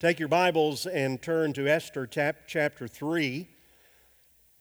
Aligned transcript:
Take 0.00 0.18
your 0.18 0.28
Bibles 0.28 0.86
and 0.86 1.20
turn 1.20 1.52
to 1.52 1.68
Esther 1.68 2.06
chapter 2.06 2.88
3. 2.88 3.46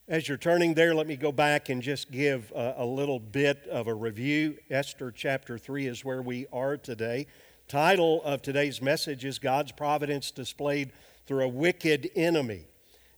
As 0.09 0.27
you're 0.27 0.37
turning 0.37 0.73
there, 0.73 0.93
let 0.93 1.07
me 1.07 1.15
go 1.15 1.31
back 1.31 1.69
and 1.69 1.81
just 1.81 2.11
give 2.11 2.51
a, 2.53 2.73
a, 2.79 2.85
little 2.85 3.21
bit 3.21 3.65
of 3.71 3.87
a 3.87 3.93
review. 3.93 4.57
Esther 4.69 5.11
chapter 5.11 5.57
3 5.57 5.87
is 5.87 6.03
where 6.03 6.21
we 6.21 6.45
are 6.51 6.75
today. 6.75 7.25
Title 7.69 8.21
of 8.23 8.41
today's 8.41 8.81
message 8.81 9.23
is 9.23 9.39
God's 9.39 9.71
Providence 9.71 10.29
Displayed 10.29 10.91
Through 11.25 11.45
a 11.45 11.47
Wicked 11.47 12.11
Enemy. 12.17 12.65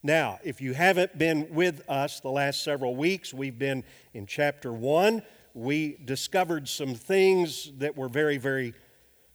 Now, 0.03 0.37
if 0.43 0.61
you 0.61 0.75
haven't 0.75 1.17
been 1.17 1.47
with 1.49 1.81
us 1.89 2.19
the 2.19 2.29
last 2.29 2.63
several 2.63 2.95
weeks, 2.95 3.33
we've 3.33 3.57
been 3.57 3.83
in 4.13 4.27
chapter 4.27 4.71
1. 4.71 5.23
We 5.55 5.97
discovered 6.05 6.69
some 6.69 6.93
things 6.93 7.71
that 7.79 7.97
were 7.97 8.09
very, 8.09 8.37
very 8.37 8.75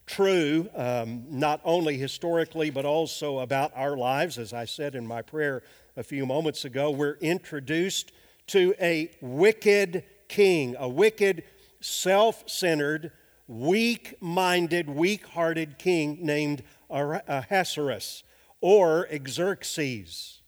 true, 0.07 0.69
um, 0.75 1.25
not 1.29 1.61
only 1.65 1.99
historically, 1.99 2.71
but 2.71 2.85
also 2.85 3.41
about 3.41 3.73
our 3.75 3.97
lives. 3.97 4.39
As 4.39 4.53
I 4.53 4.65
said 4.65 4.95
in 4.95 5.07
my 5.07 5.23
prayer 5.23 5.63
a 5.97 6.03
few 6.03 6.25
moments 6.25 6.65
ago, 6.65 6.91
we're 6.91 7.19
introduced 7.21 8.13
to 8.49 8.75
a 8.81 9.11
wicked 9.21 10.05
king, 10.29 10.77
a 10.79 10.89
wicked, 10.89 11.43
self 11.81 12.49
centered, 12.49 13.13
weak 13.49 14.15
minded, 14.21 14.89
weak 14.89 15.27
hearted 15.27 15.79
king 15.79 16.19
named 16.21 16.63
Ahasuerus 16.89 18.23
or 18.61 19.09
Xerxes. 19.29 20.41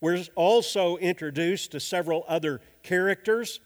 We're 0.00 0.24
also 0.34 0.96
introduced 0.98 1.72
to 1.72 1.80
several 1.80 2.24
other 2.28 2.60
characters. 2.82 3.60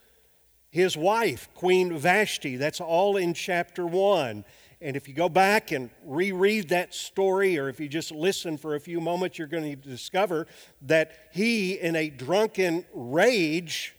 His 0.71 0.97
wife, 0.97 1.49
Queen 1.55 1.99
Vashti, 1.99 2.57
that's 2.57 2.81
all 2.81 3.17
in 3.17 3.35
chapter 3.35 3.85
1. 3.85 4.45
And 4.83 4.97
if 4.97 5.07
you 5.07 5.15
go 5.15 5.29
back 5.29 5.73
and 5.73 5.91
reread 6.05 6.71
that 6.71 6.95
story, 6.95 7.59
or 7.59 7.69
if 7.69 7.81
you 7.81 7.89
just 7.89 8.11
listen 8.11 8.57
for 8.57 8.75
a 8.75 8.81
few 8.81 8.99
moments, 9.01 9.39
you're 9.39 9.47
going 9.47 9.71
to 9.71 9.77
discover 9.77 10.47
that 10.83 11.29
he, 11.33 11.75
in 11.79 11.97
a 11.97 12.09
drunken 12.09 12.87
rage, 12.95 13.95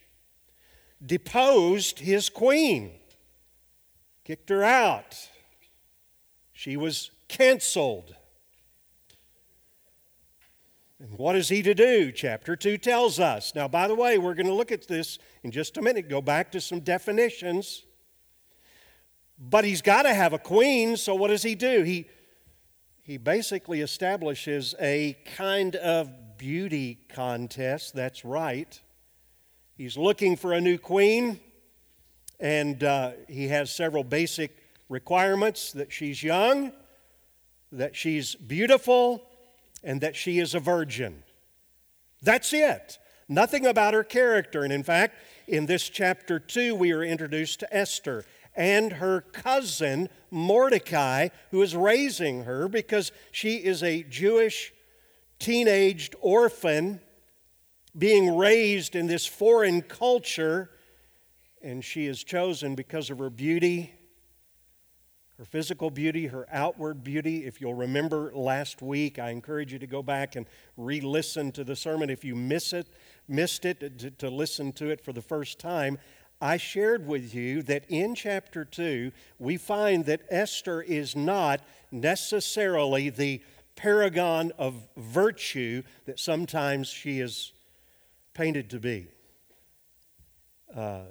deposed 1.06 2.00
his 2.00 2.30
queen, 2.30 2.94
kicked 4.24 4.50
her 4.50 4.64
out. 4.64 5.16
She 6.52 6.78
was 6.78 7.12
canceled. 7.28 8.16
And 11.00 11.18
what 11.18 11.36
is 11.36 11.50
he 11.50 11.62
to 11.64 11.74
do? 11.76 12.12
Chapter 12.12 12.56
2 12.56 12.78
tells 12.80 13.20
us. 13.20 13.54
Now, 13.54 13.68
by 13.68 13.88
the 13.88 13.96
way, 13.96 14.18
we're 14.18 14.36
going 14.36 14.48
to 14.48 14.54
look 14.54 14.72
at 14.72 14.88
this 14.88 15.20
in 15.44 15.52
just 15.52 15.78
a 15.78 15.82
minute, 15.82 16.10
go 16.10 16.22
back 16.22 16.52
to 16.52 16.62
some 16.62 16.80
definitions. 16.80 17.84
But 19.44 19.66
he's 19.66 19.82
got 19.82 20.04
to 20.04 20.14
have 20.14 20.34
a 20.34 20.38
queen, 20.38 20.96
so 20.98 21.16
what 21.16 21.30
does 21.30 21.42
he 21.42 21.56
do? 21.56 21.82
He, 21.82 22.08
he 23.02 23.18
basically 23.18 23.82
establishes 23.82 24.76
a 24.80 25.18
kind 25.36 25.76
of 25.78 26.38
beauty 26.38 27.00
contest. 27.10 27.96
That's 27.96 28.24
right. 28.24 28.80
He's 29.76 29.98
looking 29.98 30.36
for 30.36 30.54
a 30.54 30.62
new 30.62 30.78
queen, 30.78 31.40
and 32.40 32.84
uh, 32.84 33.14
he 33.28 33.48
has 33.48 33.72
several 33.72 34.04
basic 34.04 34.56
requirements 34.90 35.72
that 35.72 35.92
she's 35.92 36.22
young, 36.22 36.72
that 37.72 37.96
she's 37.96 38.36
beautiful, 38.36 39.24
and 39.84 40.02
that 40.02 40.16
she 40.16 40.38
is 40.38 40.54
a 40.54 40.60
virgin. 40.60 41.24
That's 42.22 42.54
it. 42.54 43.00
Nothing 43.28 43.66
about 43.66 43.96
her 43.96 44.04
character. 44.04 44.64
And 44.64 44.72
in 44.72 44.84
fact, 44.84 45.16
in 45.48 45.66
this 45.66 45.90
chapter 45.90 46.38
2, 46.38 46.76
we 46.76 46.92
are 46.92 47.04
introduced 47.04 47.62
to 47.62 47.76
Esther 47.76 48.24
and 48.56 48.94
her 48.94 49.22
cousin 49.22 50.10
Mordecai, 50.30 51.30
who 51.52 51.62
is 51.62 51.76
raising 51.76 52.44
her 52.44 52.68
because 52.68 53.12
she 53.32 53.56
is 53.56 53.84
a 53.84 54.04
Jewish 54.04 54.74
teenaged 55.40 56.16
orphan 56.22 57.00
being 57.98 58.38
raised 58.38 58.96
in 58.96 59.08
this 59.08 59.26
foreign 59.26 59.82
culture, 59.82 60.70
and 61.62 61.84
she 61.84 62.06
is 62.08 62.24
chosen 62.24 62.76
because 62.76 63.10
of 63.10 63.20
her 63.20 63.30
beauty, 63.30 63.94
her 65.38 65.46
physical 65.46 65.90
beauty, 65.90 66.28
her 66.28 66.48
outward 66.52 67.04
beauty. 67.04 67.46
If 67.46 67.60
you'll 67.60 67.74
remember 67.74 68.32
last 68.34 68.82
week, 68.82 69.20
I 69.20 69.32
encourage 69.32 69.74
you 69.74 69.80
to 69.80 69.88
go 69.88 70.04
back 70.04 70.36
and 70.36 70.46
re 70.78 71.02
listen 71.02 71.52
to 71.54 71.64
the 71.64 71.76
sermon. 71.76 72.10
If 72.10 72.24
you 72.24 72.36
miss 72.36 72.74
it, 72.74 72.88
missed 73.28 73.66
it, 73.66 74.00
to, 74.00 74.12
to 74.12 74.30
listen 74.30 74.72
to 74.74 74.90
it 74.90 75.02
for 75.04 75.12
the 75.12 75.22
first 75.22 75.60
time, 75.60 75.98
I 76.42 76.58
shared 76.58 77.06
with 77.06 77.36
you 77.36 77.62
that 77.64 77.86
in 77.88 78.16
chapter 78.16 78.66
2, 78.66 79.12
we 79.38 79.58
find 79.58 80.06
that 80.06 80.22
Esther 80.30 80.82
is 80.82 81.16
not 81.16 81.62
necessarily 81.92 83.10
the 83.10 83.42
paragon 83.76 84.52
of 84.58 84.88
virtue 84.98 85.84
that 86.06 86.20
sometimes 86.20 86.88
she 86.88 87.20
is 87.20 87.54
painted 88.34 88.72
to 88.72 88.80
be. 88.80 89.08
Uh, 90.76 91.02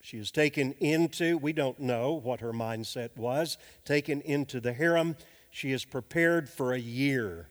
she 0.00 0.18
is 0.18 0.32
taken 0.32 0.72
into, 0.80 1.38
we 1.38 1.52
don't 1.52 1.78
know 1.78 2.14
what 2.14 2.40
her 2.40 2.52
mindset 2.52 3.16
was, 3.16 3.58
taken 3.84 4.20
into 4.22 4.60
the 4.60 4.72
harem. 4.72 5.16
She 5.52 5.70
is 5.70 5.84
prepared 5.84 6.48
for 6.48 6.72
a 6.72 6.78
year 6.78 7.48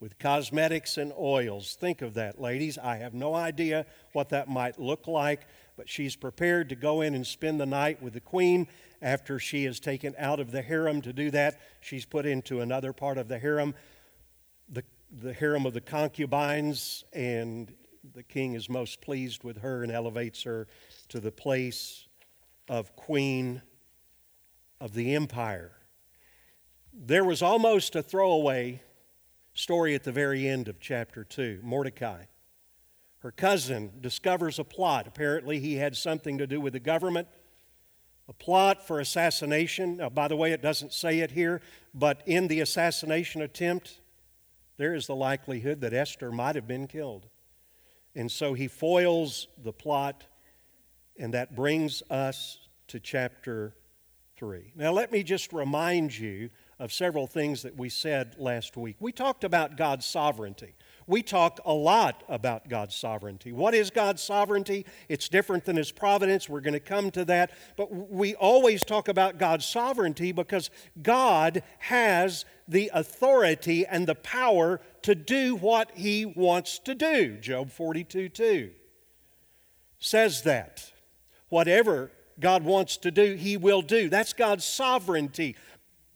with 0.00 0.18
cosmetics 0.18 0.96
and 0.96 1.12
oils. 1.16 1.76
Think 1.78 2.02
of 2.02 2.14
that, 2.14 2.40
ladies. 2.40 2.76
I 2.76 2.96
have 2.96 3.14
no 3.14 3.34
idea 3.36 3.86
what 4.12 4.30
that 4.30 4.48
might 4.48 4.80
look 4.80 5.06
like, 5.06 5.46
but 5.76 5.88
she's 5.88 6.16
prepared 6.16 6.68
to 6.68 6.76
go 6.76 7.00
in 7.00 7.14
and 7.14 7.26
spend 7.26 7.60
the 7.60 7.66
night 7.66 8.02
with 8.02 8.12
the 8.12 8.20
queen. 8.20 8.66
After 9.00 9.38
she 9.38 9.64
is 9.64 9.80
taken 9.80 10.14
out 10.18 10.38
of 10.38 10.52
the 10.52 10.62
harem 10.62 11.02
to 11.02 11.12
do 11.12 11.30
that, 11.30 11.60
she's 11.80 12.04
put 12.04 12.26
into 12.26 12.60
another 12.60 12.92
part 12.92 13.18
of 13.18 13.28
the 13.28 13.38
harem, 13.38 13.74
the, 14.68 14.84
the 15.10 15.32
harem 15.32 15.66
of 15.66 15.74
the 15.74 15.80
concubines, 15.80 17.04
and 17.12 17.74
the 18.14 18.22
king 18.22 18.54
is 18.54 18.68
most 18.68 19.00
pleased 19.00 19.44
with 19.44 19.58
her 19.58 19.82
and 19.82 19.92
elevates 19.92 20.42
her 20.42 20.66
to 21.08 21.20
the 21.20 21.32
place 21.32 22.06
of 22.68 22.94
queen 22.96 23.62
of 24.80 24.94
the 24.94 25.14
empire. 25.14 25.72
There 26.92 27.24
was 27.24 27.42
almost 27.42 27.96
a 27.96 28.02
throwaway 28.02 28.82
story 29.54 29.94
at 29.94 30.04
the 30.04 30.12
very 30.12 30.48
end 30.48 30.68
of 30.68 30.80
chapter 30.80 31.24
2 31.24 31.60
Mordecai. 31.62 32.24
Her 33.22 33.30
cousin 33.30 33.92
discovers 34.00 34.58
a 34.58 34.64
plot. 34.64 35.06
Apparently, 35.06 35.60
he 35.60 35.76
had 35.76 35.96
something 35.96 36.38
to 36.38 36.46
do 36.46 36.60
with 36.60 36.72
the 36.72 36.80
government. 36.80 37.28
A 38.28 38.32
plot 38.32 38.84
for 38.86 38.98
assassination. 38.98 39.98
Now, 39.98 40.08
by 40.08 40.26
the 40.26 40.36
way, 40.36 40.52
it 40.52 40.60
doesn't 40.60 40.92
say 40.92 41.20
it 41.20 41.30
here, 41.30 41.60
but 41.94 42.22
in 42.26 42.48
the 42.48 42.60
assassination 42.60 43.40
attempt, 43.42 44.00
there 44.76 44.94
is 44.94 45.06
the 45.06 45.14
likelihood 45.14 45.80
that 45.82 45.92
Esther 45.92 46.32
might 46.32 46.56
have 46.56 46.66
been 46.66 46.88
killed. 46.88 47.28
And 48.16 48.30
so 48.30 48.54
he 48.54 48.66
foils 48.66 49.46
the 49.62 49.72
plot, 49.72 50.24
and 51.16 51.32
that 51.34 51.54
brings 51.54 52.02
us 52.10 52.58
to 52.88 52.98
chapter 52.98 53.76
3. 54.36 54.72
Now, 54.74 54.90
let 54.90 55.12
me 55.12 55.22
just 55.22 55.52
remind 55.52 56.18
you 56.18 56.50
of 56.80 56.92
several 56.92 57.28
things 57.28 57.62
that 57.62 57.76
we 57.76 57.88
said 57.88 58.34
last 58.38 58.76
week. 58.76 58.96
We 58.98 59.12
talked 59.12 59.44
about 59.44 59.76
God's 59.76 60.06
sovereignty. 60.06 60.74
We 61.06 61.22
talk 61.22 61.60
a 61.64 61.72
lot 61.72 62.22
about 62.28 62.68
God's 62.68 62.94
sovereignty. 62.94 63.52
What 63.52 63.74
is 63.74 63.90
God's 63.90 64.22
sovereignty? 64.22 64.86
It's 65.08 65.28
different 65.28 65.64
than 65.64 65.76
His 65.76 65.90
providence. 65.90 66.48
We're 66.48 66.60
going 66.60 66.74
to 66.74 66.80
come 66.80 67.10
to 67.12 67.24
that. 67.26 67.50
But 67.76 68.10
we 68.10 68.34
always 68.34 68.84
talk 68.84 69.08
about 69.08 69.38
God's 69.38 69.66
sovereignty 69.66 70.32
because 70.32 70.70
God 71.02 71.62
has 71.78 72.44
the 72.68 72.90
authority 72.94 73.86
and 73.86 74.06
the 74.06 74.14
power 74.14 74.80
to 75.02 75.14
do 75.14 75.56
what 75.56 75.90
He 75.94 76.24
wants 76.24 76.78
to 76.80 76.94
do. 76.94 77.36
Job 77.36 77.70
42 77.70 78.28
2 78.28 78.70
says 79.98 80.42
that. 80.42 80.92
Whatever 81.48 82.10
God 82.40 82.64
wants 82.64 82.96
to 82.98 83.10
do, 83.10 83.34
He 83.34 83.56
will 83.56 83.82
do. 83.82 84.08
That's 84.08 84.32
God's 84.32 84.64
sovereignty. 84.64 85.56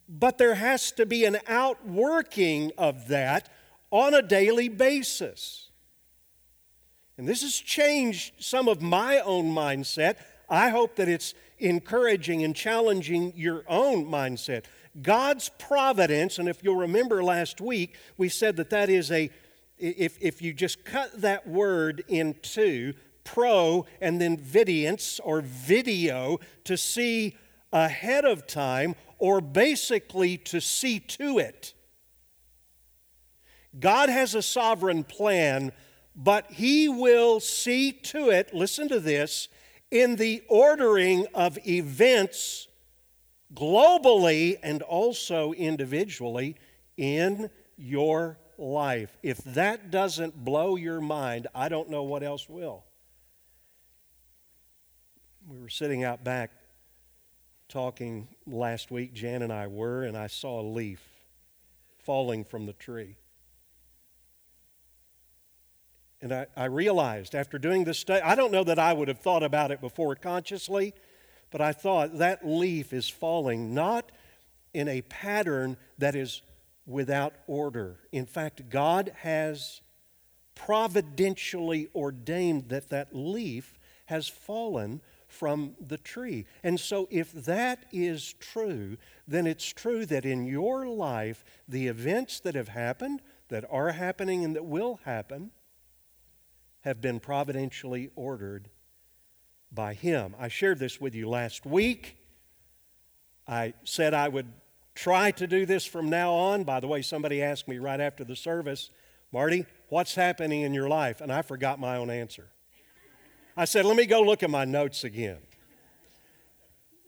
But 0.09 0.37
there 0.37 0.55
has 0.55 0.91
to 0.93 1.05
be 1.05 1.25
an 1.25 1.37
outworking 1.47 2.71
of 2.77 3.07
that 3.09 3.49
on 3.91 4.13
a 4.13 4.21
daily 4.21 4.69
basis. 4.69 5.69
And 7.17 7.27
this 7.27 7.41
has 7.41 7.55
changed 7.55 8.33
some 8.39 8.67
of 8.67 8.81
my 8.81 9.19
own 9.19 9.45
mindset. 9.45 10.17
I 10.49 10.69
hope 10.69 10.95
that 10.97 11.07
it's 11.07 11.33
encouraging 11.59 12.43
and 12.43 12.55
challenging 12.55 13.33
your 13.35 13.63
own 13.67 14.05
mindset. 14.05 14.65
God's 15.01 15.49
providence, 15.57 16.39
and 16.39 16.47
if 16.47 16.63
you'll 16.63 16.75
remember 16.75 17.23
last 17.23 17.59
week, 17.59 17.95
we 18.17 18.29
said 18.29 18.55
that 18.57 18.69
that 18.69 18.89
is 18.89 19.11
a, 19.11 19.29
if, 19.77 20.17
if 20.21 20.41
you 20.41 20.53
just 20.53 20.85
cut 20.85 21.21
that 21.21 21.47
word 21.47 22.03
in 22.07 22.35
two, 22.41 22.93
pro 23.23 23.85
and 23.99 24.21
then 24.21 24.37
vidience 24.37 25.19
or 25.23 25.41
video, 25.41 26.39
to 26.63 26.77
see 26.77 27.35
ahead 27.73 28.25
of 28.25 28.47
time 28.47 28.95
or 29.17 29.41
basically 29.41 30.37
to 30.37 30.61
see 30.61 30.99
to 30.99 31.39
it. 31.39 31.73
God 33.79 34.09
has 34.09 34.35
a 34.35 34.41
sovereign 34.41 35.03
plan, 35.03 35.71
but 36.15 36.51
He 36.51 36.87
will 36.89 37.39
see 37.39 37.91
to 37.91 38.29
it, 38.29 38.53
listen 38.53 38.87
to 38.89 38.99
this, 38.99 39.49
in 39.91 40.15
the 40.15 40.43
ordering 40.49 41.27
of 41.33 41.57
events 41.67 42.67
globally 43.53 44.57
and 44.61 44.81
also 44.81 45.53
individually 45.53 46.55
in 46.97 47.49
your 47.77 48.37
life. 48.57 49.17
If 49.23 49.37
that 49.45 49.91
doesn't 49.91 50.43
blow 50.43 50.75
your 50.75 50.99
mind, 50.99 51.47
I 51.53 51.69
don't 51.69 51.89
know 51.89 52.03
what 52.03 52.23
else 52.23 52.49
will. 52.49 52.83
We 55.47 55.59
were 55.59 55.69
sitting 55.69 56.03
out 56.03 56.23
back 56.23 56.51
talking 57.69 58.27
last 58.45 58.91
week, 58.91 59.13
Jan 59.13 59.41
and 59.41 59.53
I 59.53 59.67
were, 59.67 60.03
and 60.03 60.17
I 60.17 60.27
saw 60.27 60.59
a 60.59 60.63
leaf 60.63 61.01
falling 61.99 62.43
from 62.43 62.65
the 62.65 62.73
tree. 62.73 63.15
And 66.21 66.33
I, 66.33 66.47
I 66.55 66.65
realized 66.65 67.35
after 67.35 67.59
doing 67.59 67.83
this 67.83 67.99
study, 67.99 68.21
I 68.21 68.35
don't 68.35 68.51
know 68.51 68.63
that 68.63 68.79
I 68.79 68.93
would 68.93 69.07
have 69.07 69.19
thought 69.19 69.43
about 69.43 69.71
it 69.71 69.81
before 69.81 70.15
consciously, 70.15 70.93
but 71.51 71.61
I 71.61 71.73
thought 71.73 72.17
that 72.17 72.47
leaf 72.47 72.91
is 72.91 73.07
falling 73.07 73.73
not 73.73 74.11
in 74.73 74.87
a 74.87 75.01
pattern 75.03 75.77
that 75.97 76.15
is 76.15 76.41
without 76.85 77.33
order. 77.45 77.97
In 78.11 78.25
fact, 78.25 78.69
God 78.69 79.11
has 79.21 79.81
providentially 80.55 81.89
ordained 81.93 82.69
that 82.69 82.89
that 82.89 83.09
leaf 83.15 83.77
has 84.05 84.27
fallen 84.27 85.01
from 85.27 85.75
the 85.79 85.97
tree. 85.97 86.45
And 86.63 86.79
so, 86.79 87.07
if 87.11 87.31
that 87.33 87.85
is 87.91 88.33
true, 88.39 88.97
then 89.27 89.45
it's 89.45 89.67
true 89.67 90.05
that 90.05 90.25
in 90.25 90.45
your 90.45 90.87
life, 90.87 91.43
the 91.67 91.87
events 91.87 92.39
that 92.39 92.55
have 92.55 92.69
happened, 92.69 93.21
that 93.49 93.65
are 93.69 93.91
happening, 93.91 94.43
and 94.43 94.55
that 94.55 94.65
will 94.65 95.01
happen 95.03 95.51
have 96.87 97.01
been 97.01 97.19
providentially 97.19 98.09
ordered 98.15 98.69
by 99.73 99.93
Him. 99.93 100.33
I 100.39 100.47
shared 100.47 100.79
this 100.79 101.01
with 101.01 101.13
you 101.13 101.27
last 101.27 101.65
week. 101.65 102.17
I 103.45 103.73
said 103.83 104.13
I 104.13 104.29
would 104.29 104.47
try 104.95 105.31
to 105.31 105.47
do 105.47 105.65
this 105.65 105.85
from 105.85 106.09
now 106.09 106.33
on. 106.33 106.63
By 106.63 106.79
the 106.79 106.87
way, 106.87 107.01
somebody 107.01 107.43
asked 107.43 107.67
me 107.67 107.77
right 107.77 107.99
after 107.99 108.23
the 108.23 108.37
service, 108.37 108.89
Marty, 109.33 109.65
what's 109.89 110.15
happening 110.15 110.61
in 110.61 110.73
your 110.73 110.87
life? 110.87 111.19
And 111.19 111.29
I 111.29 111.41
forgot 111.41 111.77
my 111.77 111.97
own 111.97 112.09
answer. 112.09 112.47
I 113.57 113.65
said, 113.65 113.85
let 113.85 113.97
me 113.97 114.05
go 114.05 114.21
look 114.21 114.41
at 114.41 114.49
my 114.49 114.63
notes 114.63 115.03
again. 115.03 115.39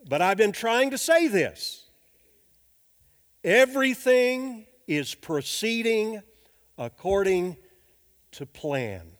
But 0.09 0.21
I've 0.21 0.37
been 0.37 0.51
trying 0.51 0.91
to 0.91 0.97
say 0.97 1.29
this 1.29 1.85
everything 3.45 4.65
is 4.87 5.15
proceeding 5.15 6.21
according 6.77 7.55
to 8.31 8.45
plan. 8.45 9.13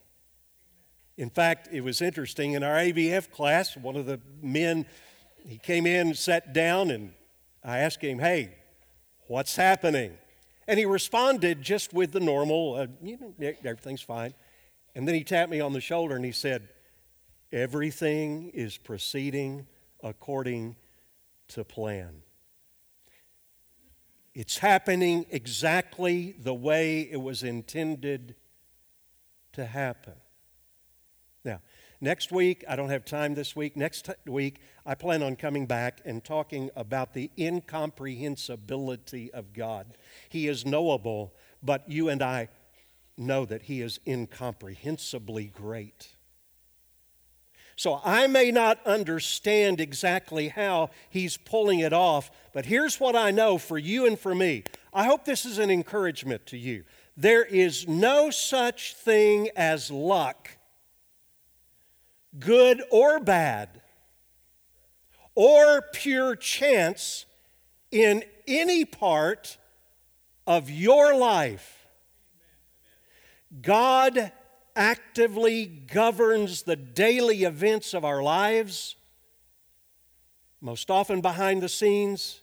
In 1.16 1.30
fact, 1.30 1.68
it 1.72 1.82
was 1.82 2.00
interesting 2.00 2.52
in 2.52 2.62
our 2.62 2.76
ABF 2.76 3.30
class, 3.30 3.76
one 3.76 3.96
of 3.96 4.06
the 4.06 4.20
men, 4.42 4.86
he 5.46 5.58
came 5.58 5.86
in, 5.86 6.14
sat 6.14 6.52
down, 6.52 6.90
and 6.90 7.12
I 7.62 7.78
asked 7.78 8.02
him, 8.02 8.18
Hey, 8.18 8.54
what's 9.26 9.56
happening? 9.56 10.16
And 10.66 10.78
he 10.78 10.86
responded 10.86 11.62
just 11.62 11.92
with 11.92 12.12
the 12.12 12.20
normal, 12.20 12.74
uh, 12.74 12.86
you 13.02 13.18
know, 13.18 13.54
everything's 13.64 14.02
fine. 14.02 14.34
And 14.94 15.06
then 15.06 15.14
he 15.14 15.24
tapped 15.24 15.50
me 15.50 15.60
on 15.60 15.72
the 15.72 15.80
shoulder 15.80 16.16
and 16.16 16.24
he 16.24 16.32
said, 16.32 16.68
Everything 17.52 18.50
is 18.50 18.76
proceeding 18.76 19.66
according 20.02 20.76
to 21.48 21.64
plan. 21.64 22.22
It's 24.34 24.58
happening 24.58 25.26
exactly 25.30 26.36
the 26.38 26.54
way 26.54 27.00
it 27.00 27.20
was 27.20 27.42
intended 27.42 28.36
to 29.52 29.66
happen. 29.66 30.14
Next 32.02 32.32
week, 32.32 32.64
I 32.66 32.76
don't 32.76 32.88
have 32.88 33.04
time 33.04 33.34
this 33.34 33.54
week. 33.54 33.76
Next 33.76 34.06
t- 34.06 34.12
week, 34.26 34.62
I 34.86 34.94
plan 34.94 35.22
on 35.22 35.36
coming 35.36 35.66
back 35.66 36.00
and 36.06 36.24
talking 36.24 36.70
about 36.74 37.12
the 37.12 37.30
incomprehensibility 37.38 39.30
of 39.32 39.52
God. 39.52 39.98
He 40.30 40.48
is 40.48 40.64
knowable, 40.64 41.34
but 41.62 41.86
you 41.90 42.08
and 42.08 42.22
I 42.22 42.48
know 43.18 43.44
that 43.44 43.62
He 43.62 43.82
is 43.82 44.00
incomprehensibly 44.06 45.48
great. 45.48 46.08
So 47.76 48.00
I 48.02 48.26
may 48.26 48.50
not 48.50 48.78
understand 48.86 49.78
exactly 49.78 50.48
how 50.48 50.88
He's 51.10 51.36
pulling 51.36 51.80
it 51.80 51.92
off, 51.92 52.30
but 52.54 52.64
here's 52.64 52.98
what 52.98 53.14
I 53.14 53.30
know 53.30 53.58
for 53.58 53.76
you 53.76 54.06
and 54.06 54.18
for 54.18 54.34
me. 54.34 54.64
I 54.94 55.04
hope 55.04 55.26
this 55.26 55.44
is 55.44 55.58
an 55.58 55.70
encouragement 55.70 56.46
to 56.46 56.56
you. 56.56 56.84
There 57.14 57.44
is 57.44 57.86
no 57.86 58.30
such 58.30 58.94
thing 58.94 59.50
as 59.54 59.90
luck 59.90 60.56
good 62.38 62.82
or 62.90 63.20
bad, 63.20 63.80
or 65.34 65.82
pure 65.92 66.36
chance 66.36 67.26
in 67.90 68.24
any 68.46 68.84
part 68.84 69.58
of 70.46 70.70
your 70.70 71.14
life. 71.14 71.86
God 73.60 74.32
actively 74.76 75.66
governs 75.66 76.62
the 76.62 76.76
daily 76.76 77.44
events 77.44 77.94
of 77.94 78.04
our 78.04 78.22
lives, 78.22 78.96
most 80.60 80.90
often 80.90 81.20
behind 81.20 81.62
the 81.62 81.68
scenes. 81.68 82.40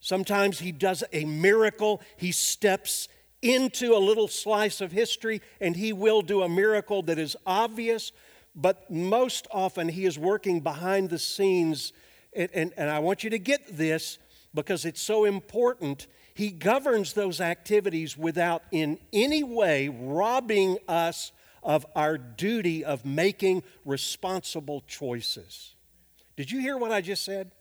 Sometimes 0.00 0.60
He 0.60 0.72
does 0.72 1.02
a 1.12 1.24
miracle, 1.24 2.00
He 2.16 2.32
steps 2.32 3.08
into 3.42 3.94
a 3.94 3.98
little 3.98 4.28
slice 4.28 4.80
of 4.80 4.92
history, 4.92 5.40
and 5.60 5.76
He 5.76 5.92
will 5.92 6.22
do 6.22 6.42
a 6.42 6.48
miracle 6.48 7.02
that 7.02 7.18
is 7.18 7.36
obvious, 7.46 8.12
but 8.54 8.90
most 8.90 9.46
often 9.50 9.88
He 9.88 10.04
is 10.04 10.18
working 10.18 10.60
behind 10.60 11.10
the 11.10 11.18
scenes. 11.18 11.92
And, 12.34 12.50
and, 12.52 12.72
and 12.76 12.90
I 12.90 12.98
want 12.98 13.24
you 13.24 13.30
to 13.30 13.38
get 13.38 13.76
this 13.76 14.18
because 14.54 14.84
it's 14.84 15.00
so 15.00 15.24
important. 15.24 16.06
He 16.34 16.50
governs 16.50 17.12
those 17.12 17.40
activities 17.40 18.16
without 18.16 18.62
in 18.72 18.98
any 19.12 19.42
way 19.42 19.88
robbing 19.88 20.78
us 20.88 21.32
of 21.62 21.86
our 21.94 22.16
duty 22.18 22.84
of 22.84 23.04
making 23.04 23.62
responsible 23.84 24.82
choices. 24.86 25.74
Did 26.36 26.50
you 26.50 26.60
hear 26.60 26.76
what 26.76 26.92
I 26.92 27.00
just 27.00 27.24
said? 27.24 27.52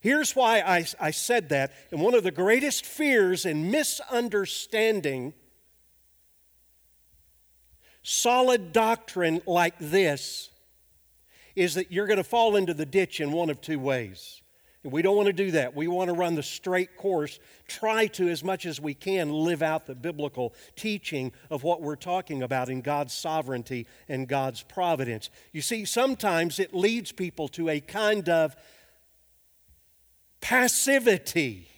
Here's 0.00 0.34
why 0.34 0.60
I, 0.60 0.86
I 0.98 1.10
said 1.10 1.50
that. 1.50 1.72
And 1.90 2.00
one 2.00 2.14
of 2.14 2.24
the 2.24 2.30
greatest 2.30 2.84
fears 2.84 3.44
and 3.44 3.70
misunderstanding 3.70 5.34
solid 8.02 8.72
doctrine 8.72 9.42
like 9.46 9.74
this 9.78 10.50
is 11.54 11.74
that 11.74 11.92
you're 11.92 12.06
going 12.06 12.16
to 12.16 12.24
fall 12.24 12.56
into 12.56 12.72
the 12.72 12.86
ditch 12.86 13.20
in 13.20 13.32
one 13.32 13.50
of 13.50 13.60
two 13.60 13.78
ways. 13.78 14.40
And 14.82 14.92
we 14.92 15.02
don't 15.02 15.16
want 15.16 15.26
to 15.26 15.34
do 15.34 15.50
that. 15.50 15.76
We 15.76 15.88
want 15.88 16.08
to 16.08 16.14
run 16.14 16.34
the 16.34 16.42
straight 16.42 16.96
course, 16.96 17.38
try 17.68 18.06
to, 18.08 18.28
as 18.30 18.42
much 18.42 18.64
as 18.64 18.80
we 18.80 18.94
can, 18.94 19.30
live 19.30 19.62
out 19.62 19.86
the 19.86 19.94
biblical 19.94 20.54
teaching 20.74 21.32
of 21.50 21.62
what 21.62 21.82
we're 21.82 21.96
talking 21.96 22.42
about 22.42 22.70
in 22.70 22.80
God's 22.80 23.12
sovereignty 23.12 23.86
and 24.08 24.26
God's 24.26 24.62
providence. 24.62 25.28
You 25.52 25.60
see, 25.60 25.84
sometimes 25.84 26.58
it 26.58 26.72
leads 26.72 27.12
people 27.12 27.48
to 27.48 27.68
a 27.68 27.80
kind 27.80 28.30
of 28.30 28.56
passivity 30.40 31.68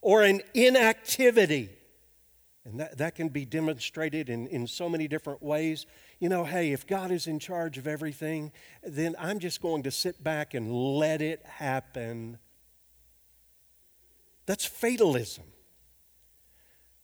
or 0.00 0.22
an 0.22 0.40
inactivity. 0.54 1.70
And 2.64 2.80
that, 2.80 2.96
that 2.98 3.14
can 3.14 3.28
be 3.28 3.44
demonstrated 3.44 4.30
in, 4.30 4.46
in 4.46 4.66
so 4.66 4.88
many 4.88 5.06
different 5.06 5.42
ways. 5.42 5.84
You 6.18 6.30
know, 6.30 6.44
hey, 6.44 6.72
if 6.72 6.86
God 6.86 7.10
is 7.10 7.26
in 7.26 7.38
charge 7.38 7.76
of 7.76 7.86
everything, 7.86 8.52
then 8.82 9.14
I'm 9.18 9.38
just 9.38 9.60
going 9.60 9.82
to 9.82 9.90
sit 9.90 10.24
back 10.24 10.54
and 10.54 10.72
let 10.72 11.20
it 11.20 11.44
happen. 11.44 12.38
That's 14.46 14.64
fatalism. 14.64 15.44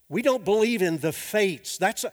We 0.08 0.22
don't 0.22 0.44
believe 0.44 0.80
in 0.80 0.98
the 0.98 1.12
fates. 1.12 1.76
That's 1.76 2.04
a, 2.04 2.12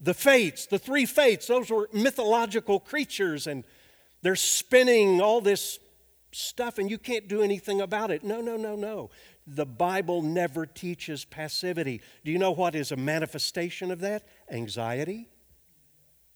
the 0.00 0.14
fates, 0.14 0.66
the 0.66 0.78
three 0.78 1.06
fates, 1.06 1.46
those 1.48 1.70
were 1.70 1.90
mythological 1.92 2.80
creatures, 2.80 3.46
and 3.46 3.64
they're 4.22 4.36
spinning 4.36 5.20
all 5.20 5.40
this 5.40 5.78
stuff 6.32 6.78
and 6.78 6.90
you 6.90 6.98
can't 6.98 7.28
do 7.28 7.42
anything 7.42 7.80
about 7.80 8.10
it. 8.10 8.22
No, 8.22 8.40
no, 8.40 8.56
no, 8.56 8.76
no. 8.76 9.10
The 9.46 9.66
Bible 9.66 10.22
never 10.22 10.66
teaches 10.66 11.24
passivity. 11.24 12.00
Do 12.24 12.30
you 12.30 12.38
know 12.38 12.52
what 12.52 12.74
is 12.74 12.92
a 12.92 12.96
manifestation 12.96 13.90
of 13.90 14.00
that? 14.00 14.24
Anxiety. 14.50 15.28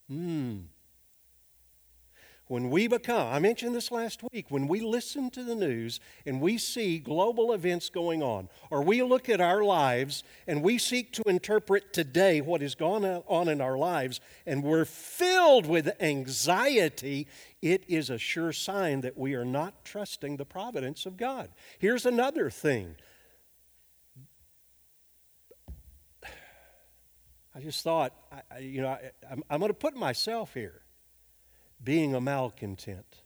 Hmm. 0.08 0.58
When 2.46 2.68
we 2.68 2.88
become, 2.88 3.26
I 3.32 3.38
mentioned 3.38 3.74
this 3.74 3.90
last 3.90 4.22
week, 4.30 4.46
when 4.50 4.68
we 4.68 4.80
listen 4.80 5.30
to 5.30 5.42
the 5.42 5.54
news 5.54 5.98
and 6.26 6.42
we 6.42 6.58
see 6.58 6.98
global 6.98 7.54
events 7.54 7.88
going 7.88 8.22
on, 8.22 8.50
or 8.70 8.82
we 8.82 9.02
look 9.02 9.30
at 9.30 9.40
our 9.40 9.64
lives 9.64 10.22
and 10.46 10.62
we 10.62 10.76
seek 10.76 11.10
to 11.14 11.22
interpret 11.26 11.94
today 11.94 12.42
what 12.42 12.60
has 12.60 12.74
gone 12.74 13.04
on 13.04 13.48
in 13.48 13.62
our 13.62 13.78
lives, 13.78 14.20
and 14.44 14.62
we're 14.62 14.84
filled 14.84 15.64
with 15.64 15.90
anxiety, 16.02 17.26
it 17.62 17.82
is 17.88 18.10
a 18.10 18.18
sure 18.18 18.52
sign 18.52 19.00
that 19.00 19.16
we 19.16 19.34
are 19.34 19.46
not 19.46 19.82
trusting 19.82 20.36
the 20.36 20.44
providence 20.44 21.06
of 21.06 21.16
God. 21.16 21.48
Here's 21.78 22.04
another 22.04 22.50
thing. 22.50 22.96
I 27.54 27.60
just 27.60 27.82
thought, 27.82 28.12
I, 28.50 28.58
you 28.58 28.82
know, 28.82 28.88
I, 28.88 29.12
I'm 29.48 29.60
going 29.60 29.70
to 29.70 29.74
put 29.74 29.96
myself 29.96 30.52
here 30.52 30.83
being 31.84 32.14
a 32.14 32.20
malcontent. 32.20 33.22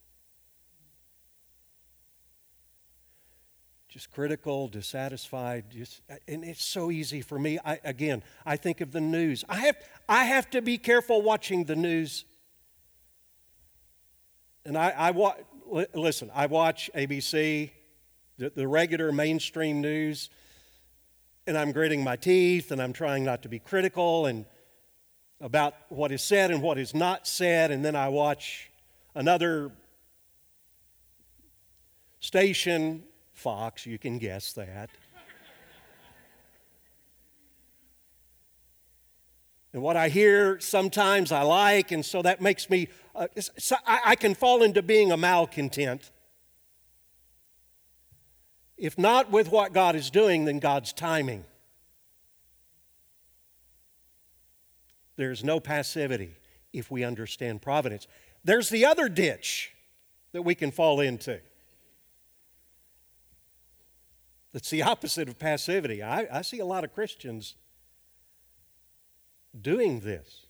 just 3.88 4.10
critical, 4.12 4.68
dissatisfied, 4.68 5.64
just 5.70 6.02
and 6.28 6.44
it's 6.44 6.62
so 6.62 6.90
easy 6.90 7.20
for 7.20 7.38
me. 7.38 7.58
I, 7.64 7.80
again, 7.82 8.22
I 8.46 8.56
think 8.56 8.80
of 8.80 8.92
the 8.92 9.00
news. 9.00 9.44
I 9.48 9.56
have 9.60 9.76
I 10.08 10.24
have 10.24 10.48
to 10.50 10.62
be 10.62 10.78
careful 10.78 11.20
watching 11.20 11.64
the 11.64 11.74
news. 11.74 12.24
And 14.64 14.76
I, 14.76 14.90
I 14.90 15.10
wa- 15.12 15.34
listen, 15.94 16.30
I 16.34 16.46
watch 16.46 16.90
ABC, 16.94 17.70
the, 18.36 18.50
the 18.50 18.68
regular 18.68 19.10
mainstream 19.10 19.80
news, 19.80 20.28
and 21.46 21.56
I'm 21.56 21.72
gritting 21.72 22.04
my 22.04 22.14
teeth 22.16 22.70
and 22.70 22.80
I'm 22.80 22.92
trying 22.92 23.24
not 23.24 23.42
to 23.42 23.48
be 23.48 23.58
critical 23.58 24.26
and 24.26 24.44
about 25.40 25.74
what 25.88 26.10
is 26.12 26.22
said 26.22 26.50
and 26.50 26.62
what 26.62 26.78
is 26.78 26.94
not 26.94 27.26
said, 27.26 27.70
and 27.70 27.84
then 27.84 27.94
I 27.94 28.08
watch 28.08 28.70
another 29.14 29.70
station 32.20 33.04
Fox, 33.38 33.86
you 33.86 33.98
can 33.98 34.18
guess 34.18 34.52
that. 34.54 34.90
and 39.72 39.80
what 39.80 39.96
I 39.96 40.08
hear 40.08 40.58
sometimes 40.58 41.30
I 41.30 41.42
like, 41.42 41.92
and 41.92 42.04
so 42.04 42.20
that 42.22 42.40
makes 42.40 42.68
me, 42.68 42.88
uh, 43.14 43.28
so 43.38 43.76
I, 43.86 44.00
I 44.06 44.16
can 44.16 44.34
fall 44.34 44.64
into 44.64 44.82
being 44.82 45.12
a 45.12 45.16
malcontent. 45.16 46.10
If 48.76 48.98
not 48.98 49.30
with 49.30 49.52
what 49.52 49.72
God 49.72 49.94
is 49.94 50.10
doing, 50.10 50.46
then 50.46 50.58
God's 50.58 50.92
timing. 50.92 51.44
There's 55.18 55.42
no 55.42 55.58
passivity 55.58 56.36
if 56.72 56.92
we 56.92 57.02
understand 57.02 57.60
providence. 57.60 58.06
There's 58.44 58.68
the 58.68 58.86
other 58.86 59.08
ditch 59.08 59.72
that 60.30 60.42
we 60.42 60.54
can 60.54 60.70
fall 60.70 61.00
into. 61.00 61.40
That's 64.52 64.70
the 64.70 64.82
opposite 64.84 65.28
of 65.28 65.36
passivity. 65.36 66.04
I, 66.04 66.28
I 66.38 66.42
see 66.42 66.60
a 66.60 66.64
lot 66.64 66.84
of 66.84 66.94
Christians 66.94 67.56
doing 69.60 70.00
this. 70.00 70.46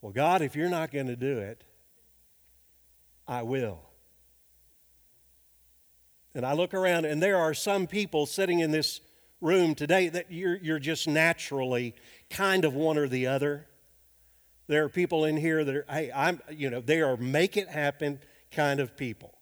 Well, 0.00 0.12
God, 0.12 0.40
if 0.40 0.56
you're 0.56 0.70
not 0.70 0.90
going 0.90 1.08
to 1.08 1.16
do 1.16 1.38
it, 1.38 1.62
I 3.26 3.42
will. 3.42 3.82
And 6.34 6.46
I 6.46 6.54
look 6.54 6.72
around, 6.72 7.04
and 7.04 7.22
there 7.22 7.36
are 7.36 7.52
some 7.52 7.86
people 7.86 8.24
sitting 8.24 8.60
in 8.60 8.70
this 8.70 9.02
room 9.42 9.74
today 9.74 10.08
that 10.08 10.32
you're, 10.32 10.56
you're 10.56 10.78
just 10.78 11.06
naturally 11.06 11.94
kind 12.30 12.64
of 12.64 12.74
one 12.74 12.96
or 12.96 13.06
the 13.06 13.26
other. 13.26 13.66
There 14.68 14.84
are 14.84 14.88
people 14.88 15.24
in 15.24 15.36
here 15.36 15.64
that 15.64 15.74
are, 15.74 15.86
hey, 15.88 16.12
I'm, 16.14 16.40
you 16.50 16.70
know, 16.70 16.80
they 16.80 17.00
are 17.00 17.16
make 17.16 17.56
it 17.56 17.68
happen 17.68 18.20
kind 18.52 18.80
of 18.80 18.96
people. 18.96 19.34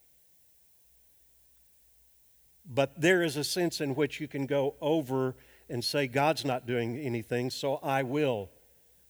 But 2.65 3.01
there 3.01 3.23
is 3.23 3.37
a 3.37 3.45
sense 3.45 3.81
in 3.81 3.95
which 3.95 4.21
you 4.21 4.29
can 4.29 4.47
go 4.47 4.77
over 4.81 5.37
and 5.69 5.85
say, 5.85 6.07
God's 6.07 6.45
not 6.45 6.67
doing 6.67 6.97
anything, 6.97 7.51
so 7.51 7.77
I 7.77 8.05
will. 8.05 8.51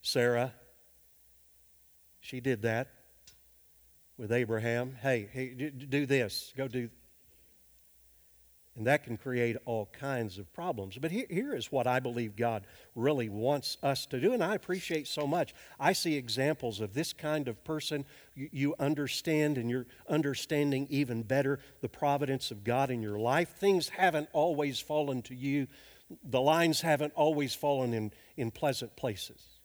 Sarah, 0.03 0.53
she 2.21 2.41
did 2.41 2.63
that 2.63 2.89
with 4.17 4.33
Abraham. 4.33 4.97
Hey, 5.01 5.29
hey, 5.31 5.49
do 5.51 6.07
this. 6.07 6.53
Go 6.57 6.67
do 6.67 6.89
and 8.77 8.87
that 8.87 9.05
can 9.05 9.17
create 9.17 9.57
all 9.65 9.89
kinds 9.99 10.39
of 10.39 10.53
problems. 10.53 10.99
But 10.99 11.11
here, 11.11 11.27
here 11.31 11.55
is 11.55 11.73
what 11.73 11.87
I 11.87 11.99
believe 11.99 12.37
God 12.37 12.67
really 12.95 13.29
wants 13.29 13.79
us 13.83 14.07
to 14.07 14.21
do, 14.21 14.33
and 14.33 14.45
I 14.45 14.55
appreciate 14.55 15.07
so 15.09 15.27
much. 15.27 15.55
I 15.81 15.93
see 15.93 16.15
examples 16.15 16.81
of 16.81 16.93
this 16.93 17.13
kind 17.13 17.49
of 17.49 17.63
person. 17.65 18.05
You, 18.35 18.49
you 18.53 18.75
understand, 18.79 19.57
and 19.57 19.71
you're 19.71 19.87
understanding 20.09 20.87
even 20.91 21.23
better 21.23 21.59
the 21.81 21.89
providence 21.89 22.51
of 22.51 22.65
God 22.65 22.91
in 22.91 23.03
your 23.03 23.19
life. 23.19 23.57
Things 23.57 23.89
haven't 23.89 24.29
always 24.33 24.79
fallen 24.79 25.23
to 25.23 25.35
you, 25.35 25.67
the 26.23 26.41
lines 26.41 26.83
haven't 26.83 27.13
always 27.15 27.55
fallen 27.55 27.93
in, 27.93 28.13
in 28.37 28.51
pleasant 28.51 28.95
places. 28.95 29.56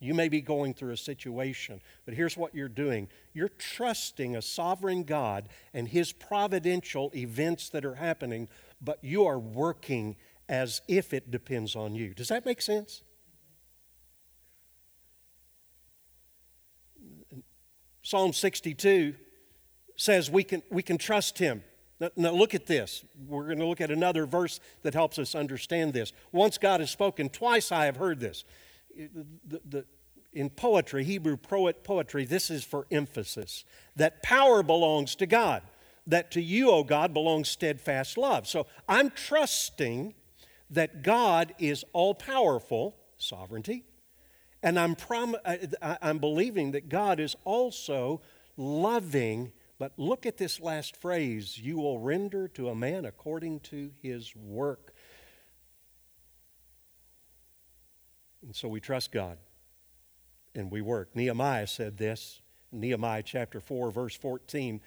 You 0.00 0.12
may 0.12 0.28
be 0.28 0.40
going 0.40 0.74
through 0.74 0.92
a 0.92 0.96
situation, 0.96 1.80
but 2.04 2.14
here's 2.14 2.36
what 2.36 2.54
you're 2.54 2.68
doing 2.68 3.08
you're 3.32 3.48
trusting 3.48 4.36
a 4.36 4.42
sovereign 4.42 5.04
God 5.04 5.48
and 5.72 5.88
His 5.88 6.12
providential 6.12 7.10
events 7.14 7.68
that 7.70 7.84
are 7.84 7.94
happening, 7.94 8.48
but 8.80 9.02
you 9.02 9.24
are 9.26 9.38
working 9.38 10.16
as 10.48 10.82
if 10.88 11.14
it 11.14 11.30
depends 11.30 11.74
on 11.74 11.94
you. 11.94 12.12
Does 12.12 12.28
that 12.28 12.44
make 12.44 12.60
sense? 12.60 13.02
Psalm 18.02 18.34
62 18.34 19.14
says 19.96 20.30
we 20.30 20.44
can, 20.44 20.62
we 20.70 20.82
can 20.82 20.98
trust 20.98 21.38
Him. 21.38 21.62
Now, 22.00 22.10
now, 22.16 22.30
look 22.32 22.54
at 22.54 22.66
this. 22.66 23.04
We're 23.26 23.46
going 23.46 23.60
to 23.60 23.66
look 23.66 23.80
at 23.80 23.90
another 23.90 24.26
verse 24.26 24.60
that 24.82 24.94
helps 24.94 25.18
us 25.18 25.34
understand 25.34 25.92
this. 25.92 26.12
Once 26.32 26.58
God 26.58 26.80
has 26.80 26.90
spoken, 26.90 27.28
twice 27.28 27.70
I 27.72 27.86
have 27.86 27.96
heard 27.96 28.20
this. 28.20 28.44
The, 29.46 29.60
the, 29.64 29.84
in 30.32 30.50
poetry, 30.50 31.04
Hebrew 31.04 31.36
poet 31.36 31.84
poetry, 31.84 32.24
this 32.24 32.50
is 32.50 32.64
for 32.64 32.86
emphasis 32.90 33.64
that 33.96 34.22
power 34.22 34.62
belongs 34.62 35.14
to 35.16 35.26
God, 35.26 35.62
that 36.06 36.30
to 36.32 36.42
you, 36.42 36.70
O 36.70 36.82
God, 36.82 37.14
belongs 37.14 37.48
steadfast 37.48 38.18
love. 38.18 38.46
So 38.46 38.66
I'm 38.88 39.10
trusting 39.10 40.14
that 40.70 41.02
God 41.02 41.54
is 41.58 41.84
all 41.92 42.14
powerful, 42.14 42.96
sovereignty, 43.16 43.84
and 44.62 44.78
I'm, 44.78 44.96
prom- 44.96 45.36
uh, 45.44 45.56
I'm 46.02 46.18
believing 46.18 46.72
that 46.72 46.88
God 46.88 47.20
is 47.20 47.36
also 47.44 48.22
loving. 48.56 49.52
But 49.78 49.92
look 49.98 50.26
at 50.26 50.38
this 50.38 50.58
last 50.58 50.96
phrase 50.96 51.58
you 51.58 51.76
will 51.76 51.98
render 51.98 52.48
to 52.48 52.70
a 52.70 52.74
man 52.74 53.04
according 53.04 53.60
to 53.60 53.90
his 54.02 54.34
work. 54.34 54.93
And 58.44 58.54
so 58.54 58.68
we 58.68 58.80
trust 58.80 59.10
God 59.10 59.38
and 60.54 60.70
we 60.70 60.80
work. 60.80 61.14
Nehemiah 61.14 61.66
said 61.66 61.96
this, 61.96 62.40
Nehemiah 62.70 63.22
chapter 63.22 63.60
4, 63.60 63.90
verse 63.90 64.14
14. 64.16 64.80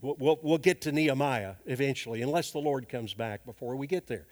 We'll, 0.00 0.40
we'll, 0.42 0.58
get 0.58 0.80
to 0.80 0.90
Nehemiah 0.90 1.54
eventually, 1.64 2.22
unless 2.22 2.50
the 2.50 2.58
Lord 2.58 2.88
comes 2.88 3.14
back 3.14 3.46
before 3.46 3.76
we 3.76 3.86
get 3.86 4.08
there. 4.08 4.26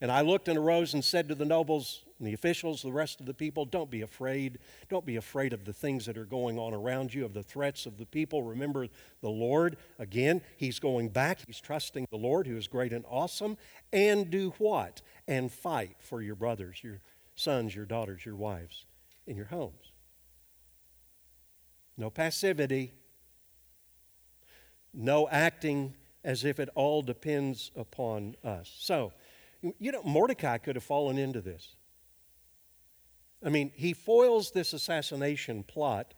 And 0.00 0.12
I 0.12 0.20
looked 0.20 0.46
and 0.46 0.56
arose 0.56 0.94
and 0.94 1.04
said 1.04 1.28
to 1.28 1.34
the 1.34 1.44
nobles 1.44 2.04
and 2.20 2.28
the 2.28 2.32
officials, 2.32 2.80
the 2.80 2.92
rest 2.92 3.18
of 3.18 3.26
the 3.26 3.34
people, 3.34 3.64
don't 3.64 3.90
be 3.90 4.02
afraid. 4.02 4.60
Don't 4.88 5.04
be 5.04 5.16
afraid 5.16 5.52
of 5.52 5.64
the 5.64 5.72
things 5.72 6.06
that 6.06 6.16
are 6.16 6.26
going 6.26 6.60
on 6.60 6.72
around 6.74 7.12
you, 7.12 7.24
of 7.24 7.34
the 7.34 7.42
threats 7.42 7.86
of 7.86 7.98
the 7.98 8.06
people. 8.06 8.44
Remember 8.44 8.86
the 9.20 9.28
Lord. 9.28 9.78
Again, 9.98 10.42
he's 10.58 10.78
going 10.78 11.08
back. 11.08 11.40
He's 11.44 11.60
trusting 11.60 12.06
the 12.10 12.16
Lord, 12.16 12.46
who 12.46 12.56
is 12.56 12.68
great 12.68 12.92
and 12.92 13.04
awesome. 13.08 13.58
And 13.92 14.30
do 14.30 14.54
what? 14.58 15.02
And 15.26 15.50
fight 15.50 15.96
for 15.98 16.22
your 16.22 16.36
brothers, 16.36 16.84
your 16.84 17.00
sons, 17.36 17.74
your 17.74 17.84
daughters, 17.84 18.24
your 18.24 18.34
wives 18.34 18.84
in 19.26 19.36
your 19.36 19.46
homes. 19.46 19.92
No 21.96 22.10
passivity. 22.10 22.92
No 24.92 25.28
acting 25.28 25.94
as 26.24 26.44
if 26.44 26.58
it 26.58 26.68
all 26.74 27.02
depends 27.02 27.70
upon 27.76 28.34
us. 28.42 28.74
So, 28.78 29.12
you 29.78 29.92
know, 29.92 30.02
Mordecai 30.02 30.58
could 30.58 30.74
have 30.74 30.84
fallen 30.84 31.18
into 31.18 31.40
this. 31.40 31.76
I 33.44 33.50
mean, 33.50 33.70
he 33.74 33.92
foils 33.92 34.50
this 34.50 34.72
assassination 34.72 35.62
plot, 35.62 36.14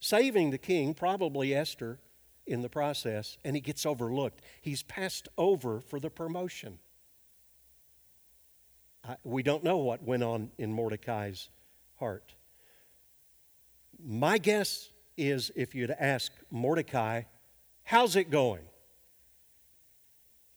saving 0.00 0.50
the 0.50 0.58
king, 0.58 0.94
probably 0.94 1.54
Esther, 1.54 1.98
in 2.46 2.60
the 2.60 2.68
process, 2.68 3.38
and 3.44 3.56
he 3.56 3.60
gets 3.60 3.86
overlooked. 3.86 4.42
He's 4.60 4.82
passed 4.82 5.28
over 5.38 5.80
for 5.80 5.98
the 5.98 6.10
promotion. 6.10 6.78
I, 9.06 9.16
we 9.24 9.42
don't 9.42 9.62
know 9.62 9.78
what 9.78 10.02
went 10.02 10.22
on 10.22 10.50
in 10.58 10.72
Mordecai's 10.72 11.48
heart. 11.96 12.34
My 14.02 14.38
guess 14.38 14.90
is 15.16 15.50
if 15.54 15.74
you'd 15.74 15.90
ask 15.90 16.32
Mordecai, 16.50 17.22
How's 17.86 18.16
it 18.16 18.30
going? 18.30 18.62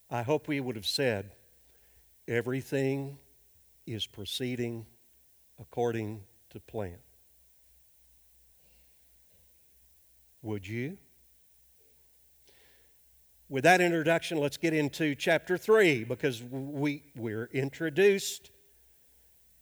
I 0.10 0.22
hope 0.22 0.48
we 0.48 0.62
would 0.62 0.78
have 0.78 0.86
said, 0.86 1.32
Everything 2.28 3.18
is 3.86 4.08
proceeding 4.08 4.86
according 5.60 6.24
to 6.52 6.60
plan. 6.60 6.98
Would 10.42 10.68
you? 10.68 10.98
With 13.50 13.64
that 13.64 13.80
introduction, 13.80 14.40
let's 14.40 14.58
get 14.58 14.74
into 14.74 15.16
chapter 15.16 15.58
3 15.58 16.04
because 16.04 16.44
we, 16.44 17.04
we're 17.16 17.50
introduced 17.54 18.52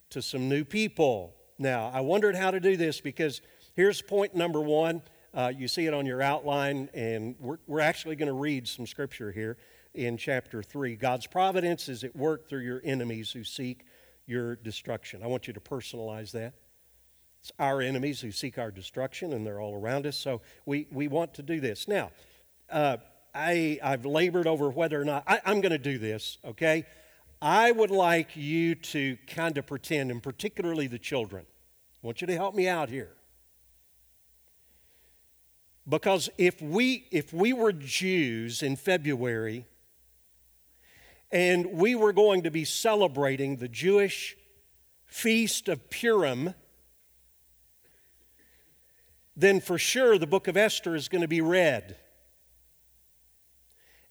to 0.09 0.23
some 0.23 0.49
new 0.49 0.65
people. 0.65 1.35
Now, 1.59 1.91
I 1.93 2.01
wondered 2.01 2.35
how 2.35 2.49
to 2.49 2.59
do 2.59 2.77
this 2.77 2.99
because 2.99 3.41
here's 3.75 4.01
point 4.01 4.33
number 4.33 4.59
one. 4.59 5.03
Uh, 5.35 5.51
you 5.55 5.67
see 5.67 5.85
it 5.85 5.93
on 5.93 6.07
your 6.07 6.23
outline, 6.23 6.89
and 6.95 7.35
we're, 7.39 7.59
we're 7.67 7.79
actually 7.79 8.15
going 8.15 8.25
to 8.25 8.33
read 8.33 8.67
some 8.67 8.87
scripture 8.87 9.31
here 9.31 9.55
in 9.93 10.17
chapter 10.17 10.63
3. 10.63 10.95
God's 10.95 11.27
providence 11.27 11.87
is 11.87 12.03
at 12.03 12.15
work 12.15 12.49
through 12.49 12.61
your 12.61 12.81
enemies 12.83 13.31
who 13.31 13.43
seek 13.43 13.85
your 14.25 14.55
destruction. 14.55 15.21
I 15.21 15.27
want 15.27 15.45
you 15.45 15.53
to 15.53 15.59
personalize 15.59 16.31
that. 16.31 16.55
It's 17.39 17.51
our 17.59 17.81
enemies 17.81 18.19
who 18.19 18.31
seek 18.31 18.57
our 18.57 18.71
destruction, 18.71 19.31
and 19.31 19.45
they're 19.45 19.61
all 19.61 19.75
around 19.75 20.07
us, 20.07 20.17
so 20.17 20.41
we, 20.65 20.87
we 20.91 21.07
want 21.07 21.35
to 21.35 21.43
do 21.43 21.59
this. 21.59 21.87
Now, 21.87 22.09
uh, 22.71 22.97
I, 23.35 23.79
I've 23.83 24.05
labored 24.05 24.47
over 24.47 24.69
whether 24.69 24.99
or 24.99 25.05
not 25.05 25.23
I, 25.27 25.41
I'm 25.45 25.59
going 25.61 25.73
to 25.73 25.77
do 25.77 25.97
this, 25.97 26.37
okay? 26.45 26.85
I 27.41 27.71
would 27.71 27.91
like 27.91 28.35
you 28.35 28.75
to 28.75 29.17
kind 29.27 29.57
of 29.57 29.67
pretend, 29.67 30.09
and 30.09 30.23
particularly 30.23 30.87
the 30.87 30.97
children. 30.97 31.45
I 32.03 32.07
want 32.07 32.21
you 32.21 32.27
to 32.27 32.35
help 32.35 32.55
me 32.55 32.67
out 32.67 32.89
here. 32.89 33.11
Because 35.87 36.29
if 36.37 36.61
we, 36.61 37.07
if 37.11 37.33
we 37.33 37.53
were 37.53 37.71
Jews 37.71 38.63
in 38.63 38.75
February 38.75 39.65
and 41.31 41.73
we 41.73 41.93
were 41.93 42.13
going 42.13 42.43
to 42.43 42.51
be 42.51 42.65
celebrating 42.65 43.57
the 43.57 43.67
Jewish 43.67 44.35
feast 45.05 45.67
of 45.67 45.89
Purim, 45.89 46.55
then 49.35 49.59
for 49.59 49.77
sure 49.77 50.17
the 50.17 50.25
book 50.25 50.47
of 50.47 50.57
Esther 50.57 50.95
is 50.95 51.09
going 51.09 51.21
to 51.21 51.27
be 51.27 51.41
read. 51.41 51.97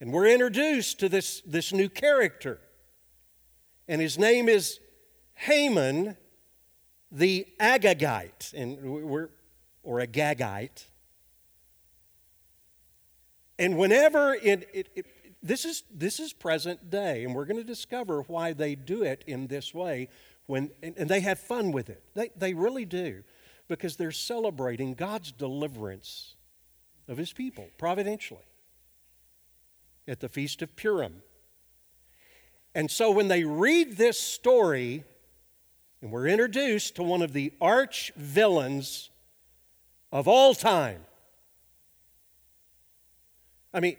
And 0.05 0.13
we're 0.13 0.29
introduced 0.29 1.01
to 1.01 1.09
this, 1.09 1.41
this 1.47 1.73
new 1.73 1.89
character. 1.89 2.61
And 3.89 4.03
his 4.03 4.19
name 4.19 4.51
is 4.51 4.79
Haman 5.33 6.19
the 7.11 7.47
Agagite, 7.59 8.53
and 8.53 8.83
we're, 8.83 9.31
or 9.83 10.01
Agagite. 10.01 10.85
And 13.59 13.79
whenever 13.79 14.35
it, 14.35 14.69
it, 14.75 14.89
it, 14.95 15.07
this 15.43 15.65
is 15.65 15.85
this 15.91 16.21
is 16.21 16.35
present 16.35 16.91
day, 16.91 17.25
and 17.25 17.35
we're 17.35 17.47
going 17.47 17.57
to 17.57 17.65
discover 17.65 18.21
why 18.27 18.53
they 18.53 18.75
do 18.75 19.05
it 19.05 19.25
in 19.27 19.47
this 19.47 19.73
way. 19.73 20.11
When 20.45 20.71
and, 20.83 20.95
and 20.99 21.09
they 21.09 21.21
have 21.21 21.39
fun 21.39 21.73
with 21.73 21.89
it, 21.89 22.03
they 22.13 22.29
they 22.37 22.53
really 22.53 22.85
do, 22.85 23.25
because 23.69 23.97
they're 23.97 24.13
celebrating 24.13 24.93
God's 24.93 25.33
deliverance 25.33 26.35
of 27.09 27.17
His 27.17 27.33
people 27.33 27.71
providentially 27.79 28.45
at 30.07 30.21
the 30.21 30.29
feast 30.29 30.63
of 30.63 30.75
Purim. 30.77 31.23
And 32.75 32.91
so 32.91 33.11
when 33.11 33.29
they 33.29 33.45
read 33.45 33.97
this 33.97 34.19
story, 34.19 35.05
and 36.03 36.11
we're 36.11 36.27
introduced 36.27 36.97
to 36.97 37.03
one 37.03 37.23
of 37.23 37.33
the 37.33 37.53
arch 37.61 38.13
villains 38.17 39.11
of 40.13 40.29
all 40.29 40.55
time 40.55 41.05
I 43.75 43.81
mean, 43.81 43.97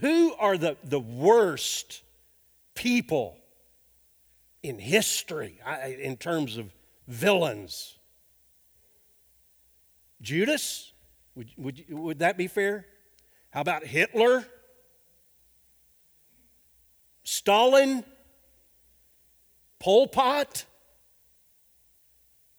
who 0.00 0.34
are 0.34 0.58
the, 0.58 0.76
the 0.84 1.00
worst 1.00 2.02
people 2.74 3.38
in 4.62 4.78
history 4.78 5.58
in 5.98 6.18
terms 6.18 6.58
of 6.58 6.70
villains? 7.08 7.96
Judas? 10.20 10.92
Would, 11.34 11.50
would, 11.56 11.84
would 11.88 12.18
that 12.18 12.36
be 12.36 12.48
fair? 12.48 12.86
How 13.50 13.62
about 13.62 13.86
Hitler? 13.86 14.44
Stalin? 17.24 18.04
Pol 19.80 20.06
Pot? 20.06 20.64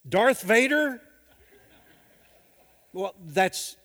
Darth 0.07 0.41
Vader? 0.41 1.01
Well, 2.93 3.15
that's 3.25 3.77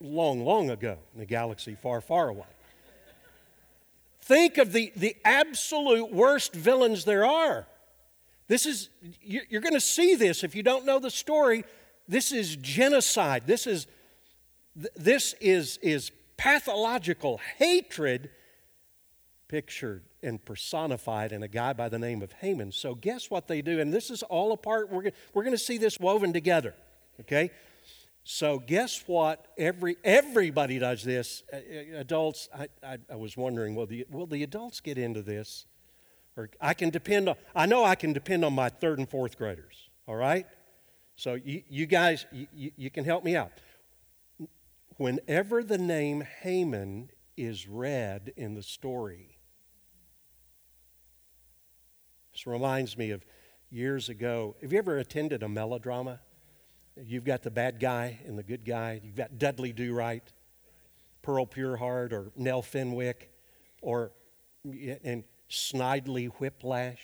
long, 0.00 0.44
long 0.44 0.70
ago 0.70 0.98
in 1.14 1.20
a 1.20 1.26
galaxy 1.26 1.74
far, 1.74 2.00
far 2.00 2.28
away. 2.28 2.46
Think 4.20 4.58
of 4.58 4.72
the, 4.72 4.92
the 4.96 5.16
absolute 5.24 6.12
worst 6.12 6.54
villains 6.54 7.04
there 7.04 7.24
are. 7.24 7.66
This 8.48 8.66
is, 8.66 8.88
you're 9.22 9.60
going 9.60 9.74
to 9.74 9.80
see 9.80 10.14
this 10.14 10.44
if 10.44 10.54
you 10.54 10.62
don't 10.62 10.84
know 10.84 10.98
the 10.98 11.10
story. 11.10 11.64
This 12.08 12.32
is 12.32 12.56
genocide. 12.56 13.44
This 13.46 13.66
is, 13.66 13.86
this 14.96 15.34
is, 15.40 15.78
is 15.82 16.10
pathological 16.36 17.40
hatred 17.58 18.30
pictured 19.48 20.04
and 20.22 20.44
personified 20.44 21.32
in 21.32 21.42
a 21.42 21.48
guy 21.48 21.72
by 21.72 21.88
the 21.88 21.98
name 21.98 22.22
of 22.22 22.32
Haman. 22.32 22.72
So, 22.72 22.94
guess 22.94 23.30
what 23.30 23.48
they 23.48 23.62
do? 23.62 23.80
And 23.80 23.92
this 23.92 24.10
is 24.10 24.22
all 24.24 24.52
a 24.52 24.56
part, 24.56 24.90
we're, 24.90 25.10
we're 25.34 25.44
going 25.44 25.56
to 25.56 25.62
see 25.62 25.78
this 25.78 25.98
woven 26.00 26.32
together, 26.32 26.74
okay? 27.20 27.50
So 28.28 28.58
guess 28.58 29.04
what? 29.06 29.46
Every 29.56 29.96
everybody 30.02 30.80
does 30.80 31.04
this. 31.04 31.44
Uh, 31.52 31.58
uh, 31.58 32.00
adults, 32.00 32.48
I, 32.52 32.66
I, 32.82 32.98
I, 33.12 33.14
was 33.14 33.36
wondering, 33.36 33.76
will 33.76 33.86
the 33.86 34.04
will 34.10 34.26
the 34.26 34.42
adults 34.42 34.80
get 34.80 34.98
into 34.98 35.22
this? 35.22 35.64
Or 36.36 36.50
I 36.60 36.74
can 36.74 36.90
depend 36.90 37.28
on. 37.28 37.36
I 37.54 37.66
know 37.66 37.84
I 37.84 37.94
can 37.94 38.12
depend 38.12 38.44
on 38.44 38.52
my 38.52 38.68
third 38.68 38.98
and 38.98 39.08
fourth 39.08 39.38
graders. 39.38 39.90
All 40.08 40.16
right. 40.16 40.44
So 41.14 41.34
you, 41.34 41.62
you 41.68 41.86
guys, 41.86 42.26
you, 42.32 42.72
you 42.76 42.90
can 42.90 43.04
help 43.04 43.22
me 43.22 43.36
out. 43.36 43.52
Whenever 44.96 45.62
the 45.62 45.78
name 45.78 46.24
Haman 46.42 47.10
is 47.36 47.68
read 47.68 48.32
in 48.36 48.54
the 48.54 48.62
story, 48.62 49.35
this 52.36 52.46
reminds 52.46 52.98
me 52.98 53.12
of 53.12 53.24
years 53.70 54.10
ago. 54.10 54.56
Have 54.60 54.70
you 54.70 54.78
ever 54.78 54.98
attended 54.98 55.42
a 55.42 55.48
melodrama? 55.48 56.20
You've 57.02 57.24
got 57.24 57.42
the 57.42 57.50
bad 57.50 57.80
guy 57.80 58.18
and 58.26 58.38
the 58.38 58.42
good 58.42 58.62
guy. 58.62 59.00
You've 59.02 59.16
got 59.16 59.38
Dudley 59.38 59.72
Do 59.72 59.94
Right, 59.94 60.22
Pearl 61.22 61.46
Pureheart, 61.46 62.12
or 62.12 62.32
Nell 62.36 62.60
Fenwick, 62.60 63.32
or 63.80 64.12
and 65.02 65.24
Snidely 65.48 66.30
Whiplash. 66.38 67.00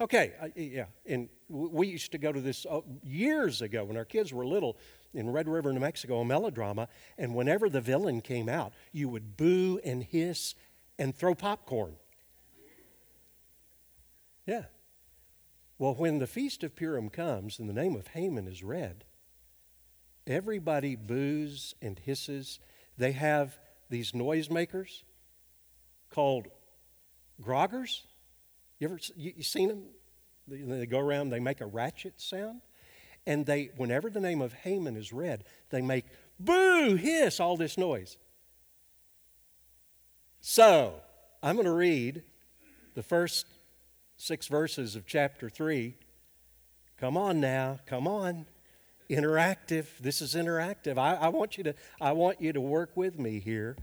Okay, 0.00 0.32
yeah, 0.56 0.86
and 1.04 1.28
we 1.50 1.88
used 1.88 2.12
to 2.12 2.18
go 2.18 2.32
to 2.32 2.40
this 2.40 2.64
uh, 2.64 2.80
years 3.04 3.60
ago 3.60 3.84
when 3.84 3.98
our 3.98 4.06
kids 4.06 4.32
were 4.32 4.46
little 4.46 4.78
in 5.12 5.28
Red 5.28 5.46
River, 5.46 5.74
New 5.74 5.80
Mexico, 5.80 6.20
a 6.20 6.24
melodrama, 6.24 6.88
and 7.18 7.34
whenever 7.34 7.68
the 7.68 7.82
villain 7.82 8.22
came 8.22 8.48
out, 8.48 8.72
you 8.92 9.10
would 9.10 9.36
boo 9.36 9.78
and 9.84 10.02
hiss 10.02 10.54
and 10.98 11.14
throw 11.14 11.34
popcorn. 11.34 11.96
Yeah, 14.46 14.64
well, 15.82 15.94
when 15.94 16.18
the 16.18 16.28
Feast 16.28 16.62
of 16.62 16.76
Purim 16.76 17.08
comes 17.08 17.58
and 17.58 17.68
the 17.68 17.72
name 17.72 17.96
of 17.96 18.06
Haman 18.06 18.46
is 18.46 18.62
read, 18.62 19.02
everybody 20.28 20.94
boos 20.94 21.74
and 21.82 21.98
hisses. 21.98 22.60
They 22.96 23.10
have 23.10 23.58
these 23.90 24.12
noisemakers 24.12 25.02
called 26.08 26.46
groggers. 27.42 28.02
You 28.78 28.90
ever 28.90 28.98
you, 29.16 29.32
you 29.38 29.42
seen 29.42 29.70
them? 29.70 29.82
They, 30.46 30.58
they 30.60 30.86
go 30.86 31.00
around, 31.00 31.30
they 31.30 31.40
make 31.40 31.60
a 31.60 31.66
ratchet 31.66 32.20
sound. 32.20 32.60
And 33.26 33.44
they, 33.44 33.70
whenever 33.76 34.08
the 34.08 34.20
name 34.20 34.40
of 34.40 34.52
Haman 34.52 34.96
is 34.96 35.12
read, 35.12 35.42
they 35.70 35.82
make 35.82 36.04
boo, 36.38 36.94
hiss, 36.94 37.40
all 37.40 37.56
this 37.56 37.76
noise. 37.76 38.18
So, 40.40 40.94
I'm 41.42 41.56
going 41.56 41.66
to 41.66 41.72
read 41.72 42.22
the 42.94 43.02
first 43.02 43.46
six 44.22 44.46
verses 44.46 44.94
of 44.94 45.04
chapter 45.04 45.50
3. 45.50 45.96
Come 46.96 47.16
on 47.16 47.40
now, 47.40 47.80
come 47.86 48.06
on. 48.06 48.46
Interactive. 49.10 49.86
This 50.00 50.22
is 50.22 50.34
interactive. 50.36 50.96
I, 50.96 51.14
I 51.14 51.28
want 51.28 51.58
you 51.58 51.64
to 51.64 51.74
I 52.00 52.12
want 52.12 52.40
you 52.40 52.52
to 52.52 52.60
work 52.60 52.92
with 52.94 53.18
me 53.18 53.40
here. 53.40 53.76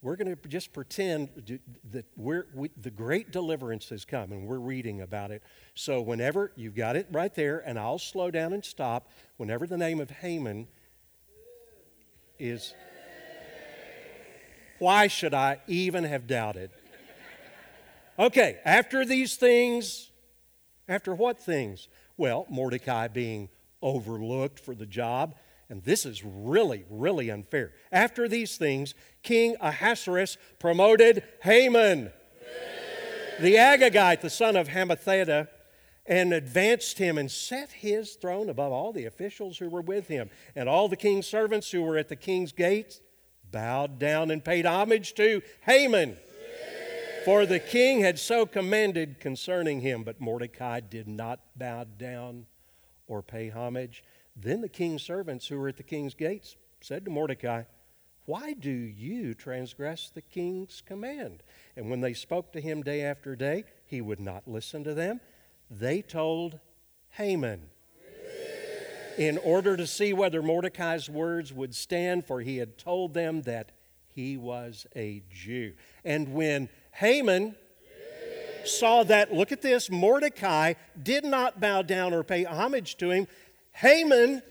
We're 0.00 0.16
going 0.16 0.34
to 0.34 0.48
just 0.48 0.72
pretend 0.72 1.60
that 1.90 2.06
we're, 2.16 2.46
we, 2.54 2.70
the 2.76 2.90
great 2.90 3.30
deliverance 3.30 3.90
has 3.90 4.04
come 4.04 4.32
and 4.32 4.48
we're 4.48 4.58
reading 4.58 5.02
about 5.02 5.30
it. 5.30 5.44
So, 5.74 6.00
whenever 6.00 6.50
you've 6.56 6.74
got 6.74 6.96
it 6.96 7.06
right 7.12 7.32
there, 7.32 7.62
and 7.64 7.78
I'll 7.78 8.00
slow 8.00 8.32
down 8.32 8.52
and 8.52 8.64
stop, 8.64 9.12
whenever 9.36 9.64
the 9.64 9.76
name 9.76 10.00
of 10.00 10.10
Haman 10.10 10.66
is. 12.40 12.74
Why 14.80 15.06
should 15.06 15.34
I 15.34 15.60
even 15.68 16.02
have 16.02 16.26
doubted? 16.26 16.70
Okay, 18.18 18.58
after 18.64 19.04
these 19.04 19.36
things, 19.36 20.10
after 20.88 21.14
what 21.14 21.38
things? 21.38 21.88
Well, 22.16 22.46
Mordecai 22.50 23.08
being 23.08 23.48
overlooked 23.80 24.60
for 24.60 24.74
the 24.74 24.86
job, 24.86 25.34
and 25.70 25.82
this 25.82 26.04
is 26.04 26.22
really, 26.22 26.84
really 26.90 27.30
unfair. 27.30 27.72
After 27.90 28.28
these 28.28 28.56
things, 28.58 28.94
King 29.22 29.56
Ahasuerus 29.60 30.36
promoted 30.58 31.22
Haman, 31.42 32.12
the 33.40 33.54
Agagite, 33.54 34.20
the 34.20 34.30
son 34.30 34.56
of 34.56 34.68
Hammedatha, 34.68 35.48
and 36.04 36.34
advanced 36.34 36.98
him 36.98 37.16
and 37.16 37.30
set 37.30 37.70
his 37.70 38.14
throne 38.14 38.50
above 38.50 38.72
all 38.72 38.92
the 38.92 39.06
officials 39.06 39.56
who 39.56 39.70
were 39.70 39.80
with 39.80 40.08
him. 40.08 40.28
And 40.54 40.68
all 40.68 40.88
the 40.88 40.96
king's 40.96 41.26
servants 41.26 41.70
who 41.70 41.82
were 41.82 41.96
at 41.96 42.08
the 42.08 42.16
king's 42.16 42.52
gates 42.52 43.00
bowed 43.50 43.98
down 43.98 44.30
and 44.30 44.44
paid 44.44 44.66
homage 44.66 45.14
to 45.14 45.42
Haman. 45.62 46.16
For 47.24 47.46
the 47.46 47.60
king 47.60 48.00
had 48.00 48.18
so 48.18 48.46
commanded 48.46 49.20
concerning 49.20 49.80
him, 49.80 50.02
but 50.02 50.20
Mordecai 50.20 50.80
did 50.80 51.06
not 51.06 51.40
bow 51.56 51.84
down 51.84 52.46
or 53.06 53.22
pay 53.22 53.48
homage. 53.48 54.02
Then 54.34 54.60
the 54.60 54.68
king's 54.68 55.02
servants 55.02 55.46
who 55.46 55.58
were 55.58 55.68
at 55.68 55.76
the 55.76 55.84
king's 55.84 56.14
gates 56.14 56.56
said 56.80 57.04
to 57.04 57.12
Mordecai, 57.12 57.62
Why 58.24 58.54
do 58.54 58.70
you 58.70 59.34
transgress 59.34 60.10
the 60.10 60.22
king's 60.22 60.82
command? 60.84 61.44
And 61.76 61.90
when 61.90 62.00
they 62.00 62.12
spoke 62.12 62.52
to 62.52 62.60
him 62.60 62.82
day 62.82 63.02
after 63.02 63.36
day, 63.36 63.64
he 63.86 64.00
would 64.00 64.20
not 64.20 64.48
listen 64.48 64.82
to 64.82 64.94
them. 64.94 65.20
They 65.70 66.02
told 66.02 66.58
Haman 67.10 67.68
in 69.16 69.38
order 69.38 69.76
to 69.76 69.86
see 69.86 70.12
whether 70.12 70.42
Mordecai's 70.42 71.08
words 71.08 71.52
would 71.52 71.74
stand, 71.74 72.26
for 72.26 72.40
he 72.40 72.56
had 72.56 72.78
told 72.78 73.14
them 73.14 73.42
that 73.42 73.70
he 74.08 74.36
was 74.36 74.86
a 74.96 75.22
Jew. 75.30 75.74
And 76.04 76.34
when 76.34 76.68
Haman 76.92 77.56
saw 78.64 79.02
that, 79.04 79.32
look 79.32 79.52
at 79.52 79.62
this, 79.62 79.90
Mordecai 79.90 80.74
did 81.00 81.24
not 81.24 81.60
bow 81.60 81.82
down 81.82 82.14
or 82.14 82.22
pay 82.22 82.44
homage 82.44 82.96
to 82.98 83.10
him. 83.10 83.26
Haman 83.72 84.42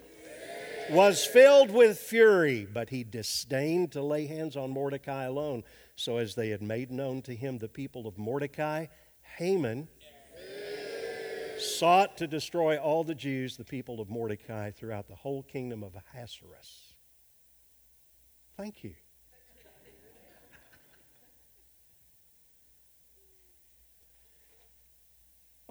was 0.90 1.26
filled 1.26 1.72
with 1.72 1.98
fury, 1.98 2.68
but 2.72 2.90
he 2.90 3.04
disdained 3.04 3.92
to 3.94 4.02
lay 4.02 4.26
hands 4.26 4.58
on 4.58 4.72
Mordecai 4.72 5.24
alone. 5.24 5.64
So, 5.96 6.18
as 6.18 6.36
they 6.36 6.50
had 6.50 6.62
made 6.62 6.92
known 6.92 7.22
to 7.24 7.36
him 7.36 7.58
the 7.58 7.70
people 7.70 8.08
of 8.08 8.18
Mordecai, 8.18 8.88
Haman 9.38 9.88
sought 11.58 12.18
to 12.18 12.28
destroy 12.28 12.78
all 12.78 13.04
the 13.04 13.16
Jews, 13.16 13.56
the 13.56 13.64
people 13.64 14.02
of 14.02 14.10
Mordecai, 14.10 14.72
throughout 14.72 15.08
the 15.08 15.16
whole 15.16 15.44
kingdom 15.44 15.84
of 15.84 15.96
Ahasuerus. 15.96 16.96
Thank 18.58 18.84
you. 18.84 18.96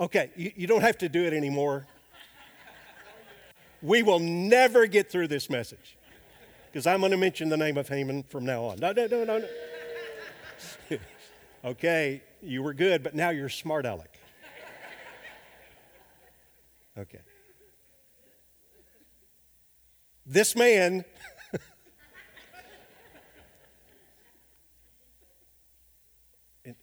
Okay, 0.01 0.31
you, 0.35 0.51
you 0.57 0.67
don't 0.67 0.81
have 0.81 0.97
to 0.99 1.09
do 1.09 1.25
it 1.25 1.35
anymore. 1.35 1.87
We 3.83 4.03
will 4.03 4.19
never 4.19 4.87
get 4.87 5.11
through 5.11 5.29
this 5.29 5.51
message 5.51 5.97
because 6.67 6.87
I'm 6.87 7.01
going 7.01 7.13
to 7.13 7.19
mention 7.19 7.51
the 7.51 7.57
name 7.57 7.77
of 7.77 7.89
Haman 7.89 8.23
from 8.25 8.47
now 8.47 8.65
on. 8.65 8.79
No, 8.79 8.93
no, 8.93 9.07
no, 9.07 9.25
no. 9.25 9.45
no. 10.91 10.99
okay, 11.67 12.23
you 12.43 12.63
were 12.63 12.73
good, 12.73 13.03
but 13.03 13.15
now 13.15 13.29
you're 13.31 13.49
smart 13.51 13.85
aleck. 13.85 14.19
Okay. 16.99 17.21
This 20.27 20.57
man 20.57 21.05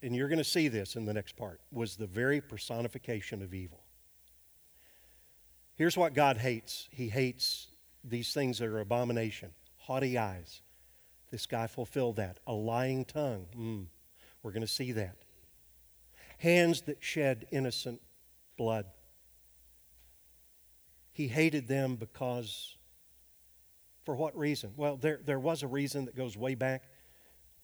and, 0.08 0.15
you're 0.15 0.30
going 0.30 0.38
to 0.38 0.43
see 0.43 0.67
this 0.67 0.96
in 0.96 1.06
the 1.06 1.13
next 1.13 1.36
part, 1.36 1.60
was 1.72 1.96
the 1.96 2.08
very 2.08 2.41
personification 2.41 3.41
of 3.41 3.54
evil. 3.54 3.84
Here's 5.76 5.98
what 5.98 6.13
God 6.13 6.38
hates 6.38 6.88
He 6.91 7.10
hates 7.10 7.67
these 8.04 8.34
things 8.34 8.60
that 8.60 8.67
are 8.67 8.80
abomination 8.80 9.52
haughty 9.78 10.17
eyes. 10.17 10.62
This 11.32 11.46
guy 11.46 11.67
fulfilled 11.67 12.17
that. 12.17 12.39
A 12.46 12.54
lying 12.54 13.06
tongue. 13.06 13.46
Mm, 13.58 13.86
we're 14.43 14.52
going 14.52 14.62
to 14.62 14.67
see 14.67 14.91
that. 14.93 15.15
Hands 16.39 16.80
that 16.82 16.98
shed 17.02 17.48
innocent 17.52 18.02
blood. 18.58 18.86
He 21.13 21.28
hated 21.28 21.67
them 21.67 21.96
because, 21.96 22.76
for 24.04 24.15
what 24.15 24.38
reason? 24.38 24.74
Well, 24.76 24.98
there, 24.98 25.20
there 25.26 25.39
was 25.39 25.63
a 25.63 25.67
reason 25.67 26.06
that 26.06 26.15
goes 26.15 26.38
way 26.38 26.54
back 26.54 26.84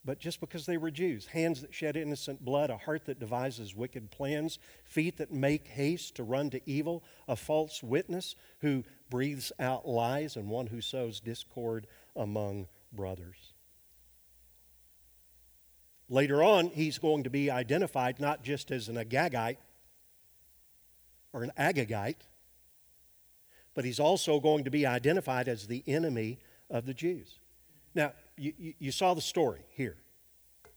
but 0.05 0.19
just 0.19 0.41
because 0.41 0.65
they 0.65 0.77
were 0.77 0.91
Jews. 0.91 1.27
Hands 1.27 1.59
that 1.61 1.73
shed 1.73 1.95
innocent 1.95 2.43
blood, 2.43 2.69
a 2.69 2.77
heart 2.77 3.05
that 3.05 3.19
devises 3.19 3.75
wicked 3.75 4.11
plans, 4.11 4.59
feet 4.83 5.17
that 5.17 5.31
make 5.31 5.67
haste 5.67 6.15
to 6.15 6.23
run 6.23 6.49
to 6.49 6.61
evil, 6.69 7.03
a 7.27 7.35
false 7.35 7.81
witness 7.81 8.35
who 8.59 8.83
breathes 9.09 9.51
out 9.59 9.87
lies, 9.87 10.35
and 10.35 10.49
one 10.49 10.67
who 10.67 10.81
sows 10.81 11.19
discord 11.19 11.87
among 12.15 12.67
brothers. 12.91 13.53
Later 16.09 16.43
on, 16.43 16.67
he's 16.67 16.97
going 16.97 17.23
to 17.23 17.29
be 17.29 17.49
identified 17.49 18.19
not 18.19 18.43
just 18.43 18.71
as 18.71 18.89
an 18.89 18.97
Agagite 18.97 19.57
or 21.31 21.43
an 21.43 21.51
Agagite, 21.57 22.27
but 23.73 23.85
he's 23.85 23.99
also 23.99 24.39
going 24.39 24.65
to 24.65 24.69
be 24.69 24.85
identified 24.85 25.47
as 25.47 25.65
the 25.65 25.83
enemy 25.87 26.39
of 26.69 26.85
the 26.85 26.93
Jews. 26.93 27.39
Now, 27.95 28.13
you, 28.37 28.73
you, 28.79 28.91
saw 28.91 29.13
the 29.13 29.21
story 29.21 29.61
here. 29.69 29.97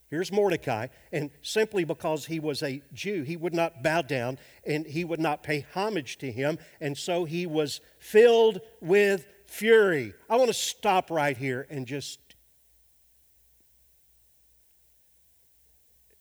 Here's 0.08 0.30
Mordecai, 0.30 0.86
and 1.10 1.30
simply 1.42 1.84
because 1.84 2.26
he 2.26 2.38
was 2.38 2.62
a 2.62 2.82
Jew, 2.92 3.22
he 3.22 3.36
would 3.36 3.54
not 3.54 3.82
bow 3.82 4.02
down 4.02 4.38
and 4.64 4.86
he 4.86 5.04
would 5.04 5.18
not 5.18 5.42
pay 5.42 5.66
homage 5.74 6.18
to 6.18 6.30
him, 6.30 6.58
and 6.80 6.96
so 6.96 7.24
he 7.24 7.44
was 7.44 7.80
filled 7.98 8.60
with 8.80 9.26
fury. 9.46 10.14
I 10.30 10.36
want 10.36 10.48
to 10.48 10.54
stop 10.54 11.10
right 11.10 11.36
here 11.36 11.66
and 11.70 11.86
just. 11.86 12.20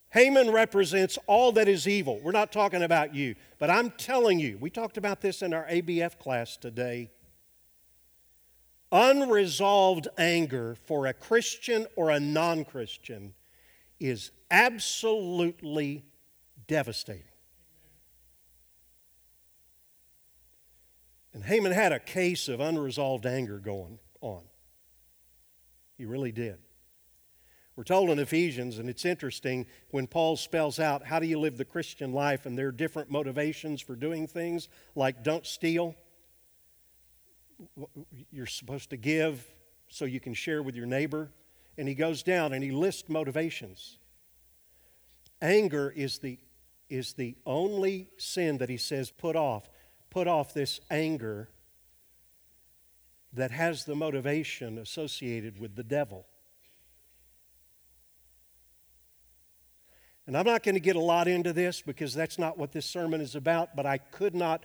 Haman 0.10 0.50
represents 0.50 1.20
all 1.28 1.52
that 1.52 1.68
is 1.68 1.88
evil. 1.88 2.20
We're 2.24 2.32
not 2.32 2.52
talking 2.52 2.82
about 2.82 3.14
you, 3.14 3.36
but 3.60 3.70
I'm 3.70 3.92
telling 3.92 4.40
you, 4.40 4.58
we 4.60 4.70
talked 4.70 4.98
about 4.98 5.20
this 5.20 5.42
in 5.42 5.54
our 5.54 5.66
ABF 5.68 6.18
class 6.18 6.56
today. 6.56 7.12
Unresolved 8.92 10.08
anger 10.18 10.76
for 10.86 11.08
a 11.08 11.14
Christian 11.14 11.88
or 11.96 12.10
a 12.10 12.20
non 12.20 12.66
Christian 12.66 13.34
is 14.00 14.32
absolutely 14.52 16.06
devastating. 16.68 17.24
And 21.34 21.44
Haman 21.44 21.74
had 21.74 21.92
a 21.92 22.00
case 22.00 22.48
of 22.48 22.62
unresolved 22.62 23.26
anger 23.26 23.60
going 23.60 24.00
on. 24.22 24.44
He 25.98 26.06
really 26.06 26.32
did. 26.32 26.60
We're 27.76 27.84
told 27.84 28.10
in 28.10 28.20
Ephesians, 28.20 28.80
and 28.80 28.90
it's 28.90 29.04
interesting 29.04 29.66
when 29.92 30.08
Paul 30.08 30.38
spells 30.38 30.80
out 30.80 31.06
how 31.06 31.20
do 31.20 31.28
you 31.28 31.38
live 31.38 31.58
the 31.58 31.66
Christian 31.66 32.14
life, 32.14 32.46
and 32.46 32.58
there 32.58 32.70
are 32.70 32.72
different 32.72 33.12
motivations 33.12 33.82
for 33.82 33.98
doing 33.98 34.28
things, 34.28 34.70
like 34.96 35.24
don't 35.24 35.46
steal, 35.46 35.96
you're 38.32 38.46
supposed 38.46 38.90
to 38.90 38.98
give 38.98 39.46
so 39.88 40.06
you 40.06 40.20
can 40.20 40.34
share 40.34 40.62
with 40.62 40.76
your 40.76 40.86
neighbor. 40.86 41.32
And 41.78 41.88
he 41.88 41.96
goes 41.96 42.24
down 42.24 42.54
and 42.54 42.64
he 42.64 42.72
lists 42.72 43.10
motivations. 43.10 43.98
Anger 45.42 45.94
is 45.96 46.20
the, 46.20 46.40
is 46.90 47.14
the 47.14 47.36
only 47.46 48.10
sin 48.18 48.58
that 48.60 48.70
he 48.70 48.78
says 48.78 49.12
put 49.12 49.36
off. 49.36 49.70
Put 50.10 50.28
off 50.28 50.54
this 50.54 50.80
anger 50.90 51.50
that 53.34 53.52
has 53.52 53.84
the 53.84 53.96
motivation 53.96 54.78
associated 54.78 55.60
with 55.60 55.76
the 55.76 55.84
devil. 55.84 56.26
And 60.28 60.36
I'm 60.36 60.46
not 60.46 60.64
going 60.64 60.76
to 60.76 60.82
get 60.82 60.96
a 60.96 61.02
lot 61.02 61.28
into 61.28 61.54
this 61.54 61.82
because 61.82 62.14
that's 62.14 62.40
not 62.40 62.58
what 62.58 62.72
this 62.72 62.86
sermon 62.86 63.22
is 63.22 63.36
about, 63.36 63.76
but 63.76 63.86
I 63.86 63.98
could 63.98 64.34
not 64.34 64.64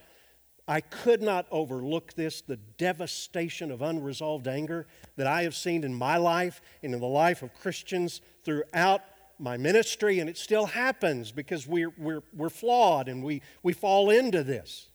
I 0.70 0.80
could 0.80 1.20
not 1.20 1.46
overlook 1.50 2.12
this 2.12 2.42
the 2.42 2.56
devastation 2.56 3.72
of 3.72 3.82
unresolved 3.82 4.46
anger 4.46 4.86
that 5.16 5.26
I 5.26 5.42
have 5.42 5.56
seen 5.56 5.82
in 5.82 5.92
my 5.92 6.16
life 6.16 6.62
and 6.80 6.94
in 6.94 7.00
the 7.00 7.08
life 7.08 7.42
of 7.42 7.52
Christians 7.54 8.20
throughout 8.44 9.02
my 9.36 9.56
ministry, 9.56 10.20
and 10.20 10.30
it 10.30 10.38
still 10.38 10.66
happens 10.66 11.32
because 11.32 11.66
we're, 11.66 11.92
we're, 11.98 12.22
we're 12.32 12.50
flawed 12.50 13.08
and 13.08 13.24
we, 13.24 13.42
we 13.64 13.72
fall 13.72 14.10
into 14.10 14.44
this. 14.44 14.86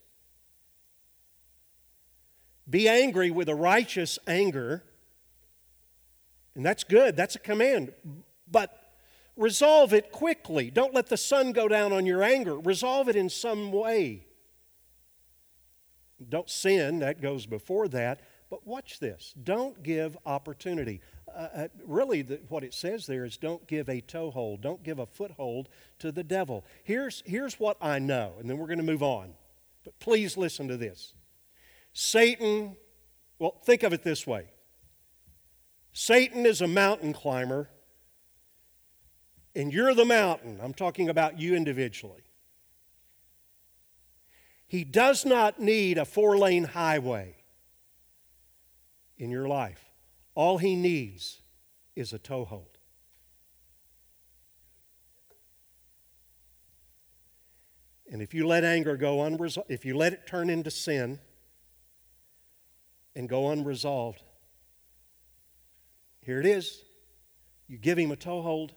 Be 2.70 2.88
angry 2.88 3.30
with 3.30 3.50
a 3.50 3.56
righteous 3.56 4.18
anger, 4.28 4.82
and 6.56 6.66
that's 6.66 6.86
good, 6.86 7.18
that's 7.18 7.36
a 7.36 7.40
command. 7.40 7.92
But 8.50 8.72
resolve 9.36 9.94
it 9.94 10.14
quickly. 10.14 10.72
Don't 10.72 10.94
let 10.94 11.08
the 11.08 11.18
sun 11.18 11.52
go 11.52 11.68
down 11.68 11.92
on 11.92 12.06
your 12.06 12.24
anger. 12.24 12.58
Resolve 12.58 13.10
it 13.10 13.18
in 13.18 13.30
some 13.30 13.74
way. 13.74 14.26
Don't 16.30 16.50
sin, 16.50 17.00
that 17.00 17.22
goes 17.22 17.46
before 17.46 17.88
that. 17.90 18.22
But 18.50 18.66
watch 18.66 19.00
this. 19.00 19.34
Don't 19.44 19.82
give 19.82 20.18
opportunity. 20.26 21.02
Uh, 21.28 21.48
uh, 21.54 21.68
really, 21.86 22.22
the, 22.22 22.40
what 22.48 22.64
it 22.64 22.74
says 22.74 23.06
there 23.06 23.26
is 23.26 23.38
don't 23.38 23.66
give 23.68 23.90
a 23.90 24.02
toehold, 24.02 24.62
don't 24.62 24.84
give 24.84 25.00
a 25.00 25.06
foothold 25.06 25.68
to 26.00 26.12
the 26.12 26.24
devil. 26.24 26.64
Here's, 26.84 27.24
here's 27.26 27.60
what 27.60 27.78
I 27.82 28.00
know, 28.00 28.34
and 28.40 28.50
then 28.50 28.58
we're 28.58 28.68
going 28.68 28.78
to 28.78 28.84
move 28.84 29.04
on. 29.04 29.34
But 29.84 30.00
please 30.00 30.38
listen 30.38 30.68
to 30.68 30.78
this. 30.78 31.14
Satan, 31.94 32.78
well, 33.40 33.60
think 33.64 33.84
of 33.84 33.94
it 33.94 34.04
this 34.04 34.28
way 34.28 34.48
Satan 35.94 36.46
is 36.46 36.62
a 36.62 36.68
mountain 36.68 37.14
climber, 37.14 37.70
and 39.56 39.74
you're 39.74 39.96
the 39.96 40.06
mountain. 40.06 40.60
I'm 40.62 40.74
talking 40.74 41.10
about 41.10 41.40
you 41.40 41.56
individually. 41.56 42.25
He 44.68 44.84
does 44.84 45.26
not 45.26 45.60
need 45.60 45.98
a 45.98 46.06
four 46.06 46.38
lane 46.38 46.64
highway 46.64 47.36
in 49.18 49.30
your 49.30 49.48
life. 49.48 49.84
All 50.34 50.58
he 50.58 50.76
needs 50.76 51.42
is 51.96 52.14
a 52.14 52.20
toehold. 52.20 52.78
And 58.12 58.22
if 58.22 58.34
you 58.34 58.46
let 58.48 58.64
anger 58.64 58.98
go 58.98 59.24
unresolved, 59.24 59.72
if 59.72 59.86
you 59.86 59.96
let 59.98 60.14
it 60.14 60.28
turn 60.28 60.50
into 60.50 60.72
sin 60.72 61.20
and 63.16 63.28
go 63.28 63.50
unresolved, 63.50 64.22
here 66.22 66.40
it 66.40 66.46
is. 66.46 66.82
You 67.68 67.78
give 67.78 67.98
him 67.98 68.12
a 68.12 68.16
toehold, 68.16 68.74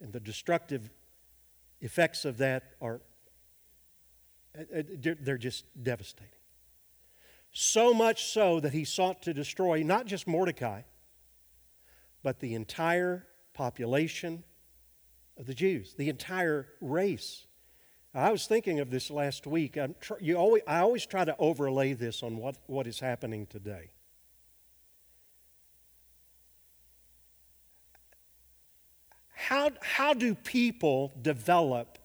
and 0.00 0.12
the 0.12 0.20
destructive 0.20 0.90
effects 1.80 2.24
of 2.24 2.38
that 2.38 2.74
are 2.80 3.00
Uh, 4.56 4.78
uh, 4.78 5.14
they're 5.20 5.38
just 5.38 5.64
devastating. 5.82 6.28
So 7.52 7.92
much 7.92 8.26
so 8.26 8.60
that 8.60 8.72
he 8.72 8.84
sought 8.84 9.22
to 9.22 9.34
destroy 9.34 9.82
not 9.82 10.06
just 10.06 10.26
Mordecai, 10.26 10.82
but 12.22 12.40
the 12.40 12.54
entire 12.54 13.26
population 13.52 14.44
of 15.36 15.46
the 15.46 15.54
Jews, 15.54 15.94
the 15.94 16.08
entire 16.08 16.68
race. 16.80 17.46
I 18.14 18.30
was 18.30 18.46
thinking 18.46 18.80
of 18.80 18.90
this 18.90 19.10
last 19.10 19.46
week. 19.46 19.78
Tr- 20.00 20.14
you 20.20 20.36
always, 20.36 20.62
I 20.66 20.80
always 20.80 21.06
try 21.06 21.24
to 21.24 21.34
overlay 21.38 21.94
this 21.94 22.22
on 22.22 22.36
what, 22.36 22.56
what 22.66 22.86
is 22.86 23.00
happening 23.00 23.46
today. 23.46 23.90
How, 29.34 29.70
how 29.80 30.14
do 30.14 30.34
people 30.34 31.12
develop? 31.20 31.98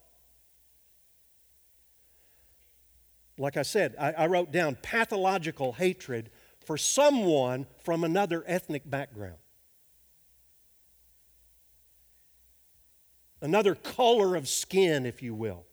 Like 3.38 3.58
I 3.58 3.62
said, 3.62 3.95
I, 4.00 4.13
I 4.13 4.28
wrote 4.28 4.52
down 4.52 4.78
pathological 4.82 5.73
hatred 5.73 6.30
for 6.65 6.78
someone 6.78 7.67
from 7.84 8.04
another 8.04 8.43
ethnic 8.47 8.89
background. 8.89 9.38
Another 13.41 13.76
color 13.76 14.36
of 14.36 14.47
skin, 14.47 15.06
if 15.06 15.21
you 15.21 15.36
will. 15.36 15.65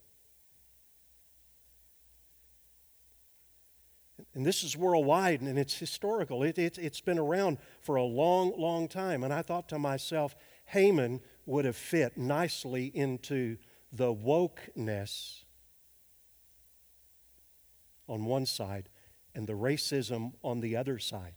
And 4.34 4.44
this 4.44 4.64
is 4.64 4.76
worldwide 4.76 5.40
and 5.40 5.58
it's 5.58 5.78
historical. 5.78 6.42
It, 6.42 6.58
it, 6.58 6.76
it's 6.76 7.00
been 7.00 7.18
around 7.18 7.58
for 7.80 7.96
a 7.96 8.02
long, 8.02 8.52
long 8.58 8.88
time. 8.88 9.22
And 9.22 9.32
I 9.32 9.42
thought 9.42 9.68
to 9.70 9.78
myself, 9.78 10.34
Haman 10.66 11.20
would 11.46 11.64
have 11.64 11.76
fit 11.76 12.18
nicely 12.18 12.90
into 12.94 13.56
the 13.92 14.12
wokeness 14.12 15.43
on 18.08 18.24
one 18.24 18.46
side 18.46 18.88
and 19.34 19.46
the 19.46 19.54
racism 19.54 20.32
on 20.42 20.60
the 20.60 20.76
other 20.76 20.98
side. 20.98 21.34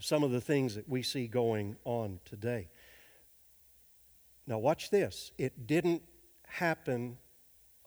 Some 0.00 0.22
of 0.22 0.30
the 0.30 0.40
things 0.40 0.76
that 0.76 0.88
we 0.88 1.02
see 1.02 1.26
going 1.26 1.76
on 1.84 2.20
today. 2.24 2.68
Now, 4.46 4.58
watch 4.58 4.90
this. 4.90 5.32
It 5.36 5.66
didn't 5.66 6.02
happen 6.46 7.18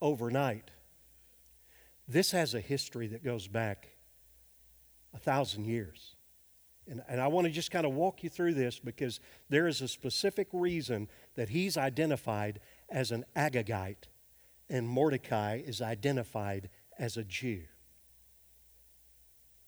overnight. 0.02 0.72
This 2.08 2.32
has 2.32 2.54
a 2.54 2.60
history 2.60 3.08
that 3.08 3.24
goes 3.24 3.48
back 3.48 3.88
a 5.14 5.18
thousand 5.18 5.66
years. 5.66 6.16
And, 6.88 7.02
and 7.08 7.22
I 7.22 7.28
want 7.28 7.46
to 7.48 7.52
just 7.52 7.72
kind 7.72 7.86
of 7.86 7.94
walk 7.94 8.24
you 8.24 8.30
through 8.30 8.56
this 8.56 8.80
because 8.80 9.20
there 9.50 9.68
is 9.68 9.82
a 9.82 9.88
specific 9.88 10.50
reason 10.52 11.08
that 11.36 11.50
he's 11.50 11.78
identified 11.78 12.60
as 12.90 13.12
an 13.12 13.24
Agagite 13.36 14.08
and 14.70 14.88
Mordecai 14.88 15.62
is 15.64 15.82
identified 15.82 16.70
as 17.02 17.18
a 17.18 17.24
Jew. 17.24 17.64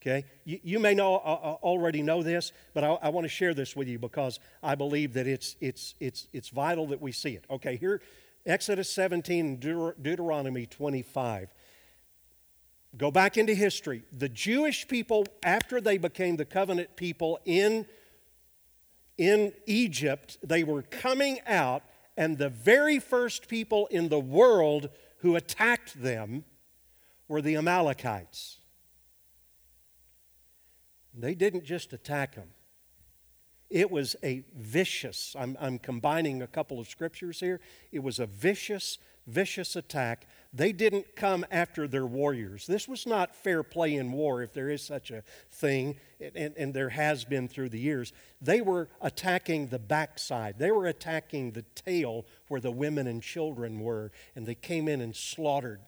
Okay? 0.02 0.26
You, 0.46 0.60
you 0.64 0.80
may 0.80 0.94
know, 0.94 1.16
uh, 1.16 1.18
uh 1.18 1.58
already 1.64 2.02
know 2.02 2.22
this, 2.22 2.52
but 2.74 2.84
I, 2.84 2.90
I 3.02 3.10
want 3.10 3.26
to 3.26 3.30
share 3.30 3.54
this 3.54 3.76
with 3.76 3.88
you 3.88 3.98
because 3.98 4.40
I 4.62 4.76
believe 4.76 5.14
that 5.14 5.28
it's, 5.28 5.56
it's, 5.60 5.96
it's, 6.00 6.28
it's 6.32 6.50
vital 6.50 6.88
that 6.88 7.02
we 7.02 7.12
see 7.12 7.32
it. 7.32 7.46
Okay, 7.50 7.76
here, 7.76 8.02
Exodus 8.46 8.90
17 8.90 9.46
and 9.46 9.60
Deut- 9.60 10.02
Deuteronomy 10.02 10.68
25. 10.68 11.50
Go 12.96 13.10
back 13.10 13.38
into 13.38 13.56
history. 13.56 14.04
The 14.12 14.30
Jewish 14.30 14.88
people, 14.88 15.26
after 15.42 15.82
they 15.82 15.98
became 15.98 16.36
the 16.36 16.46
covenant 16.46 16.96
people 16.96 17.40
in, 17.46 17.88
in 19.18 19.54
Egypt, 19.66 20.38
they 20.44 20.64
were 20.64 20.84
coming 20.84 21.40
out, 21.48 21.82
and 22.16 22.38
the 22.38 22.50
very 22.50 23.00
first 23.00 23.48
people 23.48 23.88
in 23.88 24.10
the 24.10 24.20
world 24.20 24.90
who 25.20 25.36
attacked 25.36 26.00
them 26.00 26.44
were 27.28 27.42
the 27.42 27.56
Amalekites. 27.56 28.58
They 31.14 31.36
didn't 31.36 31.64
just 31.64 31.94
attack 31.94 32.36
them, 32.36 32.50
it 33.74 33.90
was 33.90 34.16
a 34.24 34.44
vicious, 34.56 35.36
I'm, 35.38 35.58
I'm 35.60 35.80
combining 35.80 36.44
a 36.44 36.48
couple 36.48 36.80
of 36.80 36.88
scriptures 36.88 37.40
here. 37.40 37.60
It 37.92 38.04
was 38.04 38.20
a 38.20 38.28
vicious, 38.28 39.00
vicious 39.26 39.76
attack. 39.76 40.28
They 40.54 40.72
didn't 40.72 41.16
come 41.16 41.44
after 41.50 41.88
their 41.88 42.06
warriors. 42.06 42.68
This 42.68 42.88
was 42.88 43.08
not 43.08 43.36
fair 43.36 43.64
play 43.64 43.96
in 43.96 44.12
war, 44.12 44.44
if 44.44 44.54
there 44.54 44.70
is 44.70 44.84
such 44.84 45.10
a 45.10 45.24
thing, 45.50 45.96
and, 46.36 46.54
and 46.56 46.72
there 46.76 46.90
has 46.90 47.26
been 47.26 47.48
through 47.48 47.70
the 47.70 47.80
years. 47.80 48.14
They 48.40 48.62
were 48.62 48.90
attacking 49.02 49.70
the 49.70 49.80
backside, 49.80 50.60
they 50.60 50.70
were 50.70 50.86
attacking 50.86 51.54
the 51.54 51.66
tail 51.74 52.28
where 52.50 52.62
the 52.62 52.70
women 52.70 53.08
and 53.08 53.24
children 53.24 53.80
were, 53.80 54.12
and 54.36 54.46
they 54.46 54.54
came 54.54 54.88
in 54.88 55.02
and 55.02 55.16
slaughtered. 55.16 55.80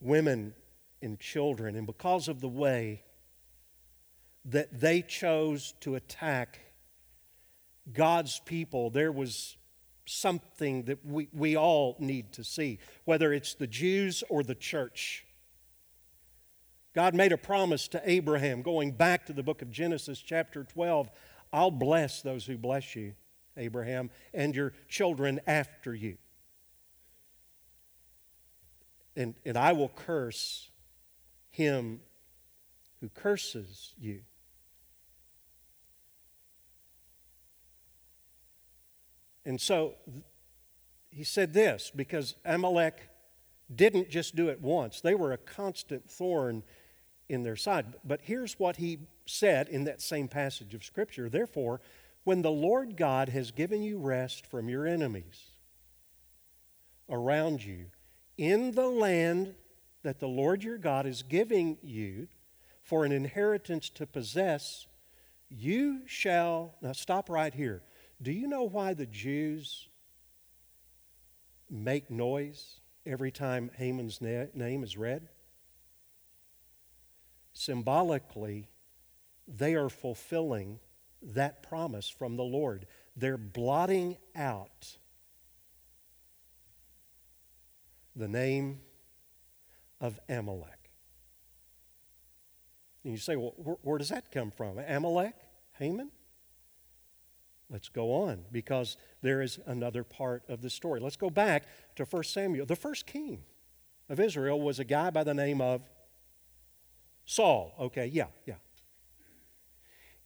Women 0.00 0.54
and 1.02 1.18
children, 1.18 1.76
and 1.76 1.86
because 1.86 2.28
of 2.28 2.40
the 2.40 2.48
way 2.48 3.02
that 4.44 4.80
they 4.80 5.02
chose 5.02 5.74
to 5.80 5.94
attack 5.94 6.60
God's 7.92 8.40
people, 8.44 8.90
there 8.90 9.12
was 9.12 9.56
something 10.06 10.84
that 10.84 11.04
we, 11.04 11.28
we 11.32 11.56
all 11.56 11.96
need 11.98 12.32
to 12.34 12.44
see, 12.44 12.78
whether 13.04 13.32
it's 13.32 13.54
the 13.54 13.66
Jews 13.66 14.22
or 14.28 14.42
the 14.42 14.54
church. 14.54 15.24
God 16.94 17.14
made 17.14 17.32
a 17.32 17.36
promise 17.36 17.88
to 17.88 18.02
Abraham, 18.04 18.62
going 18.62 18.92
back 18.92 19.26
to 19.26 19.32
the 19.32 19.42
book 19.42 19.62
of 19.62 19.70
Genesis, 19.70 20.20
chapter 20.20 20.64
12 20.64 21.10
I'll 21.52 21.70
bless 21.70 22.22
those 22.22 22.44
who 22.44 22.58
bless 22.58 22.96
you, 22.96 23.14
Abraham, 23.56 24.10
and 24.34 24.54
your 24.54 24.72
children 24.88 25.40
after 25.46 25.94
you. 25.94 26.18
And, 29.16 29.34
and 29.44 29.56
I 29.56 29.72
will 29.72 29.88
curse 29.88 30.70
him 31.50 32.00
who 33.00 33.08
curses 33.08 33.94
you. 33.98 34.20
And 39.46 39.60
so 39.60 39.94
he 41.10 41.24
said 41.24 41.54
this 41.54 41.90
because 41.94 42.34
Amalek 42.44 43.08
didn't 43.74 44.10
just 44.10 44.36
do 44.36 44.48
it 44.48 44.60
once, 44.60 45.00
they 45.00 45.14
were 45.14 45.32
a 45.32 45.38
constant 45.38 46.08
thorn 46.10 46.62
in 47.28 47.42
their 47.42 47.56
side. 47.56 47.86
But 48.04 48.20
here's 48.22 48.58
what 48.58 48.76
he 48.76 48.98
said 49.26 49.68
in 49.68 49.84
that 49.84 50.00
same 50.00 50.28
passage 50.28 50.74
of 50.74 50.84
Scripture 50.84 51.28
Therefore, 51.28 51.80
when 52.24 52.42
the 52.42 52.50
Lord 52.50 52.96
God 52.96 53.28
has 53.30 53.50
given 53.50 53.82
you 53.82 53.98
rest 53.98 54.46
from 54.46 54.68
your 54.68 54.86
enemies 54.86 55.46
around 57.08 57.64
you 57.64 57.86
in 58.38 58.72
the 58.72 58.88
land 58.88 59.54
that 60.02 60.20
the 60.20 60.28
Lord 60.28 60.62
your 60.62 60.78
God 60.78 61.06
is 61.06 61.22
giving 61.22 61.78
you 61.82 62.28
for 62.82 63.04
an 63.04 63.12
inheritance 63.12 63.90
to 63.90 64.06
possess, 64.06 64.86
you 65.48 66.02
shall. 66.06 66.74
Now, 66.80 66.92
stop 66.92 67.28
right 67.28 67.52
here. 67.52 67.82
Do 68.22 68.32
you 68.32 68.46
know 68.46 68.62
why 68.62 68.94
the 68.94 69.06
Jews 69.06 69.88
make 71.68 72.10
noise 72.10 72.80
every 73.04 73.30
time 73.30 73.70
Haman's 73.74 74.20
na- 74.20 74.46
name 74.54 74.84
is 74.84 74.96
read? 74.96 75.28
Symbolically, 77.52 78.68
they 79.48 79.74
are 79.74 79.88
fulfilling 79.88 80.78
that 81.22 81.62
promise 81.62 82.08
from 82.08 82.36
the 82.36 82.44
Lord. 82.44 82.86
They're 83.16 83.38
blotting 83.38 84.18
out 84.34 84.98
the 88.16 88.28
name 88.28 88.80
of 90.00 90.18
Amalek. 90.28 90.90
And 93.04 93.12
you 93.12 93.18
say, 93.18 93.36
well, 93.36 93.54
where, 93.82 93.98
does 93.98 94.08
that 94.08 94.32
come 94.32 94.50
from? 94.50 94.78
Amalek? 94.78 95.34
Haman? 95.78 96.10
Let's 97.70 97.88
go 97.88 98.12
on 98.12 98.44
because 98.50 98.96
there 99.22 99.42
is 99.42 99.58
another 99.66 100.02
part 100.02 100.42
of 100.48 100.62
the 100.62 100.70
story. 100.70 101.00
Let's 101.00 101.16
go 101.16 101.30
back 101.30 101.64
to 101.96 102.04
1 102.04 102.24
Samuel. 102.24 102.66
The 102.66 102.76
first 102.76 103.06
king 103.06 103.42
of 104.08 104.18
Israel 104.20 104.60
was 104.60 104.78
a 104.78 104.84
guy 104.84 105.10
by 105.10 105.24
the 105.24 105.34
name 105.34 105.60
of 105.60 105.82
Saul. 107.26 107.74
Okay, 107.78 108.06
yeah, 108.06 108.26
yeah. 108.46 108.54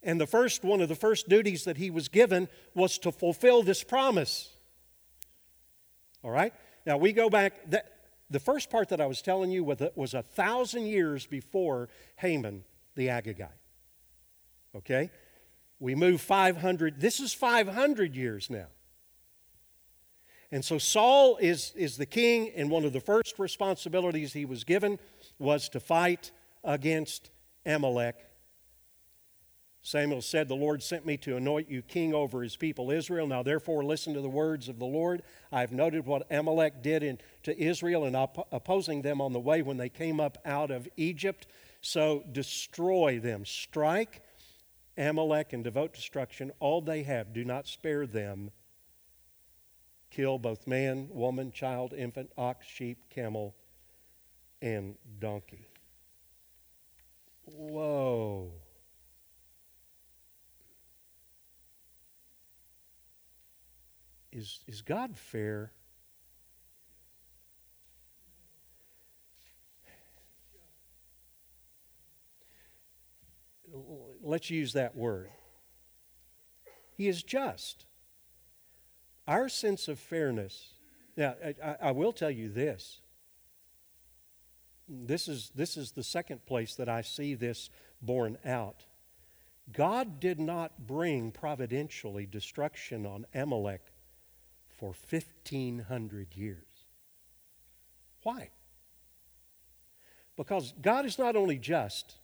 And 0.02 0.20
the 0.20 0.26
first 0.26 0.64
one 0.64 0.80
of 0.80 0.88
the 0.88 0.94
first 0.94 1.28
duties 1.28 1.64
that 1.64 1.76
he 1.76 1.90
was 1.90 2.08
given 2.08 2.48
was 2.74 2.98
to 2.98 3.12
fulfill 3.12 3.62
this 3.62 3.82
promise. 3.82 4.54
All 6.22 6.30
right? 6.30 6.52
Now 6.86 6.96
we 6.96 7.12
go 7.12 7.30
back 7.30 7.70
that 7.70 7.92
the 8.30 8.40
first 8.40 8.70
part 8.70 8.88
that 8.90 9.00
I 9.00 9.06
was 9.06 9.22
telling 9.22 9.50
you 9.50 9.64
was 9.64 10.14
a, 10.14 10.22
thousand 10.22 10.86
years 10.86 11.26
before 11.26 11.88
Haman 12.16 12.64
the 12.94 13.08
Agagite. 13.08 13.48
Okay? 14.76 15.10
We 15.80 15.94
move 15.94 16.20
500, 16.20 17.00
this 17.00 17.18
is 17.18 17.34
500 17.34 18.14
years 18.14 18.48
now. 18.48 18.66
And 20.52 20.64
so 20.64 20.78
Saul 20.78 21.38
is, 21.40 21.72
is 21.76 21.96
the 21.96 22.06
king, 22.06 22.50
and 22.56 22.70
one 22.70 22.84
of 22.84 22.92
the 22.92 23.00
first 23.00 23.38
responsibilities 23.38 24.32
he 24.32 24.44
was 24.44 24.64
given 24.64 24.98
was 25.38 25.68
to 25.70 25.80
fight 25.80 26.32
against 26.64 27.30
Amalek. 27.64 28.16
Samuel 29.82 30.20
said, 30.20 30.48
The 30.48 30.54
Lord 30.54 30.82
sent 30.82 31.06
me 31.06 31.16
to 31.18 31.36
anoint 31.36 31.70
you 31.70 31.80
king 31.80 32.12
over 32.12 32.42
his 32.42 32.56
people 32.56 32.90
Israel. 32.90 33.26
Now, 33.26 33.42
therefore, 33.42 33.82
listen 33.82 34.12
to 34.14 34.20
the 34.20 34.28
words 34.28 34.68
of 34.68 34.78
the 34.78 34.84
Lord. 34.84 35.22
I 35.50 35.60
have 35.60 35.72
noted 35.72 36.04
what 36.04 36.30
Amalek 36.30 36.82
did 36.82 37.02
in, 37.02 37.18
to 37.44 37.58
Israel 37.58 38.04
in 38.04 38.14
op- 38.14 38.48
opposing 38.52 39.02
them 39.02 39.20
on 39.20 39.32
the 39.32 39.40
way 39.40 39.62
when 39.62 39.78
they 39.78 39.88
came 39.88 40.20
up 40.20 40.36
out 40.44 40.70
of 40.70 40.86
Egypt. 40.96 41.46
So 41.80 42.24
destroy 42.30 43.20
them. 43.20 43.46
Strike 43.46 44.22
Amalek 44.98 45.54
and 45.54 45.64
devote 45.64 45.94
destruction 45.94 46.52
all 46.60 46.82
they 46.82 47.02
have. 47.04 47.32
Do 47.32 47.44
not 47.44 47.66
spare 47.66 48.06
them. 48.06 48.50
Kill 50.10 50.38
both 50.38 50.66
man, 50.66 51.08
woman, 51.10 51.52
child, 51.52 51.94
infant, 51.94 52.30
ox, 52.36 52.66
sheep, 52.66 52.98
camel, 53.08 53.54
and 54.60 54.96
donkey. 55.20 55.68
Whoa. 57.44 58.50
Is, 64.32 64.60
is 64.66 64.82
God 64.82 65.16
fair? 65.16 65.72
Let's 74.22 74.50
use 74.50 74.72
that 74.74 74.96
word. 74.96 75.30
He 76.96 77.08
is 77.08 77.22
just. 77.22 77.86
Our 79.26 79.48
sense 79.48 79.88
of 79.88 79.98
fairness. 79.98 80.74
Now, 81.16 81.34
I, 81.64 81.76
I 81.82 81.90
will 81.92 82.12
tell 82.12 82.30
you 82.30 82.48
this. 82.48 83.00
This 84.88 85.28
is, 85.28 85.50
this 85.54 85.76
is 85.76 85.92
the 85.92 86.02
second 86.02 86.44
place 86.46 86.74
that 86.74 86.88
I 86.88 87.02
see 87.02 87.34
this 87.34 87.70
borne 88.02 88.38
out. 88.44 88.84
God 89.72 90.18
did 90.18 90.40
not 90.40 90.86
bring 90.86 91.30
providentially 91.30 92.26
destruction 92.26 93.06
on 93.06 93.26
Amalek 93.32 93.89
for 94.80 94.94
1,500 95.10 96.34
years. 96.34 96.64
Why? 98.22 98.48
Because 100.36 100.72
God 100.80 101.04
is 101.04 101.18
not 101.18 101.36
only 101.36 101.58
just, 101.58 102.14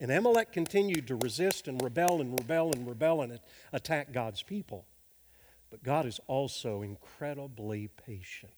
and 0.00 0.10
Amalek 0.10 0.52
continued 0.52 1.06
to 1.08 1.16
resist 1.16 1.68
and 1.68 1.82
rebel 1.82 2.22
and 2.22 2.32
rebel 2.32 2.72
and 2.72 2.88
rebel 2.88 3.20
and 3.20 3.38
attack 3.74 4.10
God's 4.10 4.42
people, 4.42 4.86
but 5.70 5.82
God 5.82 6.06
is 6.06 6.18
also 6.26 6.80
incredibly 6.80 7.88
patient. 7.88 8.52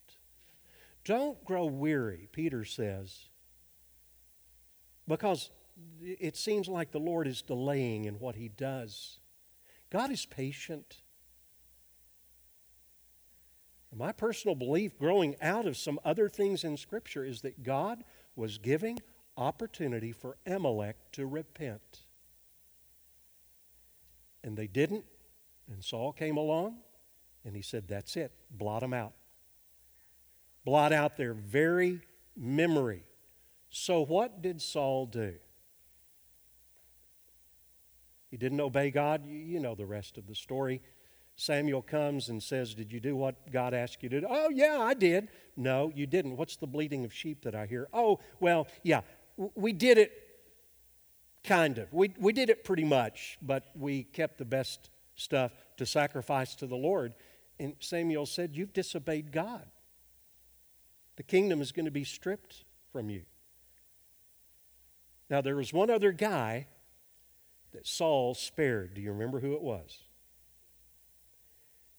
Don't 1.03 1.43
grow 1.43 1.65
weary, 1.65 2.29
Peter 2.31 2.63
says, 2.63 3.25
because 5.07 5.49
it 6.01 6.37
seems 6.37 6.69
like 6.69 6.91
the 6.91 6.99
Lord 6.99 7.27
is 7.27 7.41
delaying 7.41 8.05
in 8.05 8.15
what 8.15 8.35
he 8.35 8.47
does. 8.47 9.19
God 9.89 10.09
is 10.09 10.25
patient. 10.25 11.01
My 13.95 14.11
personal 14.11 14.55
belief, 14.55 14.97
growing 14.97 15.35
out 15.41 15.65
of 15.65 15.77
some 15.77 15.99
other 16.03 16.29
things 16.29 16.63
in 16.63 16.77
Scripture, 16.77 17.23
is 17.23 17.41
that 17.41 17.63
God 17.63 18.03
was 18.35 18.57
giving 18.57 18.99
opportunity 19.37 20.11
for 20.11 20.37
Amalek 20.45 20.97
to 21.13 21.25
repent. 21.25 22.03
And 24.43 24.57
they 24.57 24.67
didn't, 24.67 25.05
and 25.71 25.83
Saul 25.83 26.11
came 26.11 26.37
along, 26.37 26.77
and 27.45 27.55
he 27.55 27.61
said, 27.61 27.87
That's 27.87 28.15
it, 28.15 28.31
blot 28.51 28.81
them 28.81 28.93
out. 28.93 29.13
Blot 30.65 30.91
out 30.91 31.17
their 31.17 31.33
very 31.33 32.01
memory. 32.35 33.03
So, 33.69 34.03
what 34.03 34.41
did 34.41 34.61
Saul 34.61 35.05
do? 35.05 35.35
He 38.29 38.37
didn't 38.37 38.59
obey 38.59 38.91
God. 38.91 39.25
You 39.25 39.59
know 39.59 39.75
the 39.75 39.85
rest 39.85 40.17
of 40.17 40.27
the 40.27 40.35
story. 40.35 40.81
Samuel 41.37 41.83
comes 41.83 42.29
and 42.29 42.41
says, 42.41 42.73
Did 42.73 42.91
you 42.91 42.99
do 42.99 43.15
what 43.15 43.51
God 43.51 43.73
asked 43.73 44.01
you 44.01 44.09
to 44.09 44.21
do? 44.21 44.27
Oh, 44.29 44.49
yeah, 44.49 44.79
I 44.79 44.95
did. 44.95 45.29
No, 45.55 45.91
you 45.95 46.07
didn't. 46.07 46.35
What's 46.35 46.57
the 46.57 46.67
bleating 46.67 47.05
of 47.05 47.13
sheep 47.13 47.43
that 47.43 47.53
I 47.53 47.67
hear? 47.67 47.87
Oh, 47.93 48.19
well, 48.39 48.67
yeah, 48.81 49.01
we 49.55 49.71
did 49.71 49.99
it 49.99 50.11
kind 51.43 51.77
of. 51.77 51.93
We, 51.93 52.11
we 52.19 52.33
did 52.33 52.49
it 52.49 52.63
pretty 52.63 52.83
much, 52.83 53.37
but 53.41 53.65
we 53.75 54.03
kept 54.03 54.39
the 54.39 54.45
best 54.45 54.89
stuff 55.15 55.51
to 55.77 55.85
sacrifice 55.85 56.55
to 56.55 56.65
the 56.65 56.75
Lord. 56.75 57.13
And 57.59 57.75
Samuel 57.79 58.25
said, 58.25 58.55
You've 58.55 58.73
disobeyed 58.73 59.31
God. 59.31 59.67
The 61.17 61.23
kingdom 61.23 61.61
is 61.61 61.71
going 61.71 61.85
to 61.85 61.91
be 61.91 62.03
stripped 62.03 62.63
from 62.91 63.11
you. 63.11 63.21
Now, 65.29 65.41
there 65.41 65.55
was 65.55 65.71
one 65.71 65.91
other 65.91 66.11
guy 66.11 66.65
that 67.73 67.85
Saul 67.85 68.33
spared. 68.33 68.95
Do 68.95 69.01
you 69.01 69.11
remember 69.11 69.39
who 69.39 69.53
it 69.53 69.61
was? 69.61 69.99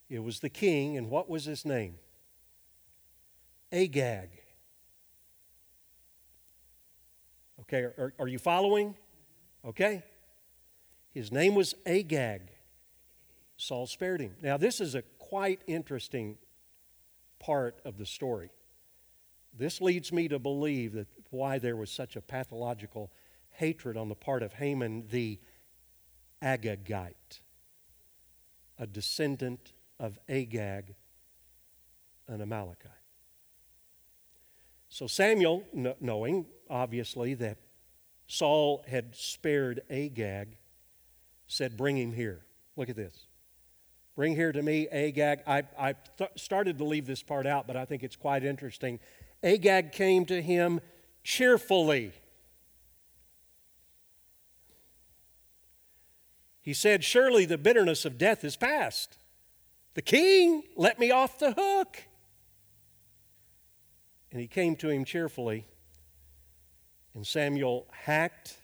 It 0.09 0.21
was 0.21 0.41
the 0.41 0.49
king, 0.49 0.97
and 0.97 1.11
what 1.11 1.29
was 1.29 1.45
his 1.45 1.65
name? 1.65 1.97
Agag. 3.71 4.31
Okay, 7.61 7.83
are, 7.83 8.15
are 8.19 8.29
you 8.29 8.39
following? 8.39 8.95
Okay. 9.65 10.03
His 11.13 11.31
name 11.31 11.55
was 11.55 11.75
Agag. 11.85 12.43
Saul 13.57 13.87
spared 13.87 14.21
him. 14.21 14.37
Now, 14.41 14.57
this 14.57 14.81
is 14.81 14.95
a 14.95 15.03
quite 15.19 15.61
interesting 15.67 16.39
part 17.39 17.81
of 17.85 17.99
the 17.99 18.07
story. 18.07 18.51
This 19.57 19.81
leads 19.81 20.13
me 20.13 20.29
to 20.29 20.39
believe 20.39 20.93
that 20.93 21.09
why 21.31 21.59
there 21.59 21.77
was 21.77 21.91
such 21.91 22.17
a 22.17 22.21
pathological 22.21 23.11
hatred 23.51 23.97
on 23.97 24.09
the 24.09 24.15
part 24.15 24.43
of 24.43 24.55
Haman 24.55 25.09
the 25.11 25.41
Agagite, 26.41 27.41
a 28.79 28.87
descendant 28.87 29.73
of 29.99 30.19
Agag, 30.29 30.95
an 32.27 32.41
Amalekite. 32.41 32.93
So 34.89 35.07
Samuel, 35.07 35.65
knowing 36.01 36.47
obviously 36.71 37.35
that 37.35 37.59
Saul 38.27 38.85
had 38.89 39.15
spared 39.15 39.83
Agag, 39.91 40.57
said, 41.47 41.77
Bring 41.77 41.97
him 41.97 42.13
here. 42.13 42.45
Look 42.77 42.89
at 42.89 42.97
this. 42.97 43.27
Bring 44.15 44.35
here 44.35 44.53
to 44.53 44.63
me 44.63 44.89
Agag. 44.89 45.41
I, 45.47 45.63
I 45.79 45.95
th- 46.17 46.31
started 46.37 46.79
to 46.79 46.85
leave 46.85 47.07
this 47.07 47.23
part 47.23 47.47
out, 47.47 47.67
but 47.67 47.77
I 47.77 47.85
think 47.85 48.03
it's 48.03 48.17
quite 48.17 48.45
interesting. 48.45 48.99
Agag 49.43 49.93
came 49.93 50.25
to 50.27 50.43
him 50.43 50.81
cheerfully. 51.23 52.13
He 56.61 56.75
said, 56.75 57.05
Surely 57.05 57.45
the 57.45 57.59
bitterness 57.59 58.05
of 58.05 58.19
death 58.19 58.45
is 58.45 58.57
past. 58.57 59.19
The 59.99 60.03
king 60.03 60.63
let 60.77 61.01
me 61.01 61.11
off 61.11 61.41
the 61.41 61.51
hook. 61.51 62.01
And 64.31 64.41
he 64.41 64.47
came 64.47 64.77
to 64.77 64.89
him 64.91 65.05
cheerfully. 65.05 65.67
And 67.15 67.27
Samuel 67.27 67.89
hacked 67.91 68.59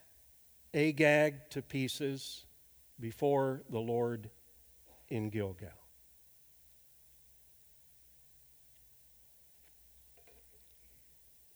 Agag 0.72 1.50
to 1.50 1.60
pieces 1.60 2.46
before 3.00 3.64
the 3.68 3.80
Lord 3.80 4.30
in 5.08 5.28
Gilgal. 5.28 5.70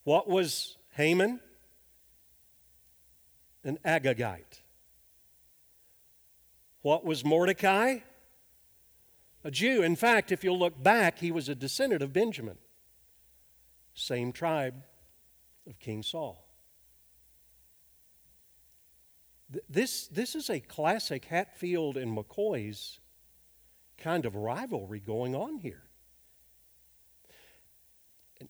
What 0.02 0.28
was 0.28 0.76
Haman? 0.94 1.38
An 3.62 3.78
Agagite. 3.84 4.62
What 6.82 7.04
was 7.04 7.24
Mordecai? 7.24 7.98
A 9.44 9.50
Jew. 9.50 9.82
In 9.82 9.96
fact, 9.96 10.32
if 10.32 10.42
you'll 10.44 10.58
look 10.58 10.82
back, 10.82 11.18
he 11.18 11.30
was 11.30 11.48
a 11.48 11.54
descendant 11.54 12.02
of 12.02 12.12
Benjamin, 12.12 12.58
same 13.94 14.32
tribe 14.32 14.74
of 15.66 15.78
King 15.78 16.02
Saul. 16.02 16.44
This, 19.68 20.08
this 20.08 20.34
is 20.34 20.50
a 20.50 20.60
classic 20.60 21.24
Hatfield 21.24 21.96
and 21.96 22.16
McCoy's 22.16 23.00
kind 23.96 24.26
of 24.26 24.36
rivalry 24.36 25.00
going 25.00 25.34
on 25.34 25.58
here. 25.58 25.84
And, 28.40 28.48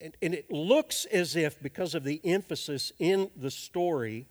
and, 0.00 0.16
and 0.22 0.34
it 0.34 0.50
looks 0.50 1.06
as 1.06 1.34
if, 1.34 1.60
because 1.60 1.94
of 1.94 2.04
the 2.04 2.20
emphasis 2.24 2.92
in 2.98 3.30
the 3.36 3.50
story, 3.50 4.28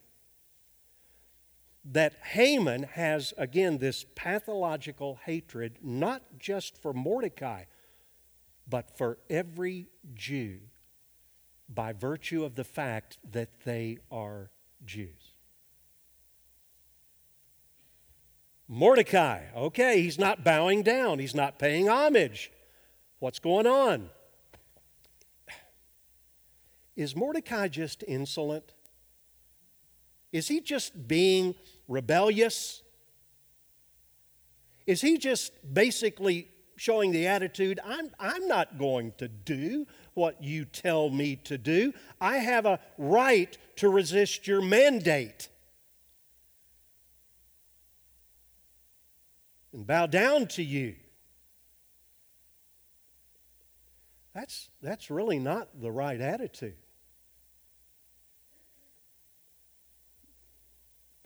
that 1.92 2.14
Haman 2.32 2.84
has, 2.84 3.34
again, 3.38 3.78
this 3.78 4.06
pathological 4.16 5.20
hatred, 5.26 5.78
not 5.82 6.22
just 6.38 6.78
for 6.82 6.94
Mordecai, 6.94 7.64
but 8.68 8.98
for 8.98 9.18
every 9.30 9.88
Jew 10.14 10.60
by 11.70 11.94
virtue 11.94 12.44
of 12.44 12.56
the 12.56 12.64
fact 12.64 13.18
that 13.32 13.62
they 13.64 13.98
are 14.12 14.52
Jews. 14.86 15.34
Mordecai, 18.68 19.44
okay, 19.56 20.02
he's 20.02 20.20
not 20.20 20.44
bowing 20.44 20.84
down, 20.84 21.20
he's 21.20 21.36
not 21.36 21.58
paying 21.58 21.88
homage. 21.88 22.52
What's 23.20 23.40
going 23.40 23.66
on? 23.66 24.10
Is 26.98 27.16
Mordecai 27.16 27.70
just 27.70 28.04
insolent? 28.08 28.74
Is 30.34 30.50
he 30.50 30.60
just 30.60 31.08
being 31.08 31.56
rebellious? 31.88 32.84
Is 34.86 35.02
he 35.02 35.18
just 35.18 35.52
basically 35.74 36.48
showing 36.78 37.12
the 37.12 37.28
attitude 37.28 37.80
I'm, 37.84 38.10
I'm 38.20 38.48
not 38.48 38.78
going 38.78 39.14
to 39.18 39.28
do 39.28 39.88
what 40.14 40.42
you 40.42 40.64
tell 40.64 41.10
me 41.10 41.36
to 41.36 41.58
do. 41.58 41.94
I 42.22 42.38
have 42.38 42.66
a 42.66 42.80
right 42.98 43.58
to 43.78 43.90
resist 43.90 44.48
your 44.48 44.62
mandate. 44.62 45.50
And 49.74 49.86
bow 49.86 50.06
down 50.06 50.48
to 50.50 50.64
you. 50.64 50.96
That's, 54.34 54.70
that's 54.82 55.10
really 55.10 55.40
not 55.40 55.82
the 55.82 55.92
right 55.92 56.22
attitude. 56.22 56.76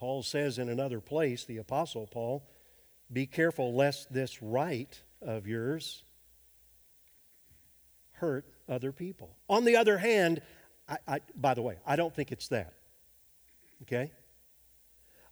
Paul 0.02 0.24
says 0.24 0.58
in 0.58 0.68
another 0.68 1.00
place, 1.00 1.46
the 1.46 1.58
Apostle 1.58 2.08
Paul, 2.08 2.44
be 3.14 3.28
careful 3.28 3.76
lest 3.76 4.12
this 4.12 4.42
right 4.42 5.00
of 5.22 5.46
yours 5.46 6.02
hurt 8.14 8.52
other 8.68 8.92
people. 8.92 9.38
On 9.48 9.64
the 9.64 9.76
other 9.76 10.00
hand, 10.00 10.42
I, 10.90 10.98
I, 11.08 11.20
by 11.36 11.54
the 11.54 11.62
way, 11.62 11.78
I 11.86 11.98
don't 11.98 12.16
think 12.16 12.32
it's 12.32 12.48
that. 12.48 12.74
Okay? 13.84 14.12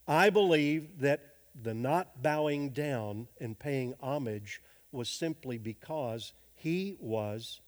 I 0.07 0.29
believe 0.29 0.99
that 0.99 1.21
the 1.59 1.73
not 1.73 2.21
bowing 2.21 2.69
down 2.69 3.27
and 3.41 3.57
paying 3.57 3.95
homage 3.99 4.61
was 4.91 5.09
simply 5.09 5.57
because 5.57 6.31
he 6.53 6.95
was 6.99 7.59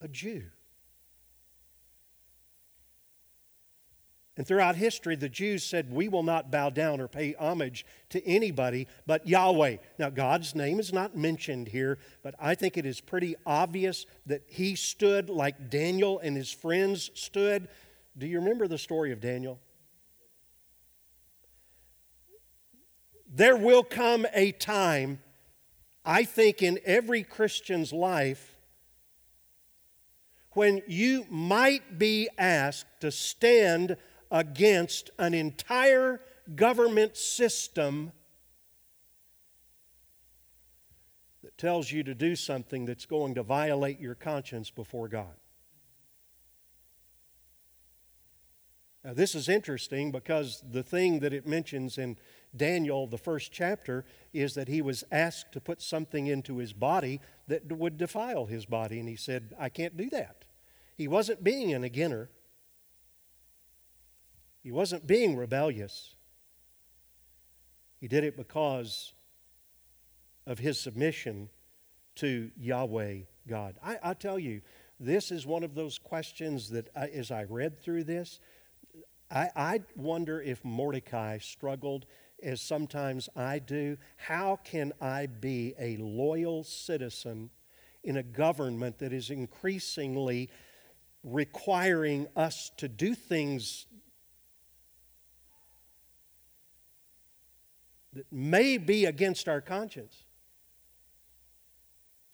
a 0.00 0.08
Jew. 0.08 0.42
And 4.36 4.44
throughout 4.46 4.74
history, 4.74 5.14
the 5.14 5.28
Jews 5.28 5.62
said, 5.62 5.92
We 5.92 6.08
will 6.08 6.24
not 6.24 6.50
bow 6.50 6.70
down 6.70 7.00
or 7.00 7.06
pay 7.06 7.34
homage 7.34 7.86
to 8.10 8.26
anybody 8.26 8.88
but 9.06 9.28
Yahweh. 9.28 9.76
Now, 9.98 10.10
God's 10.10 10.56
name 10.56 10.80
is 10.80 10.92
not 10.92 11.16
mentioned 11.16 11.68
here, 11.68 11.98
but 12.22 12.34
I 12.40 12.56
think 12.56 12.76
it 12.76 12.84
is 12.84 13.00
pretty 13.00 13.36
obvious 13.46 14.06
that 14.26 14.42
he 14.48 14.74
stood 14.74 15.30
like 15.30 15.70
Daniel 15.70 16.18
and 16.18 16.36
his 16.36 16.50
friends 16.50 17.10
stood. 17.14 17.68
Do 18.18 18.26
you 18.26 18.40
remember 18.40 18.66
the 18.66 18.78
story 18.78 19.12
of 19.12 19.20
Daniel? 19.20 19.60
There 23.32 23.56
will 23.56 23.84
come 23.84 24.26
a 24.34 24.50
time, 24.52 25.20
I 26.04 26.24
think, 26.24 26.60
in 26.60 26.80
every 26.84 27.22
Christian's 27.22 27.92
life 27.92 28.56
when 30.52 30.82
you 30.86 31.26
might 31.28 31.98
be 31.98 32.28
asked 32.38 32.86
to 33.00 33.10
stand 33.10 33.96
against 34.30 35.10
an 35.18 35.34
entire 35.34 36.20
government 36.54 37.16
system 37.16 38.12
that 41.42 41.56
tells 41.58 41.92
you 41.92 42.02
to 42.02 42.14
do 42.14 42.34
something 42.36 42.84
that's 42.84 43.06
going 43.06 43.34
to 43.34 43.42
violate 43.42 44.00
your 44.00 44.14
conscience 44.14 44.70
before 44.70 45.08
God. 45.08 45.34
Now, 49.04 49.12
this 49.12 49.34
is 49.34 49.50
interesting 49.50 50.10
because 50.10 50.62
the 50.68 50.82
thing 50.82 51.20
that 51.20 51.34
it 51.34 51.46
mentions 51.46 51.98
in 51.98 52.16
Daniel, 52.56 53.06
the 53.06 53.18
first 53.18 53.52
chapter, 53.52 54.06
is 54.32 54.54
that 54.54 54.68
he 54.68 54.80
was 54.80 55.04
asked 55.12 55.52
to 55.52 55.60
put 55.60 55.82
something 55.82 56.26
into 56.26 56.56
his 56.56 56.72
body 56.72 57.20
that 57.46 57.70
would 57.70 57.98
defile 57.98 58.46
his 58.46 58.64
body, 58.64 58.98
and 58.98 59.08
he 59.08 59.16
said, 59.16 59.54
I 59.58 59.68
can't 59.68 59.96
do 59.96 60.08
that. 60.10 60.46
He 60.96 61.06
wasn't 61.06 61.44
being 61.44 61.74
an 61.74 61.82
beginner. 61.82 62.30
He 64.64 64.72
wasn't 64.72 65.06
being 65.06 65.36
rebellious. 65.36 66.14
He 68.00 68.08
did 68.08 68.24
it 68.24 68.34
because 68.34 69.12
of 70.46 70.58
his 70.58 70.80
submission 70.80 71.50
to 72.16 72.50
Yahweh 72.58 73.18
God. 73.46 73.76
I, 73.84 73.98
I 74.02 74.14
tell 74.14 74.38
you, 74.38 74.62
this 74.98 75.30
is 75.30 75.46
one 75.46 75.64
of 75.64 75.74
those 75.74 75.98
questions 75.98 76.70
that, 76.70 76.88
I, 76.96 77.08
as 77.08 77.30
I 77.30 77.44
read 77.44 77.82
through 77.82 78.04
this, 78.04 78.40
I, 79.30 79.50
I 79.54 79.80
wonder 79.96 80.40
if 80.40 80.64
Mordecai 80.64 81.38
struggled 81.38 82.06
as 82.42 82.62
sometimes 82.62 83.28
I 83.36 83.58
do. 83.58 83.98
How 84.16 84.58
can 84.64 84.94
I 84.98 85.26
be 85.26 85.74
a 85.78 85.98
loyal 85.98 86.64
citizen 86.64 87.50
in 88.02 88.16
a 88.16 88.22
government 88.22 88.98
that 89.00 89.12
is 89.12 89.28
increasingly 89.28 90.48
requiring 91.22 92.28
us 92.34 92.70
to 92.78 92.88
do 92.88 93.14
things 93.14 93.86
that 98.14 98.32
may 98.32 98.78
be 98.78 99.04
against 99.04 99.48
our 99.48 99.60
conscience 99.60 100.24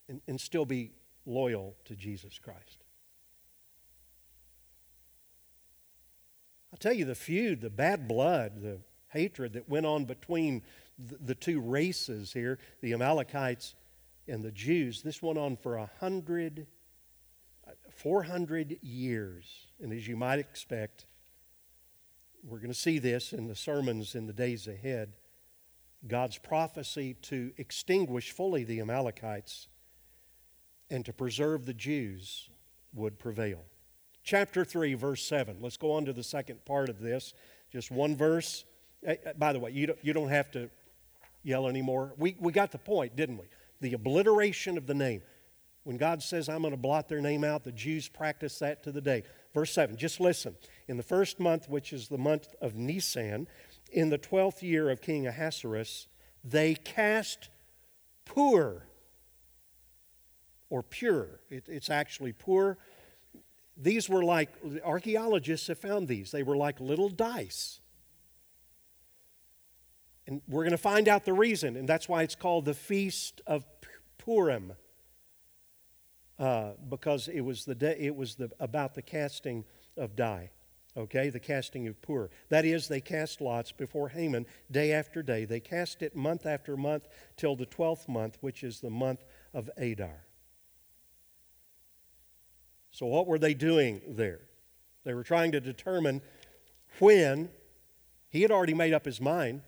and, 0.09 0.20
and 0.26 0.41
still 0.41 0.64
be 0.64 0.93
loyal 1.26 1.76
to 1.85 1.95
Jesus 1.95 2.39
Christ. 2.39 2.85
I'll 6.72 6.78
tell 6.78 6.93
you 6.93 7.05
the 7.05 7.14
feud, 7.14 7.61
the 7.61 7.70
bad 7.70 8.07
blood, 8.07 8.62
the 8.62 8.78
hatred 9.09 9.55
that 9.55 9.68
went 9.68 9.87
on 9.87 10.05
between 10.05 10.62
the, 10.99 11.16
the 11.20 11.35
two 11.35 11.61
races 11.61 12.33
here, 12.33 12.59
the 12.81 12.93
Amalekites 12.93 13.74
and 14.28 14.43
the 14.43 14.53
Jews, 14.53 15.03
this 15.03 15.20
went 15.20 15.39
on 15.39 15.57
for 15.57 15.76
a 15.76 15.91
hundred, 15.99 16.66
400 17.91 18.78
years. 18.83 19.66
And 19.81 19.93
as 19.93 20.07
you 20.07 20.16
might 20.16 20.39
expect, 20.39 21.07
we're 22.43 22.59
going 22.59 22.72
to 22.72 22.78
see 22.78 22.99
this 22.99 23.33
in 23.33 23.49
the 23.49 23.57
sermons 23.57 24.14
in 24.14 24.26
the 24.26 24.33
days 24.33 24.68
ahead. 24.68 25.16
God's 26.07 26.38
prophecy 26.38 27.14
to 27.22 27.53
extinguish 27.57 28.30
fully 28.30 28.64
the 28.64 28.80
Amalekites 28.80 29.68
and 30.90 31.05
to 31.05 31.12
preserve 31.12 31.66
the 31.66 31.74
Jews 31.74 32.48
would 32.92 33.18
prevail. 33.18 33.64
Chapter 34.22 34.64
3, 34.64 34.94
verse 34.94 35.24
7. 35.24 35.59
Let's 35.61 35.76
go 35.76 35.92
on 35.92 36.05
to 36.07 36.12
the 36.12 36.22
second 36.22 36.64
part 36.64 36.88
of 36.88 37.01
this. 37.01 37.32
Just 37.72 37.90
one 37.90 38.16
verse. 38.16 38.64
Eh, 39.05 39.16
eh, 39.24 39.32
by 39.38 39.53
the 39.53 39.59
way, 39.59 39.70
you 39.70 39.86
don't, 39.86 39.98
you 40.03 40.12
don't 40.12 40.28
have 40.28 40.51
to 40.53 40.68
yell 41.42 41.68
anymore. 41.68 42.12
We, 42.18 42.36
we 42.38 42.53
got 42.53 42.72
the 42.72 42.78
point, 42.78 43.16
didn't 43.16 43.38
we? 43.38 43.46
The 43.80 43.94
obliteration 43.94 44.76
of 44.76 44.86
the 44.86 44.94
name. 44.94 45.22
When 45.84 45.96
God 45.96 46.22
says, 46.22 46.48
I'm 46.48 46.61
going 46.61 46.72
to 46.72 46.80
blot 46.80 47.09
their 47.09 47.22
name 47.22 47.42
out, 47.42 47.64
the 47.64 47.72
Jews 47.72 48.09
practice 48.09 48.59
that 48.59 48.82
to 48.82 48.92
the 48.92 49.01
day. 49.01 49.22
Verse 49.55 49.72
7, 49.72 49.96
just 49.96 50.20
listen. 50.20 50.55
In 50.88 50.96
the 50.96 51.03
first 51.03 51.40
month, 51.40 51.68
which 51.68 51.92
is 51.92 52.09
the 52.09 52.18
month 52.18 52.55
of 52.61 52.74
Nisan, 52.74 53.46
in 53.91 54.11
the 54.11 54.18
12th 54.18 54.62
year 54.62 54.91
of 54.91 55.01
King 55.01 55.26
Ahasuerus, 55.26 56.07
they 56.45 56.74
cast 56.74 57.51
pur, 58.24 58.82
or 60.68 60.82
pure. 60.82 61.41
It, 61.51 61.64
it's 61.68 61.91
actually 61.91 62.32
poor. 62.32 62.78
These 63.76 64.09
were 64.09 64.22
like, 64.22 64.51
archaeologists 64.84 65.66
have 65.66 65.78
found 65.78 66.09
these, 66.09 66.30
they 66.30 66.43
were 66.43 66.57
like 66.57 66.80
little 66.80 67.09
dice. 67.09 67.80
And 70.26 70.43
we're 70.47 70.62
going 70.62 70.70
to 70.70 70.78
find 70.78 71.09
out 71.09 71.24
the 71.24 71.32
reason, 71.32 71.76
and 71.76 71.88
that's 71.88 72.09
why 72.09 72.22
it's 72.22 72.36
called 72.36 72.64
the 72.64 72.74
Feast 72.74 73.41
of 73.47 73.64
Purim. 74.18 74.74
Uh, 76.38 76.72
because 76.88 77.28
it 77.28 77.41
was, 77.41 77.64
the 77.64 77.74
day, 77.74 77.97
it 77.99 78.14
was 78.14 78.36
the, 78.36 78.51
about 78.61 78.95
the 78.95 79.03
casting 79.03 79.64
of 79.97 80.16
die. 80.16 80.51
Okay, 80.97 81.30
the 81.30 81.41
casting 81.41 81.86
of 81.86 82.01
pur. 82.03 82.30
That 82.49 82.64
is, 82.64 82.88
they 82.88 83.01
cast 83.01 83.41
lots 83.41 83.70
before 83.70 84.09
Haman 84.09 84.47
day 84.70 84.93
after 84.93 85.22
day. 85.22 85.45
They 85.45 85.61
cast 85.61 86.03
it 86.03 86.16
month 86.16 86.47
after 86.47 86.76
month 86.76 87.07
till 87.36 87.55
the 87.55 87.66
12th 87.66 88.09
month, 88.09 88.38
which 88.41 88.64
is 88.64 88.80
the 88.80 88.91
month 88.91 89.24
of 89.55 89.70
Adar. 89.76 90.24
So, 92.91 93.07
what 93.07 93.28
were 93.28 93.38
they 93.38 93.55
doing 93.55 94.03
there? 94.09 94.41
They 95.05 95.14
were 95.14 95.22
trying 95.22 95.53
to 95.53 95.61
determine 95.61 96.22
when, 96.99 97.51
he 98.28 98.43
had 98.43 98.51
already 98.51 98.74
made 98.74 98.93
up 98.93 99.05
his 99.05 99.20
mind, 99.20 99.62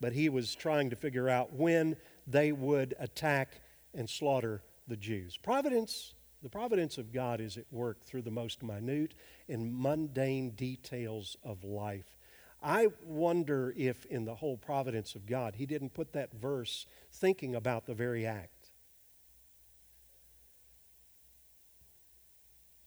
but 0.00 0.14
he 0.14 0.30
was 0.30 0.54
trying 0.54 0.90
to 0.90 0.96
figure 0.96 1.28
out 1.28 1.52
when 1.52 1.96
they 2.26 2.52
would 2.52 2.94
attack 2.98 3.60
and 3.92 4.08
slaughter 4.08 4.62
the 4.88 4.96
Jews. 4.96 5.36
Providence 5.36 6.13
the 6.44 6.50
providence 6.50 6.98
of 6.98 7.10
God 7.10 7.40
is 7.40 7.56
at 7.56 7.64
work 7.70 8.04
through 8.04 8.20
the 8.20 8.30
most 8.30 8.62
minute 8.62 9.14
and 9.48 9.74
mundane 9.74 10.50
details 10.50 11.38
of 11.42 11.64
life. 11.64 12.18
I 12.62 12.88
wonder 13.02 13.72
if, 13.74 14.04
in 14.04 14.26
the 14.26 14.34
whole 14.34 14.58
providence 14.58 15.14
of 15.14 15.24
God, 15.24 15.54
He 15.54 15.64
didn't 15.64 15.94
put 15.94 16.12
that 16.12 16.34
verse 16.34 16.84
thinking 17.10 17.54
about 17.54 17.86
the 17.86 17.94
very 17.94 18.26
act. 18.26 18.68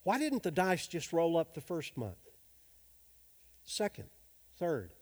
Why 0.04 0.20
didn't 0.20 0.44
the 0.44 0.52
dice 0.52 0.86
just 0.86 1.12
roll 1.12 1.36
up 1.36 1.54
the 1.54 1.60
first 1.60 1.96
month? 1.96 2.28
Second, 3.64 4.08
third. 4.56 4.92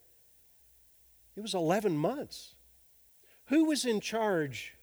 It 1.36 1.42
was 1.42 1.52
11 1.52 1.94
months. 1.98 2.54
Who 3.48 3.66
was 3.66 3.84
in 3.84 4.00
charge 4.00 4.76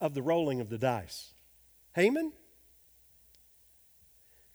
of 0.00 0.14
the 0.14 0.22
rolling 0.22 0.60
of 0.60 0.68
the 0.68 0.78
dice? 0.78 1.34
Haman? 1.96 2.34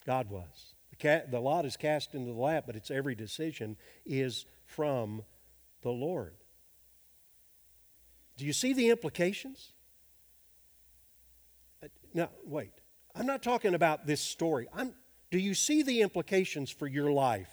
God 0.06 0.30
was. 0.30 0.74
The, 0.92 1.24
the 1.30 1.40
lot 1.40 1.66
is 1.66 1.78
cast 1.78 2.14
into 2.14 2.32
the 2.32 2.40
lap, 2.40 2.66
but 2.68 2.76
its 2.76 2.92
every 2.92 3.16
decision 3.16 3.78
is 4.06 4.46
from 4.66 5.24
the 5.82 5.92
Lord. 5.92 6.36
Do 8.38 8.46
you 8.46 8.54
see 8.54 8.74
the 8.74 8.90
implications? 8.90 9.72
Uh, 11.84 11.88
now, 12.14 12.30
wait. 12.46 12.72
I'm 13.16 13.26
not 13.26 13.42
talking 13.42 13.74
about 13.74 14.06
this 14.06 14.22
story. 14.22 14.68
I'm, 14.74 14.94
do 15.32 15.40
you 15.40 15.54
see 15.54 15.84
the 15.84 16.02
implications 16.02 16.70
for 16.70 16.88
your 16.88 17.12
life? 17.12 17.52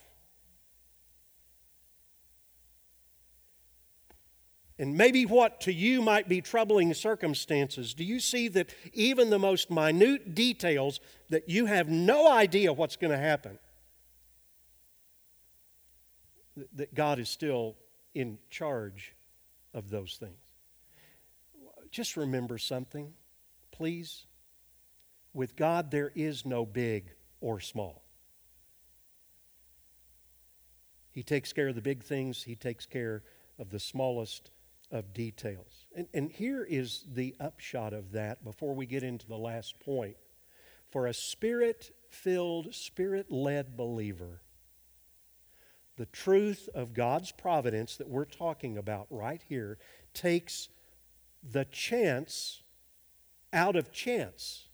And 4.83 4.97
maybe 4.97 5.27
what 5.27 5.61
to 5.61 5.73
you 5.73 6.03
might 6.03 6.29
be 6.29 6.41
troubling 6.41 6.93
circumstances, 6.93 7.95
do 7.95 8.03
you 8.03 8.19
see 8.19 8.49
that 8.49 8.75
even 8.93 9.31
the 9.31 9.39
most 9.39 9.71
minute 9.71 10.35
details 10.35 10.99
that 11.31 11.49
you 11.49 11.67
have 11.67 11.89
no 11.89 12.29
idea 12.29 12.73
what's 12.73 12.97
going 12.97 13.13
to 13.13 13.17
happen, 13.17 13.61
that 16.73 16.93
God 16.97 17.21
is 17.21 17.29
still 17.29 17.77
in 18.13 18.39
charge 18.51 19.15
of 19.73 19.89
those 19.89 20.17
things? 20.19 20.35
Just 21.93 22.17
remember 22.17 22.59
something, 22.59 23.13
please. 23.71 24.25
With 25.33 25.55
God, 25.55 25.93
there 25.93 26.11
is 26.17 26.45
no 26.45 26.67
big 26.67 27.05
or 27.41 27.61
small. 27.61 28.03
He 31.13 31.23
takes 31.23 31.53
care 31.53 31.69
of 31.69 31.77
the 31.77 31.81
big 31.81 32.03
things, 32.03 32.43
He 32.43 32.57
takes 32.57 32.85
care 32.85 33.23
of 33.61 33.71
the 33.71 33.79
smallest 33.79 34.51
of 34.93 35.13
details. 35.13 35.87
And, 35.97 36.07
and 36.15 36.31
here 36.31 36.63
is 36.63 37.05
the 37.13 37.35
upshot 37.41 37.93
of 37.93 38.13
that 38.13 38.45
before 38.45 38.75
we 38.75 38.87
get 38.87 39.03
into 39.03 39.27
the 39.27 39.39
last 39.39 39.81
point. 39.81 40.17
For 40.91 41.07
a 41.07 41.15
spirit 41.15 41.91
filled, 42.11 42.75
spirit 42.75 43.33
led 43.33 43.77
believer, 43.77 44.43
the 45.97 46.07
truth 46.07 46.69
of 46.75 46.95
God's 46.95 47.33
providence 47.33 47.97
that 47.97 48.09
we're 48.09 48.27
talking 48.27 48.77
about 48.77 49.07
right 49.11 49.43
here 49.49 49.79
takes 50.15 50.69
the 51.43 51.65
chance 51.65 52.63
out 53.53 53.77
of 53.77 53.93
chance 53.93 54.69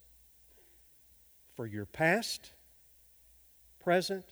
for 1.57 1.67
your 1.67 1.87
past, 1.87 2.53
present, 3.81 4.25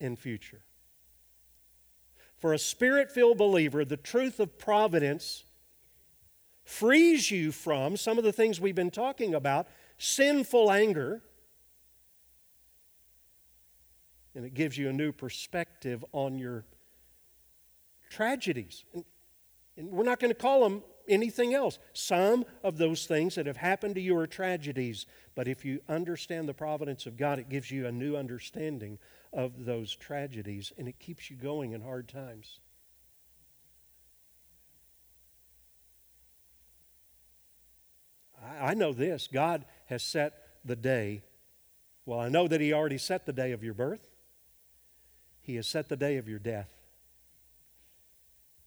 and 0.00 0.18
future. 0.18 0.62
For 2.38 2.52
a 2.52 2.58
spirit 2.58 3.10
filled 3.10 3.38
believer, 3.38 3.84
the 3.84 3.96
truth 3.96 4.38
of 4.38 4.58
providence 4.58 5.44
frees 6.64 7.30
you 7.30 7.50
from 7.50 7.96
some 7.96 8.18
of 8.18 8.24
the 8.24 8.32
things 8.32 8.60
we've 8.60 8.74
been 8.74 8.90
talking 8.90 9.34
about 9.34 9.66
sinful 9.96 10.70
anger, 10.70 11.22
and 14.34 14.44
it 14.44 14.54
gives 14.54 14.78
you 14.78 14.88
a 14.88 14.92
new 14.92 15.10
perspective 15.10 16.04
on 16.12 16.38
your 16.38 16.64
tragedies. 18.08 18.84
And, 18.94 19.04
and 19.76 19.90
we're 19.90 20.04
not 20.04 20.20
going 20.20 20.30
to 20.30 20.38
call 20.38 20.62
them 20.62 20.82
anything 21.08 21.54
else. 21.54 21.78
Some 21.92 22.44
of 22.62 22.78
those 22.78 23.06
things 23.06 23.34
that 23.34 23.46
have 23.46 23.56
happened 23.56 23.96
to 23.96 24.00
you 24.00 24.16
are 24.16 24.26
tragedies, 24.26 25.06
but 25.34 25.48
if 25.48 25.64
you 25.64 25.80
understand 25.88 26.48
the 26.48 26.54
providence 26.54 27.06
of 27.06 27.16
God, 27.16 27.38
it 27.40 27.48
gives 27.48 27.70
you 27.70 27.86
a 27.86 27.92
new 27.92 28.16
understanding 28.16 28.98
of 29.32 29.64
those 29.64 29.94
tragedies 29.94 30.72
and 30.78 30.88
it 30.88 30.98
keeps 30.98 31.30
you 31.30 31.36
going 31.36 31.72
in 31.72 31.82
hard 31.82 32.08
times. 32.08 32.60
I, 38.42 38.70
I 38.70 38.74
know 38.74 38.92
this 38.92 39.28
God 39.32 39.64
has 39.86 40.02
set 40.02 40.34
the 40.64 40.76
day. 40.76 41.22
Well, 42.06 42.20
I 42.20 42.28
know 42.28 42.48
that 42.48 42.60
He 42.60 42.72
already 42.72 42.98
set 42.98 43.26
the 43.26 43.32
day 43.32 43.52
of 43.52 43.62
your 43.62 43.74
birth, 43.74 44.08
He 45.40 45.56
has 45.56 45.66
set 45.66 45.88
the 45.88 45.96
day 45.96 46.16
of 46.16 46.28
your 46.28 46.38
death, 46.38 46.70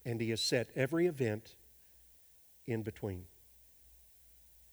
and 0.06 0.22
He 0.22 0.30
has 0.30 0.42
set 0.42 0.70
every 0.76 1.08
event 1.08 1.56
in 2.68 2.84
between. 2.84 3.26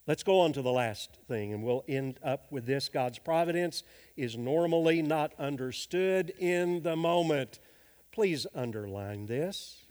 Let's 0.09 0.23
go 0.23 0.41
on 0.41 0.55
to 0.55 0.63
the 0.63 0.73
last 0.73 1.19
thing, 1.29 1.53
and 1.53 1.63
we'll 1.63 1.85
end 1.87 2.19
up 2.25 2.51
with 2.51 2.65
this. 2.65 2.89
God's 2.89 3.19
providence 3.19 3.83
is 4.17 4.39
normally 4.39 5.03
not 5.03 5.35
understood 5.39 6.33
in 6.39 6.83
the 6.83 6.97
moment. 6.97 7.61
Please 8.11 8.47
underline 8.55 9.27
this. 9.27 9.83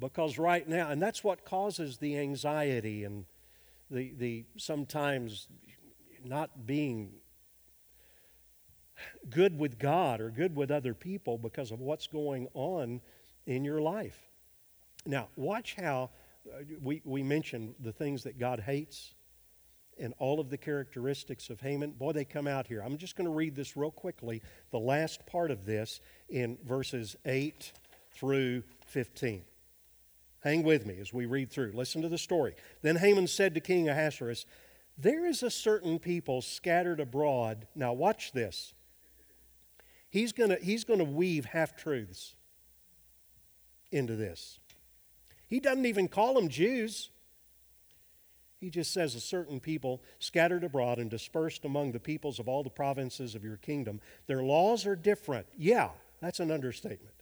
Because 0.00 0.38
right 0.38 0.68
now, 0.68 0.90
and 0.90 1.00
that's 1.00 1.22
what 1.22 1.44
causes 1.44 1.98
the 1.98 2.18
anxiety 2.18 3.04
and 3.04 3.26
the, 3.88 4.12
the 4.18 4.44
sometimes 4.56 5.46
not 6.24 6.66
being 6.66 7.12
good 9.30 9.56
with 9.56 9.78
God 9.78 10.20
or 10.20 10.30
good 10.30 10.56
with 10.56 10.72
other 10.72 10.94
people 10.94 11.38
because 11.38 11.70
of 11.70 11.78
what's 11.78 12.08
going 12.08 12.48
on 12.54 13.00
in 13.46 13.64
your 13.64 13.80
life. 13.80 14.18
Now, 15.06 15.28
watch 15.36 15.76
how 15.76 16.10
we, 16.80 17.02
we 17.04 17.22
mentioned 17.22 17.74
the 17.80 17.92
things 17.92 18.24
that 18.24 18.38
God 18.38 18.60
hates 18.60 19.14
and 19.98 20.14
all 20.18 20.40
of 20.40 20.50
the 20.50 20.58
characteristics 20.58 21.50
of 21.50 21.60
Haman. 21.60 21.92
Boy, 21.92 22.12
they 22.12 22.24
come 22.24 22.46
out 22.46 22.66
here. 22.66 22.82
I'm 22.82 22.96
just 22.96 23.16
going 23.16 23.26
to 23.26 23.32
read 23.32 23.54
this 23.54 23.76
real 23.76 23.90
quickly, 23.90 24.42
the 24.70 24.78
last 24.78 25.26
part 25.26 25.50
of 25.50 25.64
this 25.66 26.00
in 26.28 26.58
verses 26.64 27.16
8 27.24 27.72
through 28.12 28.62
15. 28.86 29.42
Hang 30.42 30.62
with 30.64 30.86
me 30.86 30.98
as 30.98 31.12
we 31.12 31.26
read 31.26 31.50
through. 31.50 31.72
Listen 31.72 32.02
to 32.02 32.08
the 32.08 32.18
story. 32.18 32.54
Then 32.82 32.96
Haman 32.96 33.28
said 33.28 33.54
to 33.54 33.60
King 33.60 33.88
Ahasuerus, 33.88 34.44
There 34.98 35.24
is 35.24 35.42
a 35.42 35.50
certain 35.50 35.98
people 35.98 36.42
scattered 36.42 36.98
abroad. 36.98 37.66
Now, 37.76 37.92
watch 37.92 38.32
this. 38.32 38.74
He's 40.10 40.32
going 40.32 40.54
he's 40.60 40.84
going 40.84 40.98
to 40.98 41.04
weave 41.04 41.46
half 41.46 41.76
truths 41.76 42.34
into 43.90 44.16
this. 44.16 44.58
He 45.52 45.60
doesn't 45.60 45.84
even 45.84 46.08
call 46.08 46.32
them 46.32 46.48
Jews. 46.48 47.10
He 48.58 48.70
just 48.70 48.90
says, 48.90 49.14
A 49.14 49.20
certain 49.20 49.60
people 49.60 50.02
scattered 50.18 50.64
abroad 50.64 50.96
and 50.96 51.10
dispersed 51.10 51.66
among 51.66 51.92
the 51.92 52.00
peoples 52.00 52.38
of 52.38 52.48
all 52.48 52.62
the 52.62 52.70
provinces 52.70 53.34
of 53.34 53.44
your 53.44 53.58
kingdom. 53.58 54.00
Their 54.26 54.42
laws 54.42 54.86
are 54.86 54.96
different. 54.96 55.46
Yeah, 55.54 55.90
that's 56.22 56.40
an 56.40 56.50
understatement. 56.50 57.16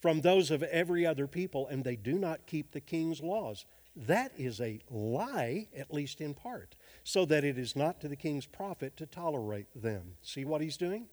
From 0.00 0.22
those 0.22 0.50
of 0.50 0.62
every 0.62 1.04
other 1.04 1.26
people, 1.26 1.68
and 1.68 1.84
they 1.84 1.96
do 1.96 2.18
not 2.18 2.46
keep 2.46 2.72
the 2.72 2.80
king's 2.80 3.20
laws. 3.20 3.66
That 3.94 4.32
is 4.38 4.58
a 4.58 4.80
lie, 4.88 5.68
at 5.76 5.92
least 5.92 6.22
in 6.22 6.32
part, 6.32 6.76
so 7.02 7.26
that 7.26 7.44
it 7.44 7.58
is 7.58 7.76
not 7.76 8.00
to 8.00 8.08
the 8.08 8.16
king's 8.16 8.46
profit 8.46 8.96
to 8.96 9.04
tolerate 9.04 9.66
them. 9.74 10.16
See 10.22 10.46
what 10.46 10.62
he's 10.62 10.78
doing? 10.78 11.08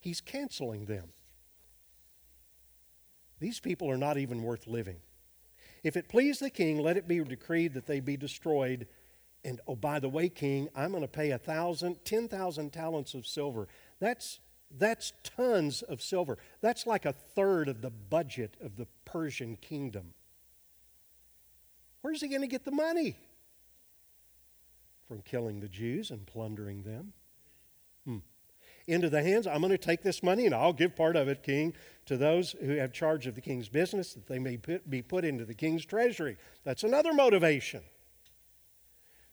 He's 0.00 0.20
canceling 0.20 0.84
them. 0.84 1.08
These 3.40 3.58
people 3.58 3.90
are 3.90 3.98
not 3.98 4.18
even 4.18 4.44
worth 4.44 4.68
living. 4.68 4.98
If 5.84 5.96
it 5.98 6.08
please 6.08 6.38
the 6.38 6.50
king, 6.50 6.78
let 6.78 6.96
it 6.96 7.06
be 7.06 7.22
decreed 7.22 7.74
that 7.74 7.86
they 7.86 8.00
be 8.00 8.16
destroyed. 8.16 8.88
And 9.44 9.60
oh, 9.68 9.76
by 9.76 10.00
the 10.00 10.08
way, 10.08 10.30
king, 10.30 10.68
I'm 10.74 10.90
going 10.90 11.02
to 11.02 11.08
pay 11.08 11.30
a 11.30 11.38
thousand, 11.38 12.04
ten 12.04 12.26
thousand 12.26 12.72
talents 12.72 13.12
of 13.12 13.26
silver. 13.26 13.68
That's 14.00 14.40
that's 14.76 15.12
tons 15.22 15.82
of 15.82 16.02
silver. 16.02 16.38
That's 16.62 16.86
like 16.86 17.04
a 17.04 17.12
third 17.12 17.68
of 17.68 17.82
the 17.82 17.90
budget 17.90 18.56
of 18.60 18.76
the 18.76 18.88
Persian 19.04 19.56
kingdom. 19.56 20.14
Where's 22.00 22.22
he 22.22 22.28
going 22.28 22.40
to 22.40 22.48
get 22.48 22.64
the 22.64 22.72
money? 22.72 23.16
From 25.06 25.20
killing 25.20 25.60
the 25.60 25.68
Jews 25.68 26.10
and 26.10 26.26
plundering 26.26 26.82
them. 26.82 27.12
Into 28.86 29.08
the 29.08 29.22
hands. 29.22 29.46
I'm 29.46 29.60
going 29.60 29.70
to 29.70 29.78
take 29.78 30.02
this 30.02 30.22
money 30.22 30.44
and 30.44 30.54
I'll 30.54 30.74
give 30.74 30.94
part 30.94 31.16
of 31.16 31.26
it, 31.28 31.42
King, 31.42 31.72
to 32.04 32.18
those 32.18 32.54
who 32.60 32.72
have 32.72 32.92
charge 32.92 33.26
of 33.26 33.34
the 33.34 33.40
king's 33.40 33.68
business, 33.68 34.12
that 34.12 34.26
they 34.26 34.38
may 34.38 34.58
put, 34.58 34.90
be 34.90 35.00
put 35.00 35.24
into 35.24 35.46
the 35.46 35.54
king's 35.54 35.86
treasury. 35.86 36.36
That's 36.64 36.84
another 36.84 37.14
motivation. 37.14 37.82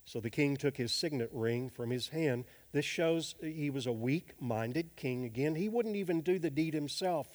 So 0.05 0.19
the 0.19 0.29
king 0.29 0.57
took 0.57 0.77
his 0.77 0.91
signet 0.93 1.29
ring 1.31 1.69
from 1.69 1.89
his 1.89 2.09
hand. 2.09 2.45
This 2.71 2.85
shows 2.85 3.35
he 3.41 3.69
was 3.69 3.87
a 3.87 3.91
weak 3.91 4.33
minded 4.39 4.95
king. 4.95 5.25
Again, 5.25 5.55
he 5.55 5.69
wouldn't 5.69 5.95
even 5.95 6.21
do 6.21 6.39
the 6.39 6.49
deed 6.49 6.73
himself. 6.73 7.27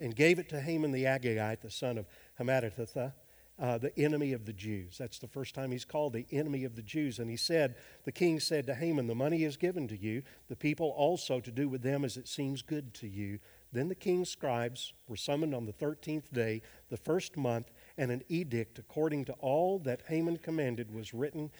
And 0.00 0.14
gave 0.14 0.38
it 0.38 0.48
to 0.48 0.60
Haman 0.60 0.92
the 0.92 1.04
Agagite, 1.04 1.60
the 1.60 1.70
son 1.70 1.98
of 1.98 2.06
Hammedatha, 2.38 3.14
uh, 3.60 3.78
the 3.78 3.96
enemy 3.98 4.32
of 4.32 4.46
the 4.46 4.52
Jews. 4.52 4.98
That's 4.98 5.18
the 5.18 5.28
first 5.28 5.54
time 5.54 5.70
he's 5.70 5.84
called 5.84 6.12
the 6.12 6.26
enemy 6.32 6.64
of 6.64 6.74
the 6.74 6.82
Jews. 6.82 7.18
And 7.18 7.30
he 7.30 7.36
said, 7.36 7.76
The 8.04 8.12
king 8.12 8.40
said 8.40 8.66
to 8.66 8.74
Haman, 8.74 9.06
The 9.06 9.14
money 9.14 9.44
is 9.44 9.56
given 9.56 9.86
to 9.88 9.96
you, 9.96 10.22
the 10.48 10.56
people 10.56 10.88
also 10.96 11.40
to 11.40 11.50
do 11.50 11.68
with 11.68 11.82
them 11.82 12.04
as 12.04 12.16
it 12.16 12.26
seems 12.26 12.62
good 12.62 12.94
to 12.94 13.06
you. 13.06 13.38
Then 13.72 13.88
the 13.88 13.94
king's 13.94 14.30
scribes 14.30 14.92
were 15.08 15.16
summoned 15.16 15.54
on 15.54 15.66
the 15.66 15.72
13th 15.72 16.32
day, 16.32 16.62
the 16.90 16.96
first 16.96 17.36
month, 17.36 17.70
and 17.98 18.10
an 18.10 18.22
edict 18.28 18.78
according 18.78 19.24
to 19.26 19.32
all 19.34 19.78
that 19.80 20.02
Haman 20.08 20.38
commanded 20.38 20.92
was 20.92 21.14
written 21.14 21.50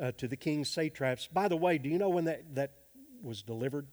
uh, 0.00 0.12
to 0.12 0.28
the 0.28 0.36
king's 0.36 0.68
satraps. 0.68 1.26
By 1.26 1.48
the 1.48 1.56
way, 1.56 1.78
do 1.78 1.88
you 1.88 1.98
know 1.98 2.08
when 2.08 2.24
that, 2.26 2.54
that 2.54 2.72
was 3.22 3.42
delivered? 3.42 3.86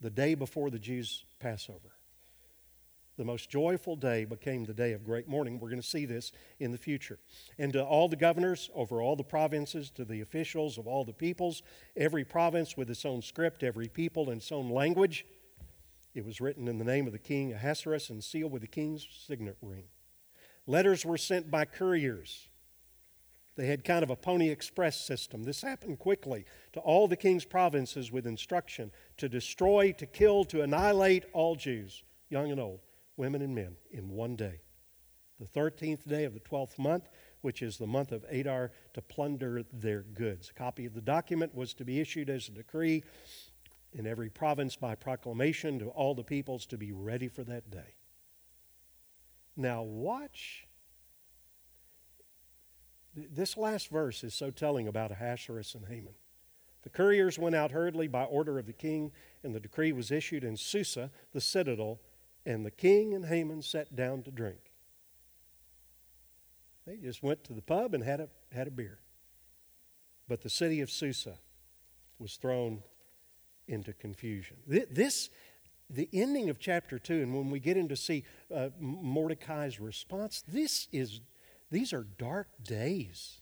The 0.00 0.10
day 0.10 0.34
before 0.34 0.70
the 0.70 0.78
Jews' 0.78 1.24
Passover. 1.38 1.92
The 3.18 3.24
most 3.24 3.50
joyful 3.50 3.94
day 3.94 4.24
became 4.24 4.64
the 4.64 4.72
day 4.72 4.92
of 4.92 5.04
great 5.04 5.28
mourning. 5.28 5.60
We're 5.60 5.68
going 5.68 5.82
to 5.82 5.86
see 5.86 6.06
this 6.06 6.32
in 6.58 6.72
the 6.72 6.78
future. 6.78 7.18
And 7.58 7.72
to 7.74 7.84
all 7.84 8.08
the 8.08 8.16
governors 8.16 8.70
over 8.74 9.02
all 9.02 9.16
the 9.16 9.22
provinces, 9.22 9.90
to 9.90 10.04
the 10.04 10.22
officials 10.22 10.78
of 10.78 10.86
all 10.86 11.04
the 11.04 11.12
peoples, 11.12 11.62
every 11.96 12.24
province 12.24 12.76
with 12.76 12.88
its 12.88 13.04
own 13.04 13.20
script, 13.20 13.62
every 13.62 13.88
people 13.88 14.30
in 14.30 14.38
its 14.38 14.50
own 14.50 14.70
language, 14.70 15.26
it 16.14 16.24
was 16.24 16.40
written 16.40 16.68
in 16.68 16.78
the 16.78 16.84
name 16.84 17.06
of 17.06 17.12
the 17.12 17.18
king 17.18 17.52
Ahasuerus 17.52 18.10
and 18.10 18.24
sealed 18.24 18.52
with 18.52 18.62
the 18.62 18.68
king's 18.68 19.06
signet 19.26 19.56
ring. 19.60 19.84
Letters 20.66 21.04
were 21.04 21.18
sent 21.18 21.50
by 21.50 21.64
couriers. 21.64 22.48
They 23.56 23.66
had 23.66 23.84
kind 23.84 24.02
of 24.02 24.10
a 24.10 24.16
Pony 24.16 24.48
Express 24.48 24.98
system. 24.98 25.42
This 25.42 25.60
happened 25.60 25.98
quickly 25.98 26.46
to 26.72 26.80
all 26.80 27.08
the 27.08 27.16
king's 27.16 27.44
provinces 27.44 28.10
with 28.10 28.26
instruction 28.26 28.90
to 29.18 29.28
destroy, 29.28 29.92
to 29.92 30.06
kill, 30.06 30.44
to 30.46 30.62
annihilate 30.62 31.24
all 31.34 31.56
Jews, 31.56 32.02
young 32.30 32.50
and 32.50 32.60
old, 32.60 32.80
women 33.16 33.42
and 33.42 33.54
men, 33.54 33.76
in 33.90 34.08
one 34.08 34.36
day. 34.36 34.60
The 35.40 35.46
13th 35.46 36.06
day 36.08 36.24
of 36.24 36.34
the 36.34 36.40
12th 36.40 36.78
month, 36.78 37.08
which 37.40 37.62
is 37.62 37.76
the 37.76 37.86
month 37.86 38.12
of 38.12 38.24
Adar, 38.30 38.70
to 38.94 39.02
plunder 39.02 39.62
their 39.72 40.02
goods. 40.02 40.50
A 40.50 40.54
copy 40.54 40.86
of 40.86 40.94
the 40.94 41.00
document 41.00 41.54
was 41.54 41.74
to 41.74 41.84
be 41.84 42.00
issued 42.00 42.30
as 42.30 42.48
a 42.48 42.52
decree 42.52 43.02
in 43.92 44.06
every 44.06 44.30
province 44.30 44.76
by 44.76 44.94
proclamation 44.94 45.78
to 45.80 45.88
all 45.88 46.14
the 46.14 46.22
peoples 46.22 46.66
to 46.66 46.78
be 46.78 46.92
ready 46.92 47.28
for 47.28 47.44
that 47.44 47.70
day. 47.70 47.96
Now, 49.56 49.82
watch 49.82 50.66
this 53.14 53.56
last 53.56 53.88
verse 53.88 54.24
is 54.24 54.34
so 54.34 54.50
telling 54.50 54.88
about 54.88 55.10
Ahasuerus 55.10 55.74
and 55.74 55.86
Haman. 55.86 56.14
The 56.82 56.88
couriers 56.88 57.38
went 57.38 57.54
out 57.54 57.70
hurriedly 57.70 58.08
by 58.08 58.24
order 58.24 58.58
of 58.58 58.66
the 58.66 58.72
king, 58.72 59.12
and 59.42 59.54
the 59.54 59.60
decree 59.60 59.92
was 59.92 60.10
issued 60.10 60.44
in 60.44 60.56
Susa, 60.56 61.10
the 61.32 61.40
citadel, 61.40 62.00
and 62.44 62.66
the 62.66 62.70
king 62.70 63.14
and 63.14 63.26
Haman 63.26 63.62
sat 63.62 63.94
down 63.94 64.22
to 64.24 64.30
drink. 64.30 64.72
They 66.86 66.96
just 66.96 67.22
went 67.22 67.44
to 67.44 67.52
the 67.52 67.62
pub 67.62 67.94
and 67.94 68.02
had 68.02 68.20
a, 68.20 68.28
had 68.52 68.66
a 68.66 68.70
beer. 68.70 68.98
But 70.28 70.42
the 70.42 70.50
city 70.50 70.80
of 70.80 70.90
Susa 70.90 71.38
was 72.18 72.36
thrown 72.36 72.82
into 73.68 73.92
confusion. 73.92 74.56
This, 74.66 75.30
the 75.88 76.08
ending 76.12 76.50
of 76.50 76.58
chapter 76.58 76.98
2, 76.98 77.14
and 77.14 77.34
when 77.34 77.50
we 77.50 77.60
get 77.60 77.76
into 77.76 77.96
see 77.96 78.24
uh, 78.54 78.70
Mordecai's 78.80 79.80
response, 79.80 80.42
this 80.46 80.88
is 80.92 81.20
these 81.70 81.92
are 81.94 82.06
dark 82.18 82.48
days. 82.62 83.40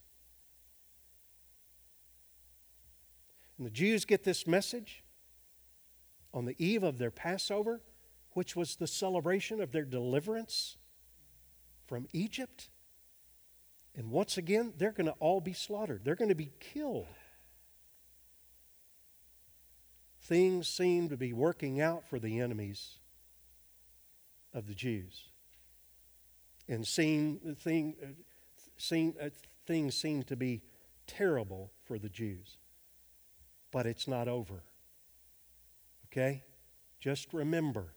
And 3.59 3.67
the 3.67 3.71
Jews 3.71 4.05
get 4.05 4.25
this 4.25 4.47
message 4.47 5.03
on 6.33 6.45
the 6.45 6.55
eve 6.65 6.83
of 6.83 6.99
their 6.99 7.11
Passover, 7.11 7.83
which 8.33 8.55
was 8.55 8.77
the 8.77 8.87
celebration 8.87 9.61
of 9.61 9.73
their 9.73 9.85
deliverance 9.85 10.77
from 11.87 12.07
Egypt. 12.13 12.71
And 13.97 14.11
once 14.11 14.37
again, 14.39 14.73
they're 14.77 14.93
going 14.93 15.07
to 15.07 15.17
all 15.19 15.41
be 15.41 15.53
slaughtered, 15.53 16.03
they're 16.05 16.15
going 16.15 16.29
to 16.29 16.35
be 16.35 16.53
killed. 16.61 17.07
Things 20.23 20.69
seem 20.69 21.09
to 21.09 21.17
be 21.17 21.33
working 21.33 21.81
out 21.81 22.09
for 22.09 22.19
the 22.19 22.39
enemies 22.39 22.99
of 24.55 24.67
the 24.67 24.75
Jews 24.75 25.31
and 26.71 26.87
seeing, 26.87 27.57
thing, 27.59 27.97
seem, 28.77 29.15
uh, 29.21 29.31
things 29.67 29.97
seem 29.97 30.23
to 30.23 30.37
be 30.37 30.63
terrible 31.07 31.73
for 31.85 31.99
the 31.99 32.09
Jews. 32.09 32.59
But 33.73 33.87
it's 33.87 34.07
not 34.07 34.29
over. 34.29 34.63
Okay? 36.07 36.45
Just 37.01 37.33
remember, 37.35 37.95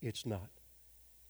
it's 0.00 0.26
not. 0.26 0.48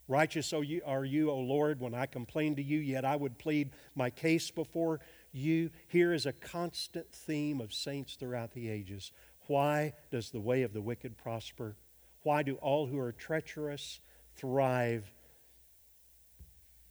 Righteous 0.07 0.53
are 0.53 0.63
you, 0.63 1.29
O 1.29 1.39
Lord, 1.39 1.81
when 1.81 1.93
I 1.93 2.05
complain 2.05 2.55
to 2.55 2.63
you, 2.63 2.79
yet 2.79 3.03
I 3.03 3.15
would 3.15 3.37
plead 3.37 3.71
my 3.93 4.09
case 4.09 4.49
before 4.51 5.01
you. 5.33 5.69
Here 5.87 6.13
is 6.13 6.25
a 6.25 6.31
constant 6.31 7.11
theme 7.11 7.59
of 7.59 7.73
saints 7.73 8.15
throughout 8.15 8.53
the 8.53 8.69
ages. 8.69 9.11
Why 9.47 9.93
does 10.09 10.29
the 10.29 10.39
way 10.39 10.63
of 10.63 10.71
the 10.71 10.81
wicked 10.81 11.17
prosper? 11.17 11.75
Why 12.23 12.43
do 12.43 12.55
all 12.55 12.87
who 12.87 12.99
are 12.99 13.11
treacherous 13.11 13.99
thrive 14.35 15.13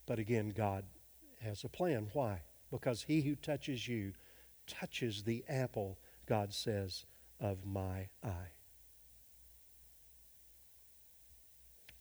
but 0.06 0.20
again, 0.20 0.50
God 0.50 0.84
has 1.42 1.64
a 1.64 1.68
plan. 1.68 2.08
Why? 2.12 2.42
Because 2.70 3.02
he 3.02 3.20
who 3.22 3.34
touches 3.34 3.86
you 3.86 4.12
touches 4.66 5.22
the 5.22 5.44
apple, 5.48 5.98
God 6.26 6.52
says, 6.52 7.04
of 7.38 7.64
my 7.66 8.08
eye. 8.24 8.55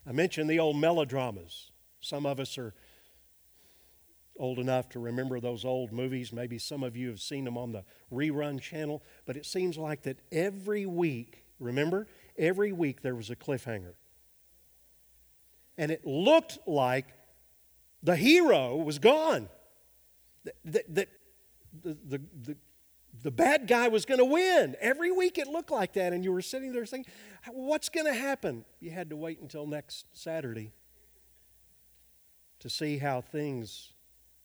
I 0.08 0.12
mentioned 0.12 0.50
the 0.50 0.60
old 0.60 0.78
melodramas. 0.78 1.72
Some 2.00 2.26
of 2.26 2.40
us 2.40 2.58
are 2.58 2.74
old 4.38 4.60
enough 4.60 4.90
to 4.90 5.00
remember 5.00 5.40
those 5.40 5.66
old 5.66 5.92
movies. 5.92 6.32
Maybe 6.32 6.60
some 6.60 6.84
of 6.84 6.96
you 6.96 7.10
have 7.10 7.22
seen 7.22 7.46
them 7.46 7.58
on 7.58 7.72
the 7.72 7.84
rerun 8.12 8.60
channel, 8.60 9.02
but 9.26 9.36
it 9.36 9.46
seems 9.46 9.78
like 9.78 10.04
that 10.04 10.20
every 10.32 10.86
week, 10.86 11.44
remember, 11.60 12.08
every 12.38 12.72
week 12.72 13.02
there 13.02 13.16
was 13.16 13.30
a 13.30 13.36
cliffhanger. 13.36 13.94
And 15.78 15.92
it 15.92 16.06
looked 16.06 16.60
like 16.68 17.08
the 18.04 18.16
hero 18.16 18.76
was 18.76 19.00
gone. 19.00 19.50
That, 20.66 20.86
that, 20.94 21.10
the, 21.84 21.98
the, 22.08 22.22
the, 22.44 22.58
the 23.26 23.32
bad 23.32 23.66
guy 23.66 23.88
was 23.88 24.06
going 24.06 24.20
to 24.20 24.26
win. 24.26 24.76
Every 24.80 25.12
week 25.12 25.40
it 25.40 25.48
looked 25.48 25.72
like 25.72 25.94
that, 25.94 26.14
and 26.14 26.24
you 26.24 26.32
were 26.32 26.44
sitting 26.44 26.72
there 26.72 26.86
saying, 26.86 27.08
What's 27.52 27.90
going 27.90 28.06
to 28.06 28.14
happen? 28.14 28.66
You 28.80 28.92
had 28.92 29.10
to 29.10 29.16
wait 29.16 29.40
until 29.42 29.66
next 29.66 30.06
Saturday 30.14 30.74
to 32.60 32.70
see 32.70 33.00
how 33.00 33.22
things 33.22 33.94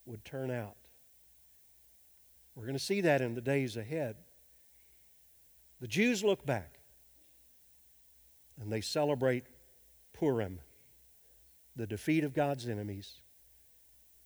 would 0.06 0.24
turn 0.24 0.50
out. 0.50 0.76
We're 2.54 2.64
going 2.64 2.72
to 2.72 2.82
see 2.82 3.02
that 3.02 3.20
in 3.20 3.34
the 3.34 3.42
days 3.42 3.76
ahead. 3.76 4.16
The 5.82 5.86
Jews 5.86 6.24
look 6.24 6.46
back 6.46 6.80
and 8.58 8.72
they 8.72 8.80
celebrate 8.80 9.44
Purim, 10.14 10.58
the 11.76 11.86
defeat 11.86 12.24
of 12.24 12.32
God's 12.32 12.66
enemies 12.66 13.18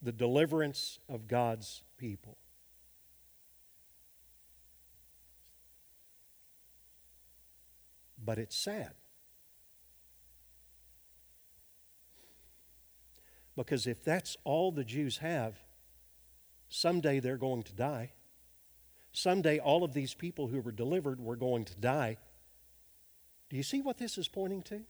the 0.01 0.11
deliverance 0.11 0.99
of 1.09 1.27
God's 1.27 1.83
people. 1.97 2.37
But 8.25 8.39
it's 8.39 8.57
sad. 8.57 8.93
Because 13.55 13.87
if 13.87 14.03
that's 14.03 14.35
all 14.43 14.71
the 14.71 14.83
Jews 14.83 15.17
have, 15.17 15.59
someday 16.67 17.19
they're 17.19 17.37
going 17.37 17.63
to 17.63 17.73
die. 17.73 18.11
Someday 19.13 19.59
all 19.59 19.83
of 19.83 19.93
these 19.93 20.13
people 20.13 20.47
who 20.47 20.59
were 20.59 20.73
delivered 20.73 21.21
were 21.21 21.37
going 21.37 21.63
to 21.65 21.75
die. 21.75 22.17
Do 23.49 23.55
you 23.55 23.63
see 23.63 23.81
what 23.81 23.97
this 23.97 24.17
is 24.17 24.27
pointing 24.27 24.63
to? 24.63 24.81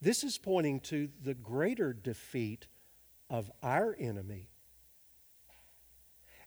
This 0.00 0.24
is 0.24 0.36
pointing 0.36 0.80
to 0.80 1.10
the 1.22 1.34
greater 1.34 1.92
defeat 1.92 2.66
of 3.30 3.52
our 3.62 3.94
enemy 4.00 4.48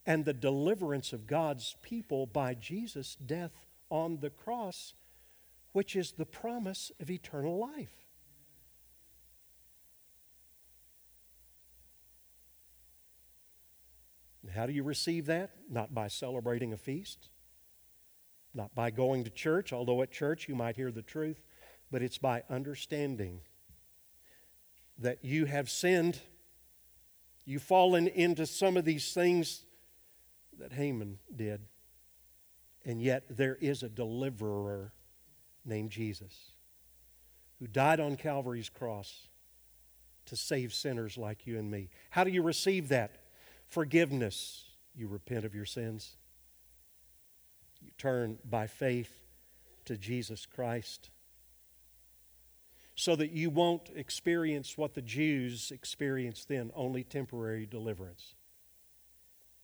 and 0.06 0.26
the 0.26 0.34
deliverance 0.34 1.14
of 1.14 1.26
God's 1.26 1.78
people 1.82 2.26
by 2.26 2.54
Jesus' 2.54 3.16
death 3.16 3.66
on 3.90 4.20
the 4.20 4.30
cross, 4.30 4.94
which 5.76 5.96
is 5.96 6.14
the 6.14 6.26
promise 6.26 6.92
of 7.00 7.12
eternal 7.12 7.58
life. 7.58 8.06
How 14.54 14.66
do 14.66 14.74
you 14.74 14.84
receive 14.84 15.26
that? 15.26 15.52
Not 15.70 15.94
by 15.94 16.08
celebrating 16.08 16.72
a 16.72 16.78
feast, 16.78 17.30
not 18.54 18.74
by 18.74 18.90
going 18.90 19.26
to 19.26 19.30
church, 19.30 19.74
although 19.74 20.02
at 20.02 20.12
church 20.12 20.48
you 20.48 20.56
might 20.56 20.78
hear 20.78 20.92
the 20.92 21.02
truth, 21.02 21.42
but 21.92 22.02
it's 22.02 22.18
by 22.18 22.44
understanding 22.50 23.42
that 24.98 25.26
you 25.26 25.46
have 25.46 25.70
sinned 25.70 26.22
You've 27.46 27.62
fallen 27.62 28.08
into 28.08 28.48
some 28.48 28.76
of 28.76 28.86
these 28.86 29.14
things 29.14 29.66
that 30.58 30.74
Haman 30.74 31.20
did. 31.34 31.62
And 32.84 33.00
yet 33.00 33.24
there 33.30 33.56
is 33.62 33.84
a 33.84 33.90
deliverer 33.90 34.92
named 35.66 35.90
Jesus 35.92 36.52
who 37.60 37.68
died 37.68 38.00
on 38.00 38.18
Calvary's 38.18 38.70
cross 38.70 39.30
to 40.26 40.36
save 40.36 40.74
sinners 40.74 41.18
like 41.18 41.48
you 41.48 41.58
and 41.58 41.70
me. 41.70 41.90
How 42.10 42.24
do 42.24 42.32
you 42.32 42.42
receive 42.42 42.90
that? 42.90 43.24
Forgiveness. 43.68 44.66
You 44.96 45.08
repent 45.08 45.46
of 45.46 45.54
your 45.54 45.66
sins. 45.66 46.18
You 47.82 47.92
turn 47.98 48.40
by 48.44 48.68
faith 48.68 49.14
to 49.86 49.98
Jesus 49.98 50.46
Christ 50.46 51.10
so 52.96 53.16
that 53.16 53.32
you 53.32 53.50
won't 53.50 53.90
experience 53.94 54.78
what 54.78 54.94
the 54.94 55.02
Jews 55.02 55.72
experienced 55.72 56.48
then 56.48 56.72
only 56.76 57.04
temporary 57.04 57.66
deliverance, 57.66 58.36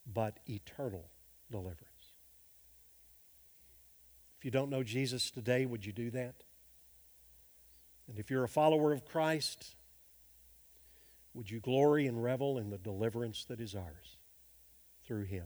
but 0.06 0.40
eternal 0.48 1.06
deliverance. 1.50 1.91
If 4.42 4.46
you 4.46 4.50
don't 4.50 4.72
know 4.72 4.82
Jesus 4.82 5.30
today, 5.30 5.68
would 5.68 5.86
you 5.86 5.94
do 5.94 6.10
that? 6.10 6.34
And 8.08 8.18
if 8.18 8.32
you're 8.32 8.44
a 8.44 8.50
follower 8.50 8.92
of 8.92 9.06
Christ, 9.06 9.76
would 11.36 11.52
you 11.52 11.60
glory 11.60 12.08
and 12.08 12.24
revel 12.24 12.58
in 12.58 12.72
the 12.72 12.80
deliverance 12.80 13.46
that 13.50 13.60
is 13.60 13.76
ours 13.76 14.18
through 15.06 15.26
Him? 15.26 15.46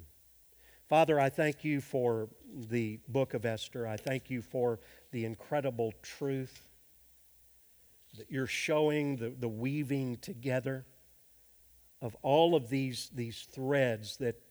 Father, 0.88 1.20
I 1.20 1.28
thank 1.28 1.66
you 1.66 1.82
for 1.82 2.30
the 2.70 3.02
book 3.10 3.34
of 3.34 3.46
Esther. 3.46 3.86
I 3.86 3.98
thank 3.98 4.30
you 4.30 4.41
for 4.41 4.80
the 5.12 5.26
incredible 5.26 5.93
truth 6.02 6.70
that 8.18 8.32
you're 8.32 8.48
showing 8.48 9.18
the, 9.18 9.36
the 9.38 9.50
weaving 9.50 10.20
together 10.22 10.86
of 12.02 12.16
all 12.22 12.56
of 12.56 12.70
these, 12.70 13.12
these 13.14 13.46
threads 13.52 14.16
that 14.18 14.41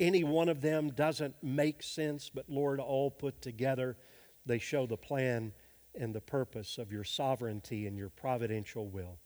Any 0.00 0.24
one 0.24 0.48
of 0.48 0.60
them 0.60 0.90
doesn't 0.90 1.36
make 1.42 1.82
sense, 1.82 2.30
but 2.32 2.48
Lord, 2.48 2.80
all 2.80 3.10
put 3.10 3.40
together, 3.40 3.96
they 4.44 4.58
show 4.58 4.86
the 4.86 4.96
plan 4.96 5.52
and 5.94 6.14
the 6.14 6.20
purpose 6.20 6.78
of 6.78 6.90
your 6.90 7.04
sovereignty 7.04 7.86
and 7.86 7.96
your 7.96 8.08
providential 8.08 8.88
will. 8.88 9.18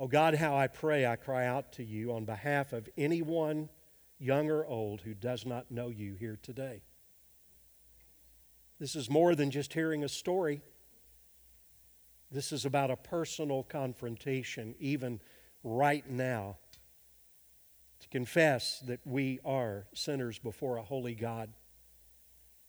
Oh 0.00 0.06
God, 0.06 0.34
how 0.34 0.56
I 0.56 0.68
pray, 0.68 1.06
I 1.06 1.16
cry 1.16 1.46
out 1.46 1.72
to 1.72 1.84
you 1.84 2.12
on 2.12 2.24
behalf 2.24 2.72
of 2.72 2.88
anyone, 2.96 3.68
young 4.18 4.48
or 4.48 4.64
old, 4.64 5.02
who 5.02 5.12
does 5.12 5.44
not 5.44 5.70
know 5.70 5.88
you 5.88 6.14
here 6.14 6.38
today. 6.40 6.82
This 8.78 8.94
is 8.94 9.10
more 9.10 9.34
than 9.34 9.50
just 9.50 9.72
hearing 9.72 10.04
a 10.04 10.08
story. 10.08 10.62
This 12.30 12.52
is 12.52 12.64
about 12.64 12.90
a 12.90 12.96
personal 12.96 13.64
confrontation, 13.64 14.74
even 14.78 15.20
right 15.64 16.08
now, 16.08 16.58
confess 18.10 18.80
that 18.80 19.00
we 19.04 19.38
are 19.44 19.86
sinners 19.94 20.38
before 20.38 20.76
a 20.76 20.82
holy 20.82 21.14
God. 21.14 21.50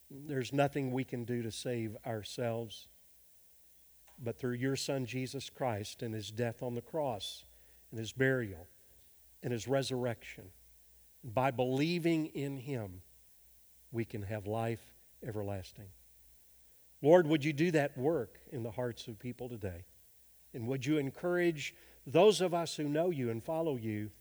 There's 0.10 0.52
nothing 0.52 0.92
we 0.92 1.04
can 1.04 1.24
do 1.24 1.44
to 1.44 1.52
save 1.52 1.96
ourselves, 2.06 2.88
but 4.22 4.38
through 4.38 4.54
your 4.54 4.76
Son, 4.76 5.06
Jesus 5.06 5.50
Christ, 5.50 6.02
and 6.02 6.14
his 6.14 6.32
death 6.32 6.62
on 6.62 6.76
the 6.76 6.82
cross, 6.82 7.46
and 7.92 8.00
his 8.00 8.12
burial, 8.12 8.68
and 9.44 9.54
his 9.54 9.68
resurrection. 9.68 10.46
By 11.24 11.52
believing 11.52 12.28
in 12.28 12.58
him, 12.58 13.02
we 13.92 14.06
can 14.06 14.24
have 14.24 14.48
life 14.48 14.82
everlasting. 15.26 15.90
Lord, 17.02 17.28
would 17.28 17.46
you 17.46 17.54
do 17.54 17.72
that 17.72 17.98
work 17.98 18.40
in 18.52 18.64
the 18.64 18.72
hearts 18.72 19.08
of 19.08 19.20
people 19.20 19.48
today? 19.48 19.86
And 20.54 20.68
would 20.68 20.86
you 20.86 20.98
encourage 20.98 21.74
those 22.06 22.42
of 22.42 22.54
us 22.54 22.76
who 22.76 22.90
know 22.90 23.10
you 23.10 23.30
and 23.30 23.44
follow 23.44 23.78
you 23.78 24.12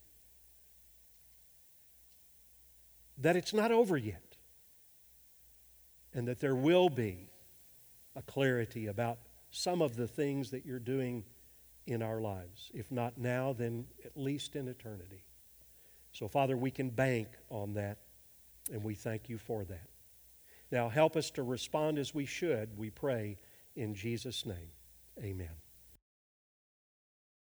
that 3.21 3.37
it's 3.37 3.53
not 3.53 3.71
over 3.71 3.97
yet 3.97 4.37
and 6.15 6.27
that 6.29 6.41
there 6.41 6.55
will 6.55 6.89
be 6.89 7.29
a 8.17 8.23
clarity 8.23 8.87
about 8.87 9.19
some 9.51 9.83
of 9.83 9.97
the 9.97 10.07
things 10.07 10.51
that 10.51 10.65
you're 10.67 10.79
doing 10.79 11.25
in 11.87 12.03
our 12.03 12.21
lives. 12.21 12.71
If 12.75 12.91
not 12.91 13.19
now, 13.19 13.53
then 13.53 13.87
at 14.05 14.17
least 14.17 14.57
in 14.57 14.69
eternity. 14.69 15.25
So, 16.13 16.29
Father, 16.29 16.57
we 16.57 16.71
can 16.71 16.91
bank 16.91 17.29
on 17.51 17.75
that, 17.75 17.99
and 18.73 18.83
we 18.83 18.95
thank 18.95 19.29
you 19.29 19.39
for 19.39 19.65
that. 19.65 19.89
Now, 20.71 20.89
help 20.89 21.17
us 21.17 21.31
to 21.33 21.43
respond 21.43 21.99
as 21.99 22.15
we 22.15 22.27
should, 22.27 22.77
we 22.77 22.91
pray, 22.91 23.39
in 23.77 23.95
Jesus' 23.95 24.45
name. 24.45 24.73
Amen. 25.23 25.68